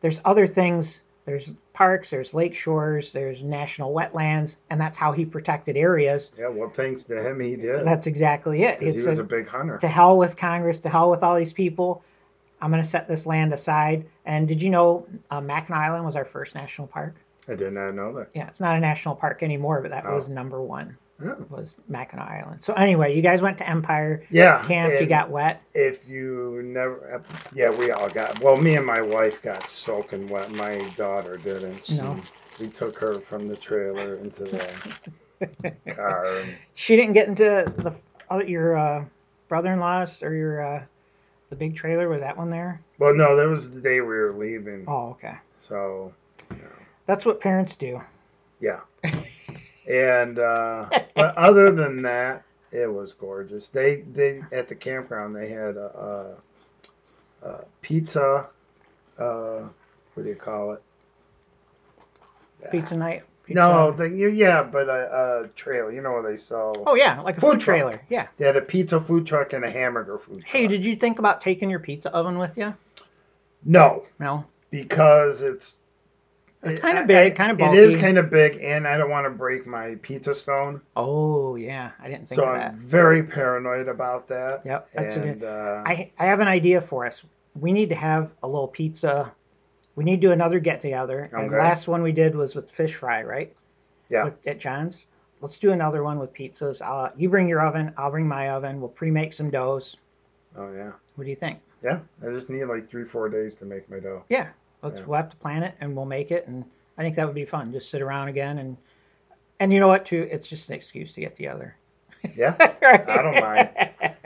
there's 0.02 0.20
other 0.26 0.48
things. 0.48 1.02
There's 1.26 1.50
parks. 1.74 2.10
There's 2.12 2.34
lake 2.34 2.56
shores. 2.56 3.12
There's 3.12 3.42
national 3.44 3.94
wetlands, 3.94 4.58
and 4.70 4.80
that's 4.80 4.96
how 4.96 5.12
he 5.12 5.26
protected 5.26 5.76
areas. 5.76 6.32
yeah. 6.38 6.48
Well, 6.48 6.70
thanks 6.70 7.04
to 7.06 7.28
him, 7.28 7.40
he 7.40 7.56
did. 7.56 7.86
That's 7.86 8.08
exactly 8.08 8.64
it. 8.64 8.82
It's 8.82 9.02
he 9.04 9.10
was 9.10 9.20
a- 9.20 9.24
a 9.24 9.26
big 9.26 9.48
hunter. 9.48 9.78
to 9.80 9.88
hell 9.88 10.18
with 10.18 10.38
Congress, 10.38 10.80
to 10.82 10.90
hell 10.90 11.10
with 11.10 11.24
all 11.24 11.36
these 11.36 11.54
people. 11.54 12.04
I'm 12.62 12.72
going 12.72 12.82
to 12.82 12.88
set 12.88 13.08
this 13.08 13.26
land 13.26 13.54
aside. 13.54 14.06
And 14.26 14.48
did 14.48 14.62
you 14.62 14.70
know 14.70 15.06
uh, 15.30 15.42
Mackinac 15.42 15.80
Island 15.82 16.06
was 16.06 16.16
our 16.16 16.26
first 16.26 16.56
national 16.56 16.88
park? 16.88 17.16
I 17.48 17.56
did 17.56 17.74
not 17.74 17.92
know 17.92 18.14
that. 18.14 18.30
Yeah, 18.34 18.48
it's 18.48 18.60
not 18.60 18.76
a 18.76 18.80
national 18.80 19.16
park 19.16 19.44
anymore, 19.44 19.82
but 19.82 19.92
that 19.92 20.06
Oh. 20.06 20.16
was 20.16 20.30
number 20.30 20.62
one. 20.62 20.98
Oh. 21.24 21.36
Was 21.50 21.76
Mackinac 21.88 22.30
Island. 22.30 22.64
So 22.64 22.74
anyway, 22.74 23.16
you 23.16 23.22
guys 23.22 23.42
went 23.42 23.58
to 23.60 23.70
Empire, 23.70 24.24
Yeah. 24.30 24.62
camped, 24.66 25.00
you 25.00 25.08
got 25.08 25.30
wet. 25.30 25.62
If 25.74 26.08
you 26.10 26.62
never, 26.66 27.24
yeah, 27.54 27.70
we 27.70 27.92
all 27.92 28.10
got. 28.10 28.40
Well, 28.42 28.58
me 28.58 28.76
and 28.76 28.86
my 28.86 29.02
wife 29.02 29.42
got 29.42 29.64
soaking 29.70 30.28
wet. 30.28 30.52
My 30.52 30.78
daughter 30.98 31.38
didn't. 31.38 31.86
She, 31.86 31.98
No. 31.98 32.20
We 32.60 32.68
took 32.68 32.98
her 33.00 33.20
from 33.20 33.48
the 33.48 33.56
trailer 33.56 34.16
into 34.16 34.44
the 34.44 35.76
car. 35.96 36.44
She 36.74 36.96
didn't 36.96 37.14
get 37.14 37.28
into 37.28 37.44
the 37.78 37.94
other, 38.30 38.44
your 38.46 38.78
uh, 38.78 39.06
brother-in-law's 39.50 40.22
or 40.24 40.34
your 40.34 40.66
uh, 40.66 40.84
the 41.50 41.56
big 41.56 41.76
trailer. 41.76 42.10
Was 42.10 42.22
that 42.22 42.36
one 42.38 42.50
there? 42.50 42.82
well, 42.98 43.14
no, 43.14 43.36
that 43.36 43.48
was 43.48 43.70
the 43.70 43.80
day 43.82 44.02
we 44.02 44.08
were 44.08 44.34
leaving. 44.34 44.86
Oh, 44.88 45.10
okay. 45.12 45.36
So, 45.68 46.14
That's 47.06 47.26
what 47.26 47.40
parents 47.40 47.76
do. 47.76 48.02
yeah. 48.60 48.80
and 49.90 50.40
uh, 50.40 50.90
but 51.16 51.36
other 51.38 51.72
than 51.72 52.02
that, 52.04 52.44
it 52.72 52.92
was 52.92 53.14
gorgeous. 53.14 53.68
They 53.68 54.02
they 54.14 54.42
at 54.52 54.68
the 54.68 54.76
campground 54.76 55.36
they 55.36 55.50
had 55.50 55.78
a, 55.78 56.36
a, 57.44 57.48
a 57.48 57.66
pizza. 57.82 58.48
Uh, 59.20 59.62
what 60.14 60.24
do 60.24 60.30
you 60.30 60.36
call 60.36 60.74
it? 60.74 60.82
Pizza 62.72 62.96
night. 62.98 63.24
Pizza. 63.46 63.60
No, 63.62 63.92
the, 63.92 64.06
yeah, 64.10 64.64
but 64.64 64.90
a, 64.90 65.44
a 65.44 65.48
trail. 65.50 65.92
You 65.92 66.02
know 66.02 66.12
where 66.14 66.24
they 66.24 66.36
sell. 66.38 66.74
Oh 66.88 66.96
yeah, 66.96 67.22
like 67.22 67.38
a 67.38 67.42
Food 67.42 67.52
food, 67.54 67.60
truck. 67.62 67.76
trailer. 67.78 68.02
Yeah. 68.10 68.28
They 68.38 68.46
had 68.48 68.56
a 68.56 68.62
pizza 68.62 69.00
food 69.00 69.28
truck 69.28 69.54
and 69.54 69.64
a 69.64 69.70
hamburger 69.70 70.18
food 70.18 70.40
truck. 70.40 70.50
Hey, 70.50 70.66
did 70.66 70.84
you 70.84 70.96
think 70.96 71.20
about 71.20 71.42
taking 71.42 71.70
your 71.70 71.80
pizza 71.80 72.12
oven 72.12 72.40
with 72.40 72.58
you? 72.58 72.74
no, 73.64 74.04
No. 74.20 74.46
because 74.72 75.44
It's 75.44 75.76
kind 76.80 76.98
of 76.98 77.08
big, 77.08 77.36
kind 77.36 77.52
of 77.52 77.58
bulky. 77.58 77.78
It 77.78 77.84
is 77.84 77.96
kind 77.96 78.18
of 78.18 78.30
big, 78.30 78.60
and 78.62 78.88
I 78.88 78.98
don't 78.98 79.10
want 79.10 79.26
to 79.26 79.30
break 79.30 79.66
my 79.68 79.96
pizza 80.02 80.34
stone, 80.34 80.82
Oh 80.96 81.56
yeah, 81.56 81.92
I 82.00 82.08
didn't 82.10 82.28
think 82.30 82.38
so 82.40 82.46
of 82.46 82.56
I'm 82.56 82.78
very 82.78 83.24
paranoid 83.24 83.88
about 83.88 84.28
that. 84.30 84.62
Yep, 84.66 84.90
that's 84.94 85.16
a 85.16 85.22
and 85.22 85.40
good. 85.40 85.48
uh, 85.48 85.84
I 85.86 86.12
I 86.20 86.26
have 86.26 86.40
an 86.40 86.48
idea 86.48 86.82
for 86.82 87.06
us. 87.06 87.24
We 87.60 87.72
need 87.72 87.90
to 87.90 87.96
have 87.96 88.32
a 88.44 88.48
little 88.48 88.68
pizza. 88.68 89.32
We 89.96 90.04
need 90.04 90.20
to 90.22 90.28
do 90.28 90.32
another 90.34 90.60
get 90.60 90.82
together. 90.82 91.30
And 91.32 91.50
the 91.50 91.56
last 91.58 91.88
one 91.88 92.04
we 92.04 92.12
did 92.12 92.36
was 92.36 92.54
with 92.54 92.70
fish 92.70 92.96
fry, 92.96 93.24
right? 93.24 93.56
Yeah. 94.10 94.26
With, 94.26 94.48
at 94.48 94.60
John's. 94.60 95.06
Let's 95.42 95.58
do 95.58 95.72
another 95.72 96.04
one 96.04 96.20
with 96.20 96.34
pizzas. 96.34 96.82
I'll, 96.82 97.12
you 97.16 97.30
bring 97.30 97.48
your 97.48 97.62
oven. 97.66 97.94
I'll 97.98 98.12
bring 98.12 98.28
my 98.28 98.50
oven. 98.50 98.80
We'll 98.82 98.90
pre-make 98.90 99.32
some 99.32 99.50
doughs. 99.52 99.96
oh 100.58 100.72
yeah, 100.74 100.92
What 101.16 101.24
do 101.24 101.30
you 101.30 101.36
think? 101.36 101.60
yeah. 101.84 102.00
I 102.26 102.32
just 102.32 102.50
need 102.50 102.66
like 102.66 102.90
three, 102.90 103.06
four 103.06 103.30
days 103.30 103.56
to 103.56 103.66
make 103.66 103.90
my 103.90 104.00
dough. 104.00 104.24
Yeah. 104.28 104.48
Let's. 104.86 105.00
Yeah. 105.02 105.06
We'll 105.08 105.18
have 105.18 105.30
to 105.32 105.38
plan 105.38 105.64
it 105.64 105.76
and 105.82 105.96
we'll 105.96 106.06
make 106.06 106.32
it. 106.32 106.48
And 106.48 106.66
I 106.98 107.04
think 107.04 107.16
that 107.18 107.26
would 107.26 107.36
be 107.36 107.46
fun. 107.46 107.72
Just 107.74 107.90
sit 107.90 108.02
around 108.02 108.30
again 108.30 108.58
and. 108.58 108.78
And 109.58 109.72
you 109.72 109.80
know 109.80 109.88
what? 109.88 110.06
Too, 110.06 110.28
it's 110.30 110.48
just 110.50 110.68
an 110.68 110.76
excuse 110.76 111.14
to 111.14 111.22
get 111.22 111.38
together. 111.38 111.78
Yeah, 112.36 112.56
right? 112.82 113.10
I 113.10 113.22
don't 113.22 113.40
mind. 113.40 113.70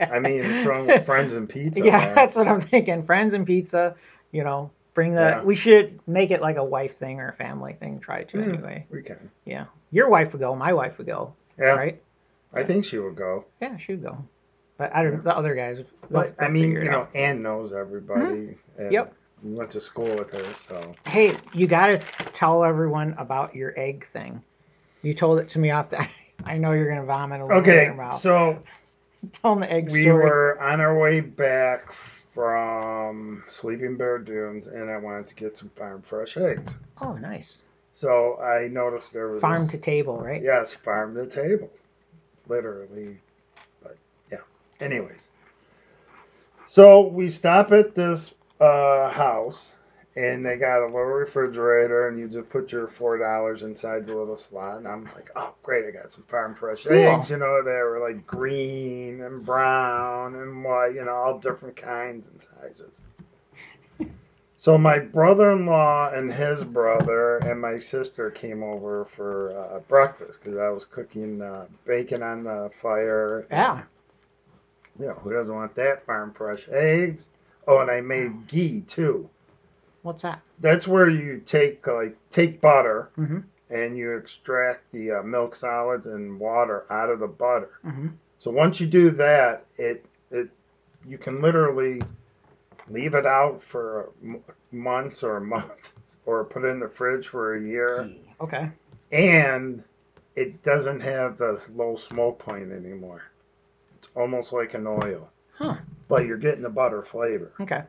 I 0.00 0.18
mean, 0.18 0.40
with 0.86 1.06
friends 1.06 1.34
and 1.34 1.48
pizza. 1.48 1.84
yeah, 1.84 1.98
man. 1.98 2.14
that's 2.16 2.34
what 2.34 2.48
I'm 2.48 2.60
thinking. 2.60 3.04
Friends 3.04 3.32
and 3.34 3.46
pizza, 3.46 3.94
you 4.32 4.42
know, 4.42 4.72
bring 4.94 5.14
the. 5.14 5.20
Yeah. 5.20 5.42
We 5.44 5.54
should 5.54 6.00
make 6.08 6.32
it 6.32 6.40
like 6.40 6.56
a 6.56 6.64
wife 6.64 6.96
thing 6.96 7.20
or 7.20 7.28
a 7.28 7.32
family 7.32 7.74
thing. 7.74 8.00
Try 8.00 8.24
to 8.24 8.42
Hmm. 8.42 8.48
anyway. 8.54 8.86
we 8.90 9.02
can. 9.02 9.30
Yeah, 9.44 9.66
your 9.92 10.08
wife 10.08 10.32
would 10.32 10.40
go. 10.40 10.56
My 10.56 10.72
wife 10.72 10.98
would 10.98 11.06
go. 11.06 11.34
Yeah, 11.56 11.76
Right? 11.76 12.02
I 12.52 12.64
think 12.64 12.84
she 12.84 12.98
will 12.98 13.12
go. 13.12 13.44
Yeah, 13.62 13.76
she'd 13.76 14.02
go. 14.02 14.24
But 14.78 14.92
I 14.96 15.04
don't. 15.04 15.12
Know. 15.16 15.20
The 15.20 15.36
other 15.36 15.54
guys. 15.54 15.84
But 16.10 16.34
I 16.40 16.48
mean, 16.48 16.72
you 16.72 16.90
know. 16.90 17.06
Ann 17.14 17.42
knows 17.42 17.72
everybody. 17.72 18.56
Mm-hmm. 18.80 18.90
Yep. 18.90 19.14
We 19.42 19.52
went 19.52 19.70
to 19.72 19.80
school 19.80 20.14
with 20.16 20.32
her, 20.34 20.54
so 20.68 20.94
Hey, 21.06 21.36
you 21.54 21.66
got 21.66 21.86
to 21.88 21.98
tell 22.32 22.62
everyone 22.64 23.14
about 23.18 23.54
your 23.54 23.72
egg 23.78 24.06
thing. 24.06 24.42
You 25.02 25.14
told 25.14 25.40
it 25.40 25.48
to 25.50 25.58
me 25.58 25.70
off 25.70 25.90
the. 25.90 26.06
I 26.44 26.56
know 26.56 26.72
you're 26.72 26.88
gonna 26.88 27.04
vomit 27.04 27.40
a 27.40 27.44
little 27.44 27.60
bit 27.60 27.68
in 27.68 27.74
okay. 27.78 27.84
your 27.86 27.94
mouth. 27.94 28.20
So 28.20 28.62
Tell 29.42 29.54
them 29.54 29.60
the 29.60 29.70
egg 29.70 29.90
we 29.90 30.02
story. 30.04 30.24
were 30.24 30.58
on 30.60 30.80
our 30.80 30.98
way 30.98 31.20
back 31.20 31.92
from 32.34 33.44
Sleeping 33.48 33.96
Bear 33.98 34.18
Dunes, 34.18 34.66
and 34.66 34.90
I 34.90 34.96
wanted 34.96 35.28
to 35.28 35.34
get 35.34 35.58
some 35.58 35.68
farm 35.76 36.00
fresh 36.02 36.36
eggs. 36.38 36.72
Oh, 37.02 37.12
nice. 37.14 37.62
So 37.92 38.38
I 38.40 38.68
noticed 38.68 39.12
there 39.12 39.28
was 39.28 39.42
Farm 39.42 39.62
this- 39.62 39.72
to 39.72 39.78
table, 39.78 40.16
right? 40.18 40.42
Yes, 40.42 40.72
farm 40.72 41.14
to 41.16 41.26
table, 41.26 41.70
literally. 42.48 43.18
But 43.82 43.98
yeah. 44.32 44.38
Anyways, 44.80 45.28
so 46.66 47.06
we 47.06 47.28
stop 47.28 47.72
at 47.72 47.94
this 47.94 48.32
uh, 48.60 49.10
house, 49.10 49.72
and 50.16 50.44
they 50.44 50.56
got 50.56 50.82
a 50.82 50.86
little 50.86 51.02
refrigerator, 51.04 52.08
and 52.08 52.18
you 52.18 52.28
just 52.28 52.48
put 52.50 52.72
your 52.72 52.86
four 52.88 53.16
dollars 53.18 53.62
inside 53.62 54.06
the 54.06 54.14
little 54.14 54.36
slot. 54.36 54.78
And 54.78 54.88
I'm 54.88 55.04
like, 55.14 55.30
oh 55.36 55.54
great, 55.62 55.84
I 55.86 55.90
got 55.90 56.12
some 56.12 56.24
farm 56.24 56.54
fresh 56.54 56.84
Cool. 56.84 56.94
eggs. 56.96 57.30
You 57.30 57.38
know, 57.38 57.62
they 57.62 57.70
were 57.70 58.00
like 58.06 58.26
green 58.26 59.22
and 59.22 59.44
brown 59.44 60.34
and 60.34 60.64
white, 60.64 60.94
you 60.94 61.04
know, 61.04 61.12
all 61.14 61.38
different 61.38 61.76
kinds 61.76 62.28
and 62.28 62.42
sizes. 62.42 63.00
So 64.58 64.76
my 64.76 64.98
brother-in-law 64.98 66.10
and 66.12 66.30
his 66.30 66.62
brother 66.62 67.38
and 67.38 67.58
my 67.58 67.78
sister 67.78 68.30
came 68.30 68.62
over 68.62 69.06
for 69.06 69.56
uh, 69.56 69.78
breakfast 69.88 70.38
because 70.38 70.58
I 70.58 70.68
was 70.68 70.84
cooking 70.84 71.40
uh, 71.40 71.64
bacon 71.86 72.22
on 72.22 72.44
the 72.44 72.70
fire. 72.82 73.46
Yeah. 73.50 73.82
Yeah, 74.98 75.14
who 75.14 75.32
doesn't 75.32 75.54
want 75.54 75.74
that? 75.76 76.04
Farm 76.04 76.34
fresh 76.34 76.68
eggs. 76.70 77.30
Oh, 77.70 77.78
and 77.78 77.88
I 77.90 78.00
made 78.00 78.48
ghee 78.48 78.80
too. 78.80 79.30
What's 80.02 80.22
that? 80.22 80.40
That's 80.58 80.88
where 80.88 81.08
you 81.08 81.40
take 81.46 81.86
like 81.86 82.16
take 82.32 82.60
butter 82.60 83.10
Mhm. 83.16 83.44
and 83.70 83.96
you 83.96 84.16
extract 84.16 84.90
the 84.90 85.12
uh, 85.12 85.22
milk 85.22 85.54
solids 85.54 86.08
and 86.08 86.40
water 86.40 86.84
out 86.90 87.10
of 87.10 87.20
the 87.20 87.28
butter. 87.28 87.70
hmm 87.84 88.08
So 88.40 88.50
once 88.50 88.80
you 88.80 88.88
do 88.88 89.10
that, 89.10 89.64
it 89.76 90.04
it 90.32 90.48
you 91.06 91.16
can 91.16 91.40
literally 91.40 92.02
leave 92.88 93.14
it 93.14 93.24
out 93.24 93.62
for 93.62 94.10
m- 94.20 94.42
months 94.72 95.22
or 95.22 95.36
a 95.36 95.40
month, 95.40 95.92
or 96.26 96.42
put 96.44 96.64
it 96.64 96.68
in 96.68 96.80
the 96.80 96.88
fridge 96.88 97.28
for 97.28 97.54
a 97.54 97.62
year, 97.62 98.04
Okay. 98.40 98.68
and 99.12 99.84
it 100.34 100.60
doesn't 100.64 101.00
have 101.00 101.38
the 101.38 101.64
low 101.76 101.94
smoke 101.94 102.40
point 102.40 102.72
anymore. 102.72 103.22
It's 103.98 104.08
almost 104.16 104.52
like 104.52 104.74
an 104.74 104.88
oil, 104.88 105.30
Huh. 105.54 105.76
But 106.10 106.26
you're 106.26 106.36
getting 106.36 106.62
the 106.62 106.68
butter 106.68 107.02
flavor. 107.02 107.52
Okay. 107.60 107.82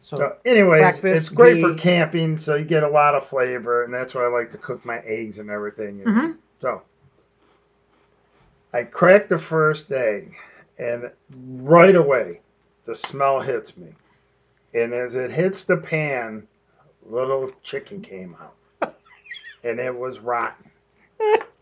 So, 0.00 0.16
So, 0.16 0.36
anyways, 0.44 1.02
it's 1.02 1.28
great 1.28 1.60
for 1.60 1.74
camping, 1.74 2.38
so 2.38 2.54
you 2.54 2.64
get 2.64 2.84
a 2.84 2.88
lot 2.88 3.14
of 3.14 3.26
flavor, 3.26 3.82
and 3.84 3.92
that's 3.92 4.14
why 4.14 4.22
I 4.24 4.28
like 4.28 4.52
to 4.52 4.58
cook 4.58 4.84
my 4.84 4.98
eggs 5.00 5.38
and 5.38 5.50
everything. 5.50 6.00
in. 6.00 6.06
Mhm. 6.06 6.38
So, 6.60 6.82
I 8.72 8.84
cracked 8.84 9.28
the 9.28 9.38
first 9.38 9.90
egg, 9.90 10.34
and 10.78 11.10
right 11.58 11.96
away, 11.96 12.40
the 12.84 12.94
smell 12.94 13.40
hits 13.40 13.76
me. 13.76 13.92
And 14.74 14.94
as 14.94 15.16
it 15.16 15.30
hits 15.30 15.64
the 15.64 15.76
pan, 15.78 16.46
little 17.02 17.50
chicken 17.62 18.00
came 18.00 18.36
out, 18.40 18.54
and 19.64 19.80
it 19.80 19.94
was 19.94 20.20
rotten. 20.20 20.70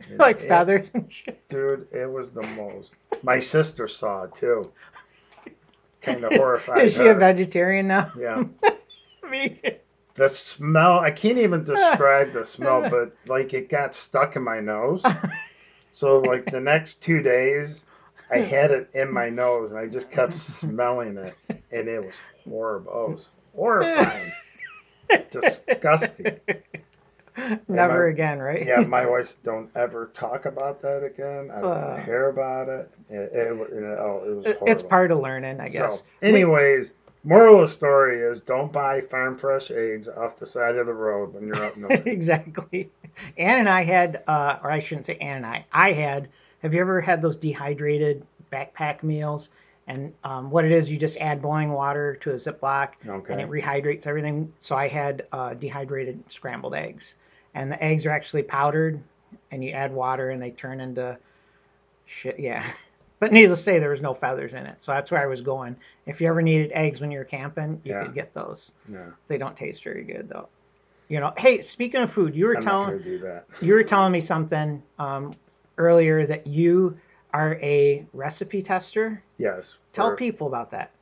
like 0.18 0.40
It- 0.40 0.48
feathers 0.48 0.88
and 0.94 1.06
shit. 1.12 1.48
dude, 1.48 1.88
it 1.92 2.10
was 2.10 2.30
the 2.32 2.42
most. 2.42 2.92
My 3.22 3.40
sister 3.40 3.88
saw 3.88 4.24
it 4.24 4.34
too. 4.36 4.70
Kind 6.00 6.24
of 6.24 6.32
horrified. 6.32 6.84
Is 6.86 6.92
she 6.94 7.00
her. 7.00 7.10
a 7.12 7.14
vegetarian 7.14 7.88
now? 7.88 8.12
Yeah. 8.18 8.44
Me. 9.30 9.60
The 10.14 10.28
smell, 10.28 10.98
I 10.98 11.10
can't 11.10 11.38
even 11.38 11.64
describe 11.64 12.32
the 12.32 12.44
smell, 12.46 12.88
but 12.88 13.14
like 13.26 13.52
it 13.54 13.68
got 13.68 13.94
stuck 13.94 14.34
in 14.36 14.42
my 14.42 14.58
nose. 14.60 15.02
So, 15.92 16.18
like 16.20 16.50
the 16.50 16.60
next 16.60 17.02
two 17.02 17.20
days, 17.22 17.82
I 18.30 18.38
had 18.38 18.70
it 18.70 18.90
in 18.94 19.12
my 19.12 19.28
nose 19.28 19.70
and 19.70 19.78
I 19.78 19.86
just 19.86 20.10
kept 20.10 20.38
smelling 20.38 21.18
it. 21.18 21.34
And 21.70 21.88
it 21.88 22.04
was 22.04 22.14
horrible. 22.44 23.04
It 23.06 23.10
was 23.12 23.28
horrifying. 23.54 24.32
Disgusting. 25.30 26.40
Never 27.68 28.04
my- 28.06 28.10
again, 28.10 28.38
right? 28.40 28.64
Yeah, 28.66 28.80
my 28.80 29.06
wife, 29.10 29.36
don't 29.44 29.70
ever 29.76 30.10
talk 30.14 30.46
about 30.46 30.80
that 30.82 31.04
again. 31.04 31.50
I 31.50 31.60
don't 31.60 31.70
Uh. 31.72 31.96
hear 32.04 32.28
about 32.28 32.68
it. 32.68 32.90
It, 33.10 33.14
it, 33.32 33.52
it- 33.52 33.98
oh, 33.98 34.22
it 34.24 34.36
was 34.36 34.44
horrible. 34.46 34.68
it's 34.68 34.82
part 34.82 35.10
of 35.10 35.18
learning, 35.20 35.60
I 35.60 35.68
guess. 35.68 35.98
So, 35.98 36.04
anyways, 36.22 36.92
moral 37.24 37.62
of 37.62 37.68
the 37.68 37.74
story 37.74 38.20
is 38.20 38.40
don't 38.40 38.72
buy 38.72 39.00
farm 39.02 39.36
fresh 39.38 39.70
eggs 39.70 40.08
off 40.08 40.38
the 40.38 40.46
side 40.46 40.76
of 40.76 40.86
the 40.86 40.92
road 40.94 41.34
when 41.34 41.46
you're 41.46 41.64
up 41.64 41.76
north. 41.76 42.06
exactly. 42.06 42.90
Ann 43.36 43.58
and 43.58 43.68
I 43.68 43.82
had, 43.82 44.22
uh, 44.26 44.58
or 44.62 44.70
I 44.70 44.78
shouldn't 44.78 45.06
say 45.06 45.16
Ann 45.16 45.38
and 45.38 45.46
I, 45.46 45.64
I 45.72 45.92
had, 45.92 46.28
have 46.62 46.74
you 46.74 46.80
ever 46.80 47.00
had 47.00 47.22
those 47.22 47.36
dehydrated 47.36 48.24
backpack 48.52 49.02
meals? 49.02 49.48
And 49.86 50.12
um, 50.22 50.50
what 50.50 50.66
it 50.66 50.70
is, 50.70 50.90
you 50.92 50.98
just 50.98 51.16
add 51.16 51.40
boiling 51.40 51.72
water 51.72 52.16
to 52.16 52.32
a 52.32 52.34
Ziploc 52.34 52.90
and 53.04 53.40
it 53.40 53.48
rehydrates 53.48 54.06
everything. 54.06 54.52
So 54.60 54.76
I 54.76 54.86
had 54.86 55.26
uh, 55.32 55.54
dehydrated 55.54 56.22
scrambled 56.28 56.74
eggs. 56.74 57.14
And 57.54 57.70
the 57.72 57.82
eggs 57.82 58.06
are 58.06 58.10
actually 58.10 58.42
powdered 58.42 59.02
and 59.50 59.62
you 59.64 59.70
add 59.72 59.92
water 59.92 60.30
and 60.30 60.42
they 60.42 60.50
turn 60.50 60.80
into 60.80 61.18
shit. 62.06 62.38
Yeah. 62.38 62.64
But 63.20 63.32
needless 63.32 63.58
to 63.58 63.64
say, 63.64 63.78
there 63.80 63.90
was 63.90 64.00
no 64.00 64.14
feathers 64.14 64.54
in 64.54 64.64
it. 64.64 64.76
So 64.80 64.92
that's 64.92 65.10
where 65.10 65.20
I 65.20 65.26
was 65.26 65.40
going. 65.40 65.74
If 66.06 66.20
you 66.20 66.28
ever 66.28 66.40
needed 66.40 66.70
eggs 66.72 67.00
when 67.00 67.10
you 67.10 67.18
were 67.18 67.24
camping, 67.24 67.80
you 67.82 67.92
Yeah. 67.92 68.04
could 68.04 68.14
get 68.14 68.32
those. 68.32 68.70
Yeah, 68.88 69.06
They 69.26 69.38
don't 69.38 69.56
taste 69.56 69.82
very 69.82 70.04
good 70.04 70.28
though. 70.28 70.48
You 71.08 71.18
know, 71.18 71.32
hey, 71.36 71.62
speaking 71.62 72.00
of 72.00 72.12
food, 72.12 72.36
you 72.36 72.46
were 72.46 72.56
I'm 72.56 72.62
telling 72.62 72.90
going 72.90 73.02
do 73.02 73.18
that. 73.18 73.46
you 73.60 73.74
were 73.74 73.82
telling 73.82 74.12
me 74.12 74.20
something 74.20 74.80
um, 75.00 75.34
earlier 75.78 76.26
that 76.26 76.46
you 76.46 76.96
are 77.32 77.54
a 77.60 78.06
recipe 78.12 78.62
tester. 78.62 79.20
Yes. 79.36 79.74
Tell 79.92 80.14
people 80.14 80.46
about 80.46 80.70
that. 80.70 80.92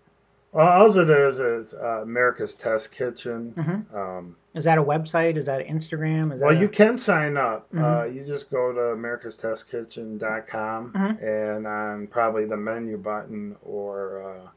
Well, 0.52 0.66
all 0.66 0.96
it 0.98 1.10
is 1.10 1.38
is 1.38 1.74
uh, 1.74 2.00
America's 2.00 2.54
Test 2.54 2.92
Kitchen. 2.92 3.52
Mhm. 3.58 3.94
Um, 3.94 4.36
Is 4.56 4.64
that 4.64 4.78
a 4.78 4.82
website? 4.82 5.36
Is 5.36 5.44
that 5.46 5.66
Instagram? 5.66 6.32
Is 6.32 6.40
that 6.40 6.46
well, 6.46 6.56
a- 6.56 6.60
you 6.60 6.68
can 6.68 6.96
sign 6.96 7.36
up. 7.36 7.68
Uh, 7.74 7.78
Mhm. 7.78 8.14
you 8.14 8.24
just 8.24 8.48
go 8.50 8.72
to 8.72 8.80
americastestkitchen.com 8.80 10.92
Mhm. 10.92 11.22
and 11.56 11.66
on 11.66 12.06
probably 12.06 12.46
the 12.46 12.56
menu 12.56 12.96
button, 12.96 13.56
or 13.62 14.22
uh, 14.22 14.48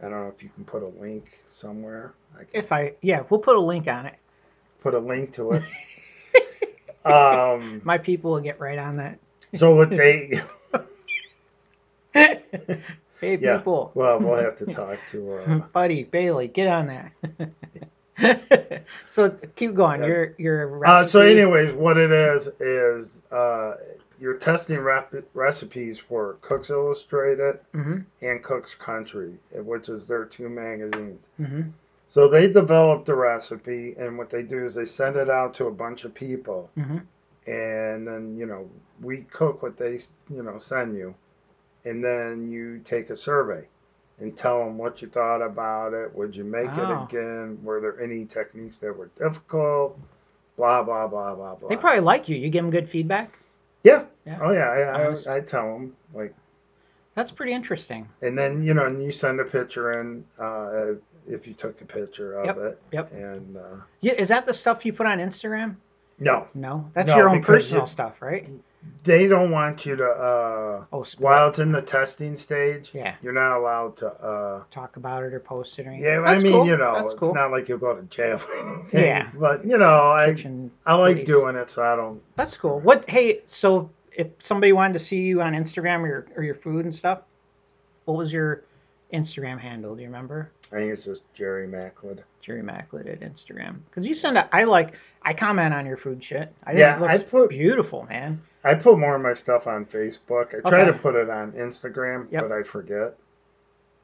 I 0.00 0.04
don't 0.08 0.12
know 0.22 0.32
if 0.34 0.42
you 0.42 0.48
can 0.54 0.64
put 0.64 0.82
a 0.82 0.86
link 0.88 1.38
somewhere. 1.52 2.14
I 2.34 2.44
can 2.44 2.48
if 2.54 2.72
I 2.72 2.94
yeah, 3.02 3.24
we'll 3.28 3.40
put 3.40 3.56
a 3.56 3.60
link 3.60 3.86
on 3.88 4.06
it. 4.06 4.14
put 4.80 4.94
a 4.94 4.98
link 4.98 5.34
to 5.34 5.52
it. 5.52 5.62
um, 7.12 7.82
My 7.84 7.98
people 7.98 8.30
will 8.30 8.40
get 8.40 8.58
right 8.58 8.78
on 8.78 8.96
that. 8.96 9.18
so 9.54 9.74
what 9.76 9.90
they, 9.90 10.40
hey 12.14 12.42
Yeah. 13.20 13.58
people, 13.58 13.92
well, 13.94 14.18
we'll 14.18 14.36
have 14.36 14.56
to 14.58 14.66
talk 14.66 14.98
to. 15.10 15.34
Uh, 15.34 15.58
buddy 15.74 16.04
Bailey, 16.04 16.48
get 16.48 16.68
on 16.68 16.86
that. 16.86 17.12
so 19.06 19.30
keep 19.56 19.74
going. 19.74 20.00
Yeah. 20.00 20.06
You're 20.06 20.34
you're 20.38 20.84
a 20.84 20.88
Uh, 20.88 21.06
so, 21.06 21.20
anyways, 21.20 21.74
what 21.74 21.96
it 21.96 22.10
is 22.10 22.48
is 22.60 23.20
uh, 23.30 23.76
you're 24.20 24.36
testing 24.36 24.78
rep- 24.78 25.14
recipes 25.34 25.98
for 25.98 26.36
Cook's 26.42 26.70
Illustrated 26.70 27.58
Mhm, 27.74 28.04
and 28.20 28.42
Cook's 28.42 28.74
Country, 28.74 29.38
which 29.52 29.88
is 29.88 30.06
their 30.06 30.24
two 30.24 30.48
magazines. 30.48 31.26
mhm, 31.40 31.70
So 32.08 32.28
they 32.28 32.52
developed 32.52 33.06
the 33.06 33.14
recipe, 33.14 33.94
and 33.98 34.18
what 34.18 34.30
they 34.30 34.42
do 34.42 34.64
is 34.64 34.74
they 34.74 34.86
send 34.86 35.16
it 35.16 35.30
out 35.30 35.54
to 35.54 35.66
a 35.66 35.70
bunch 35.70 36.04
of 36.04 36.14
people, 36.14 36.70
mhm. 36.76 37.02
and 37.46 38.06
then 38.06 38.36
you 38.36 38.46
know 38.46 38.68
we 39.00 39.22
cook 39.30 39.62
what 39.62 39.76
they 39.78 40.00
you 40.28 40.42
know 40.42 40.58
send 40.58 40.96
you, 40.96 41.14
and 41.84 42.04
then 42.04 42.50
you 42.50 42.80
take 42.84 43.10
a 43.10 43.16
survey. 43.16 43.66
And 44.20 44.36
tell 44.36 44.58
them 44.58 44.76
what 44.76 45.00
you 45.00 45.08
thought 45.08 45.40
about 45.40 45.94
it. 45.94 46.14
Would 46.14 46.36
you 46.36 46.44
make 46.44 46.66
Wow. 46.76 47.08
it 47.08 47.14
again? 47.14 47.58
Were 47.62 47.80
there 47.80 48.00
any 48.02 48.26
techniques 48.26 48.78
that 48.78 48.96
were 48.96 49.08
difficult? 49.18 49.98
Blah 50.56 50.82
blah 50.82 51.08
blah 51.08 51.34
blah 51.34 51.54
blah. 51.54 51.68
They 51.70 51.76
probably 51.76 52.00
like 52.00 52.28
you. 52.28 52.36
You 52.36 52.50
give 52.50 52.62
them 52.62 52.70
good 52.70 52.88
feedback. 52.88 53.38
Yeah. 53.82 54.04
Yeah. 54.26 54.38
Oh 54.42 54.50
yeah. 54.52 54.68
I, 54.68 55.32
I, 55.32 55.36
I 55.36 55.40
tell 55.40 55.72
them 55.72 55.96
like, 56.12 56.34
That's 57.14 57.30
pretty 57.30 57.52
interesting. 57.54 58.06
and 58.20 58.36
then 58.36 58.62
you 58.62 58.74
know, 58.74 58.84
and 58.86 59.02
you 59.02 59.10
send 59.10 59.40
a 59.40 59.44
picture 59.44 59.98
in 60.00 60.22
uh, 60.38 60.94
if 61.26 61.46
you 61.46 61.54
took 61.54 61.80
a 61.80 61.84
picture 61.86 62.38
of 62.40 62.44
Yep, 62.46 62.56
it. 62.58 62.82
yep. 62.92 63.12
And 63.12 63.56
uh, 63.56 63.76
Yeah, 64.00 64.12
is 64.14 64.28
that 64.28 64.44
the 64.44 64.52
stuff 64.54 64.84
you 64.84 64.92
put 64.92 65.06
on 65.06 65.18
Instagram? 65.18 65.76
no, 66.18 66.46
No, 66.54 66.90
that's 66.92 67.08
No, 67.08 67.16
your 67.16 67.30
own 67.30 67.42
personal 67.42 67.84
you- 67.84 67.88
stuff, 67.88 68.20
right? 68.20 68.46
They 69.04 69.26
don't 69.26 69.50
want 69.50 69.84
you 69.86 69.96
to. 69.96 70.04
Uh, 70.04 70.84
Oh, 70.92 71.02
split. 71.02 71.22
while 71.24 71.48
it's 71.48 71.58
in 71.58 71.72
the 71.72 71.82
testing 71.82 72.36
stage, 72.36 72.90
yeah, 72.94 73.14
you're 73.22 73.32
not 73.32 73.56
allowed 73.58 73.96
to. 73.98 74.06
Uh, 74.08 74.62
talk 74.70 74.96
about 74.96 75.22
it 75.22 75.34
or 75.34 75.40
post 75.40 75.78
it 75.78 75.86
or 75.86 75.90
anything. 75.90 76.04
yeah, 76.06 76.20
I 76.22 76.38
mean, 76.38 76.52
cool. 76.52 76.66
you 76.66 76.76
know, 76.76 76.94
that's 76.94 77.12
it's 77.22 77.34
not 77.34 77.50
like 77.50 77.68
you'll 77.68 77.78
go 77.78 77.94
to 77.94 78.02
jail. 78.04 78.40
or 78.48 78.68
anything, 78.68 79.00
Yeah. 79.04 79.28
But 79.38 79.64
you 79.66 79.76
know, 79.78 80.10
I 80.12 80.28
Kitchen 80.30 80.70
I 80.86 80.94
like 80.94 81.16
police. 81.16 81.26
doing 81.28 81.56
it, 81.56 81.70
so 81.70 81.82
I 81.82 81.94
don't. 81.96 82.20
That's 82.36 82.56
cool. 82.56 82.80
What? 82.80 83.08
Hey, 83.08 83.40
so 83.46 83.90
if 84.12 84.28
somebody 84.38 84.72
wanted 84.72 84.94
to 84.94 84.98
see 84.98 85.20
you 85.22 85.40
on 85.42 85.52
Instagram 85.52 86.00
or 86.00 86.06
your, 86.06 86.26
or 86.36 86.42
your 86.42 86.54
food 86.54 86.84
and 86.84 86.94
stuff, 86.94 87.20
what 88.06 88.16
was 88.16 88.32
your 88.32 88.64
Instagram 89.12 89.58
handle? 89.58 89.94
Do 89.94 90.02
you 90.02 90.08
remember? 90.08 90.50
I 90.72 90.76
think 90.76 90.92
it's 90.92 91.04
just 91.04 91.22
Jerry 91.34 91.66
Macklin. 91.66 92.20
Jerry 92.40 92.62
Macklin 92.62 93.08
at 93.08 93.20
Instagram. 93.20 93.78
Because 93.90 94.06
you 94.06 94.14
send 94.14 94.38
a, 94.38 94.48
I 94.54 94.64
like, 94.64 94.94
I 95.22 95.34
comment 95.34 95.74
on 95.74 95.84
your 95.84 95.96
food 95.96 96.22
shit. 96.22 96.52
I 96.64 96.70
think 96.70 96.78
Yeah, 96.80 96.96
it 96.96 97.00
looks 97.00 97.14
I 97.14 97.22
put- 97.24 97.50
beautiful, 97.50 98.06
man. 98.08 98.40
I 98.62 98.74
put 98.74 98.98
more 98.98 99.16
of 99.16 99.22
my 99.22 99.34
stuff 99.34 99.66
on 99.66 99.86
Facebook. 99.86 100.48
I 100.54 100.68
try 100.68 100.82
Okay. 100.82 100.92
to 100.92 100.98
put 100.98 101.14
it 101.14 101.30
on 101.30 101.52
Instagram, 101.52 102.26
Yep. 102.30 102.42
but 102.42 102.52
I 102.52 102.62
forget. 102.62 103.14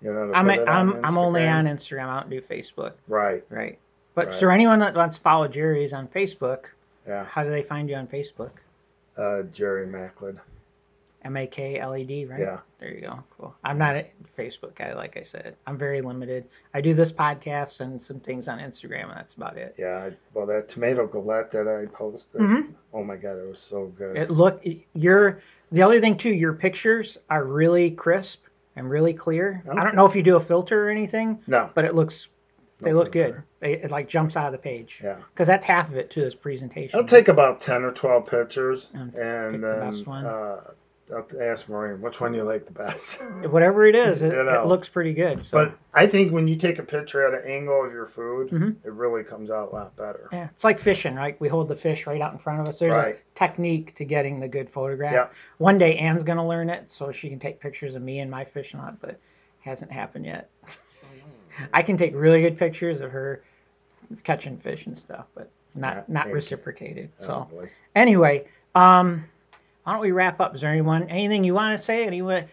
You 0.03 0.13
know, 0.13 0.33
I'm 0.35 0.49
it 0.51 0.67
I'm 0.69 1.05
I'm 1.05 1.19
only 1.19 1.47
on 1.47 1.65
Instagram. 1.67 2.07
I 2.09 2.21
don't 2.21 2.31
do 2.31 2.41
Facebook. 2.41 2.93
Right. 3.09 3.45
Right. 3.51 3.79
But 4.15 4.27
Right. 4.29 4.35
so 4.35 4.49
anyone 4.49 4.79
that 4.81 4.95
wants 4.95 5.17
to 5.17 5.23
follow 5.23 5.49
Jerry's 5.49 5.93
on 5.93 6.09
Facebook, 6.09 6.67
Yeah. 7.07 7.25
how 7.25 7.45
do 7.45 7.51
they 7.51 7.63
find 7.63 7.89
you 7.89 7.97
on 7.97 8.07
Facebook? 8.07 8.51
Uh, 9.17 9.43
Jerry 9.53 9.87
Macklin. 9.87 10.41
M 11.27 11.37
A 11.37 11.47
K 11.47 11.79
L 11.81 11.97
E 11.97 12.05
D, 12.05 12.25
right? 12.25 12.41
Yeah. 12.41 12.59
There 12.79 12.95
you 12.95 13.01
go. 13.01 13.23
Cool. 13.37 13.55
I'm 13.65 13.79
not 13.79 13.97
a 13.97 14.07
Facebook 14.39 14.75
guy, 14.77 14.95
like 14.95 15.17
I 15.17 15.23
said. 15.23 15.57
I'm 15.67 15.77
very 15.77 16.01
limited. 16.01 16.45
I 16.73 16.81
do 16.81 16.95
this 16.95 17.11
podcast 17.11 17.81
and 17.81 18.01
some 18.01 18.21
things 18.21 18.47
on 18.49 18.59
Instagram, 18.59 19.09
and 19.09 19.17
that's 19.17 19.35
about 19.35 19.57
it. 19.57 19.75
Yeah. 19.77 20.11
Well, 20.35 20.47
that 20.47 20.69
tomato 20.69 21.07
galette 21.07 21.51
that 21.53 21.67
I 21.67 21.87
posted. 21.93 22.41
Mhm. 22.41 22.75
Oh 22.93 23.03
my 23.03 23.17
God, 23.17 23.39
it 23.39 23.49
was 23.49 23.61
so 23.61 23.87
good. 23.99 24.17
It 24.17 24.31
look 24.31 24.63
your 24.95 25.41
the 25.73 25.83
other 25.83 26.01
thing 26.01 26.17
too. 26.17 26.31
Your 26.31 26.53
pictures 26.53 27.19
are 27.29 27.45
really 27.45 27.91
crisp 27.91 28.45
and 28.77 28.89
really 28.89 29.15
clear. 29.15 29.65
I 29.71 29.83
don't 29.83 29.97
know 29.97 30.07
if 30.07 30.15
you 30.15 30.23
do 30.23 30.37
a 30.37 30.41
filter 30.41 30.87
or 30.87 30.91
anything, 30.91 31.43
no. 31.47 31.71
but 31.75 31.85
it 31.85 31.95
looks 31.95 32.29
They 32.81 32.93
No 32.93 32.99
look 32.99 33.11
good. 33.13 33.43
They, 33.61 33.73
it 33.73 33.91
like 33.91 34.07
jumps 34.07 34.37
out 34.37 34.47
of 34.47 34.53
the 34.53 34.59
page. 34.59 35.01
Yeah. 35.03 35.17
Because 35.33 35.49
that's 35.49 35.65
half 35.65 35.89
of 35.89 35.97
it 35.97 36.11
too. 36.11 36.21
this 36.21 36.35
presentation. 36.35 37.01
I'll 37.01 37.07
take 37.07 37.29
about 37.29 37.63
ten 37.63 37.83
or 37.83 37.91
twelve 37.91 38.27
pictures, 38.27 38.87
And 38.93 39.15
and 39.15 39.55
pick 39.55 39.61
the 39.63 39.79
then 39.81 39.93
best 41.09 41.33
one. 41.33 41.41
uh, 41.41 41.45
I'll 41.45 41.51
ask 41.53 41.69
Maureen 41.69 42.01
which 42.01 42.21
one 42.21 42.35
you 42.35 42.43
like 42.43 42.67
the 42.67 42.73
best. 42.73 43.21
Whatever 43.51 43.87
it 43.87 43.95
is, 43.95 44.23
it, 44.23 44.33
You 44.33 44.43
know. 44.45 44.63
it 44.63 44.67
looks 44.67 44.89
pretty 44.89 45.13
good. 45.15 45.45
So 45.45 45.65
but 45.65 45.79
I 45.95 46.07
think 46.07 46.33
when 46.33 46.47
you 46.49 46.57
take 46.57 46.79
a 46.79 46.83
picture 46.83 47.23
at 47.23 47.35
an 47.45 47.51
angle 47.51 47.85
of 47.85 47.93
your 47.93 48.07
food, 48.07 48.51
Mhm. 48.51 48.77
it 48.85 48.93
really 48.93 49.23
comes 49.25 49.51
out 49.51 49.71
a 49.73 49.75
lot 49.75 49.97
better. 49.97 50.29
yeah, 50.33 50.49
it's 50.53 50.65
like 50.65 50.79
fishing, 50.79 51.15
right? 51.15 51.39
We 51.41 51.49
hold 51.49 51.69
the 51.69 51.77
fish 51.77 52.07
right 52.07 52.21
out 52.21 52.33
in 52.33 52.39
front 52.39 52.61
of 52.61 52.69
us. 52.69 52.79
There's 52.79 52.93
Right. 52.93 53.17
a 53.17 53.39
technique 53.39 53.95
to 53.97 54.05
getting 54.05 54.41
the 54.41 54.49
good 54.49 54.69
photograph. 54.71 55.13
Yeah. 55.13 55.29
One 55.59 55.79
day 55.79 55.97
Ann's 55.97 56.23
gonna 56.23 56.47
learn 56.47 56.71
it 56.71 56.91
so 56.91 57.13
she 57.13 57.29
can 57.29 57.39
take 57.39 57.61
pictures 57.61 57.95
of 57.95 58.03
me 58.03 58.21
and 58.21 58.31
my 58.31 58.45
fishing 58.45 58.81
lot, 58.81 59.01
but 59.01 59.11
it 59.11 59.21
hasn't 59.61 59.91
happened 59.93 60.27
yet. 60.27 60.51
I 61.73 61.83
can 61.83 61.97
take 61.97 62.15
really 62.15 62.43
good 62.43 62.59
pictures 62.59 63.01
of 63.01 63.11
her 63.13 63.43
catching 64.25 64.59
fish 64.59 64.87
and 64.87 64.97
stuff, 64.97 65.27
but 65.35 65.51
not 65.75 65.95
Yeah, 65.97 66.03
not 66.09 66.23
thank 66.25 66.29
you. 66.29 66.35
reciprocated. 66.35 67.11
So 67.19 67.49
Oh, 67.53 67.63
anyway, 67.95 68.47
um, 68.75 69.25
why 69.87 69.93
don't 69.93 70.03
we 70.03 70.11
wrap 70.11 70.41
up? 70.41 70.53
Is 70.57 70.63
there 70.63 70.73
anyone 70.73 71.05
anything 71.05 71.45
you 71.45 71.55
want 71.55 71.79
to 71.79 71.85
say? 71.85 72.05
Anyone? 72.07 72.47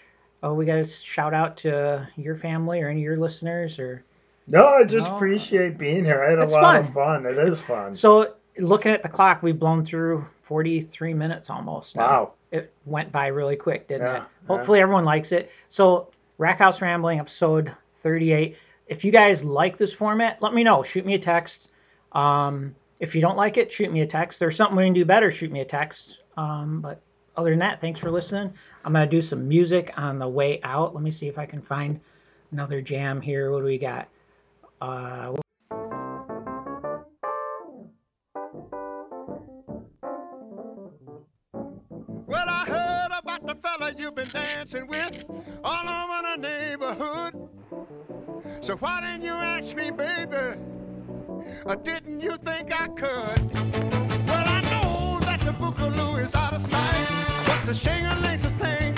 Oh, 0.44 0.54
we 0.54 0.66
got 0.66 0.76
to 0.76 0.86
shout 0.86 1.34
out 1.34 1.58
to 1.58 2.08
your 2.16 2.36
family 2.36 2.80
or 2.82 2.90
any 2.90 3.00
of 3.00 3.04
your 3.06 3.18
listeners 3.18 3.80
or 3.80 4.04
No, 4.46 4.68
I 4.68 4.84
just 4.84 5.10
No. 5.10 5.16
appreciate 5.16 5.78
being 5.80 6.06
here. 6.06 6.22
I 6.24 6.30
had 6.30 6.40
a 6.40 6.44
It's 6.44 6.54
lot 6.54 6.62
fun. 6.62 6.76
of 6.82 6.94
fun. 6.94 7.26
It 7.26 7.38
is 7.40 7.62
fun. 7.62 7.96
so. 7.96 8.34
Looking 8.60 8.92
at 8.92 9.02
the 9.02 9.10
clock, 9.10 9.42
we've 9.42 9.58
blown 9.58 9.84
through 9.84 10.28
43 10.44 11.16
minutes 11.16 11.50
almost. 11.50 11.96
Wow. 11.96 12.34
It 12.52 12.72
went 12.86 13.12
by 13.12 13.26
really 13.28 13.56
quick, 13.56 13.88
didn't 13.88 14.06
Yeah, 14.06 14.18
it? 14.18 14.24
Hopefully, 14.48 14.80
everyone 14.80 15.06
likes 15.06 15.32
it. 15.32 15.50
So, 15.70 16.10
Rackhouse 16.40 16.80
Rambling, 16.80 17.18
episode 17.20 17.72
38. 17.96 18.56
If 18.86 19.04
you 19.04 19.12
guys 19.12 19.44
like 19.44 19.78
this 19.78 19.92
format, 19.92 20.40
let 20.44 20.54
me 20.54 20.64
know. 20.64 20.84
Shoot 20.84 21.04
me 21.04 21.16
a 21.16 21.20
text. 21.20 21.72
Um, 22.12 22.76
if 23.00 23.16
you 23.16 23.22
don't 23.22 23.38
like 23.38 23.58
it, 23.58 23.72
shoot 23.72 23.92
me 23.92 24.02
a 24.02 24.06
text. 24.06 24.40
There's 24.40 24.56
something 24.56 24.78
we 24.78 24.84
can 24.84 24.94
do 24.94 25.04
better, 25.04 25.32
shoot 25.32 25.52
me 25.52 25.62
a 25.62 25.66
text. 25.66 26.20
Um, 26.38 26.80
but 26.80 27.02
other 27.36 27.50
than 27.50 27.60
that, 27.60 27.82
thanks 27.82 28.00
for 28.00 28.12
listening. 28.12 28.54
I'm 28.86 28.94
going 28.94 29.08
to 29.08 29.10
do 29.10 29.22
some 29.22 29.48
music 29.48 29.92
on 29.98 30.20
the 30.20 30.28
way 30.28 30.60
out. 30.64 30.94
Let 30.94 31.04
me 31.04 31.12
see 31.12 31.28
if 31.28 31.38
I 31.38 31.46
can 31.46 31.62
find 31.62 32.00
another 32.52 32.82
jam 32.82 33.22
here. 33.22 33.52
What 33.52 33.60
do 33.60 33.66
we 33.66 33.78
got? 33.78 34.08
Uh, 34.82 35.36
Well, 42.26 42.46
I 42.50 42.66
heard 42.66 43.18
about 43.18 43.46
the 43.46 43.56
fella 43.56 43.94
you've 43.98 44.16
been 44.16 44.28
dancing 44.28 44.88
with 44.88 45.26
all 45.64 45.88
over 45.88 46.36
the 46.36 46.38
neighborhood. 46.38 47.50
So 48.62 48.76
why 48.78 49.02
didn't 49.02 49.24
you 49.24 49.34
ask 49.34 49.76
me, 49.76 49.92
baby? 49.92 50.60
Or 51.66 51.76
didn't 51.76 52.22
you 52.22 52.38
think 52.38 52.74
I 52.74 52.88
could? 52.88 53.93
is 56.24 56.36
out 56.36 56.54
of 56.54 56.62
sight. 56.62 57.08
But 57.46 57.66
the 57.66 57.74
Shingle 57.74 58.18
Lace 58.22 58.46
is 58.46 58.52
playing 58.54 58.96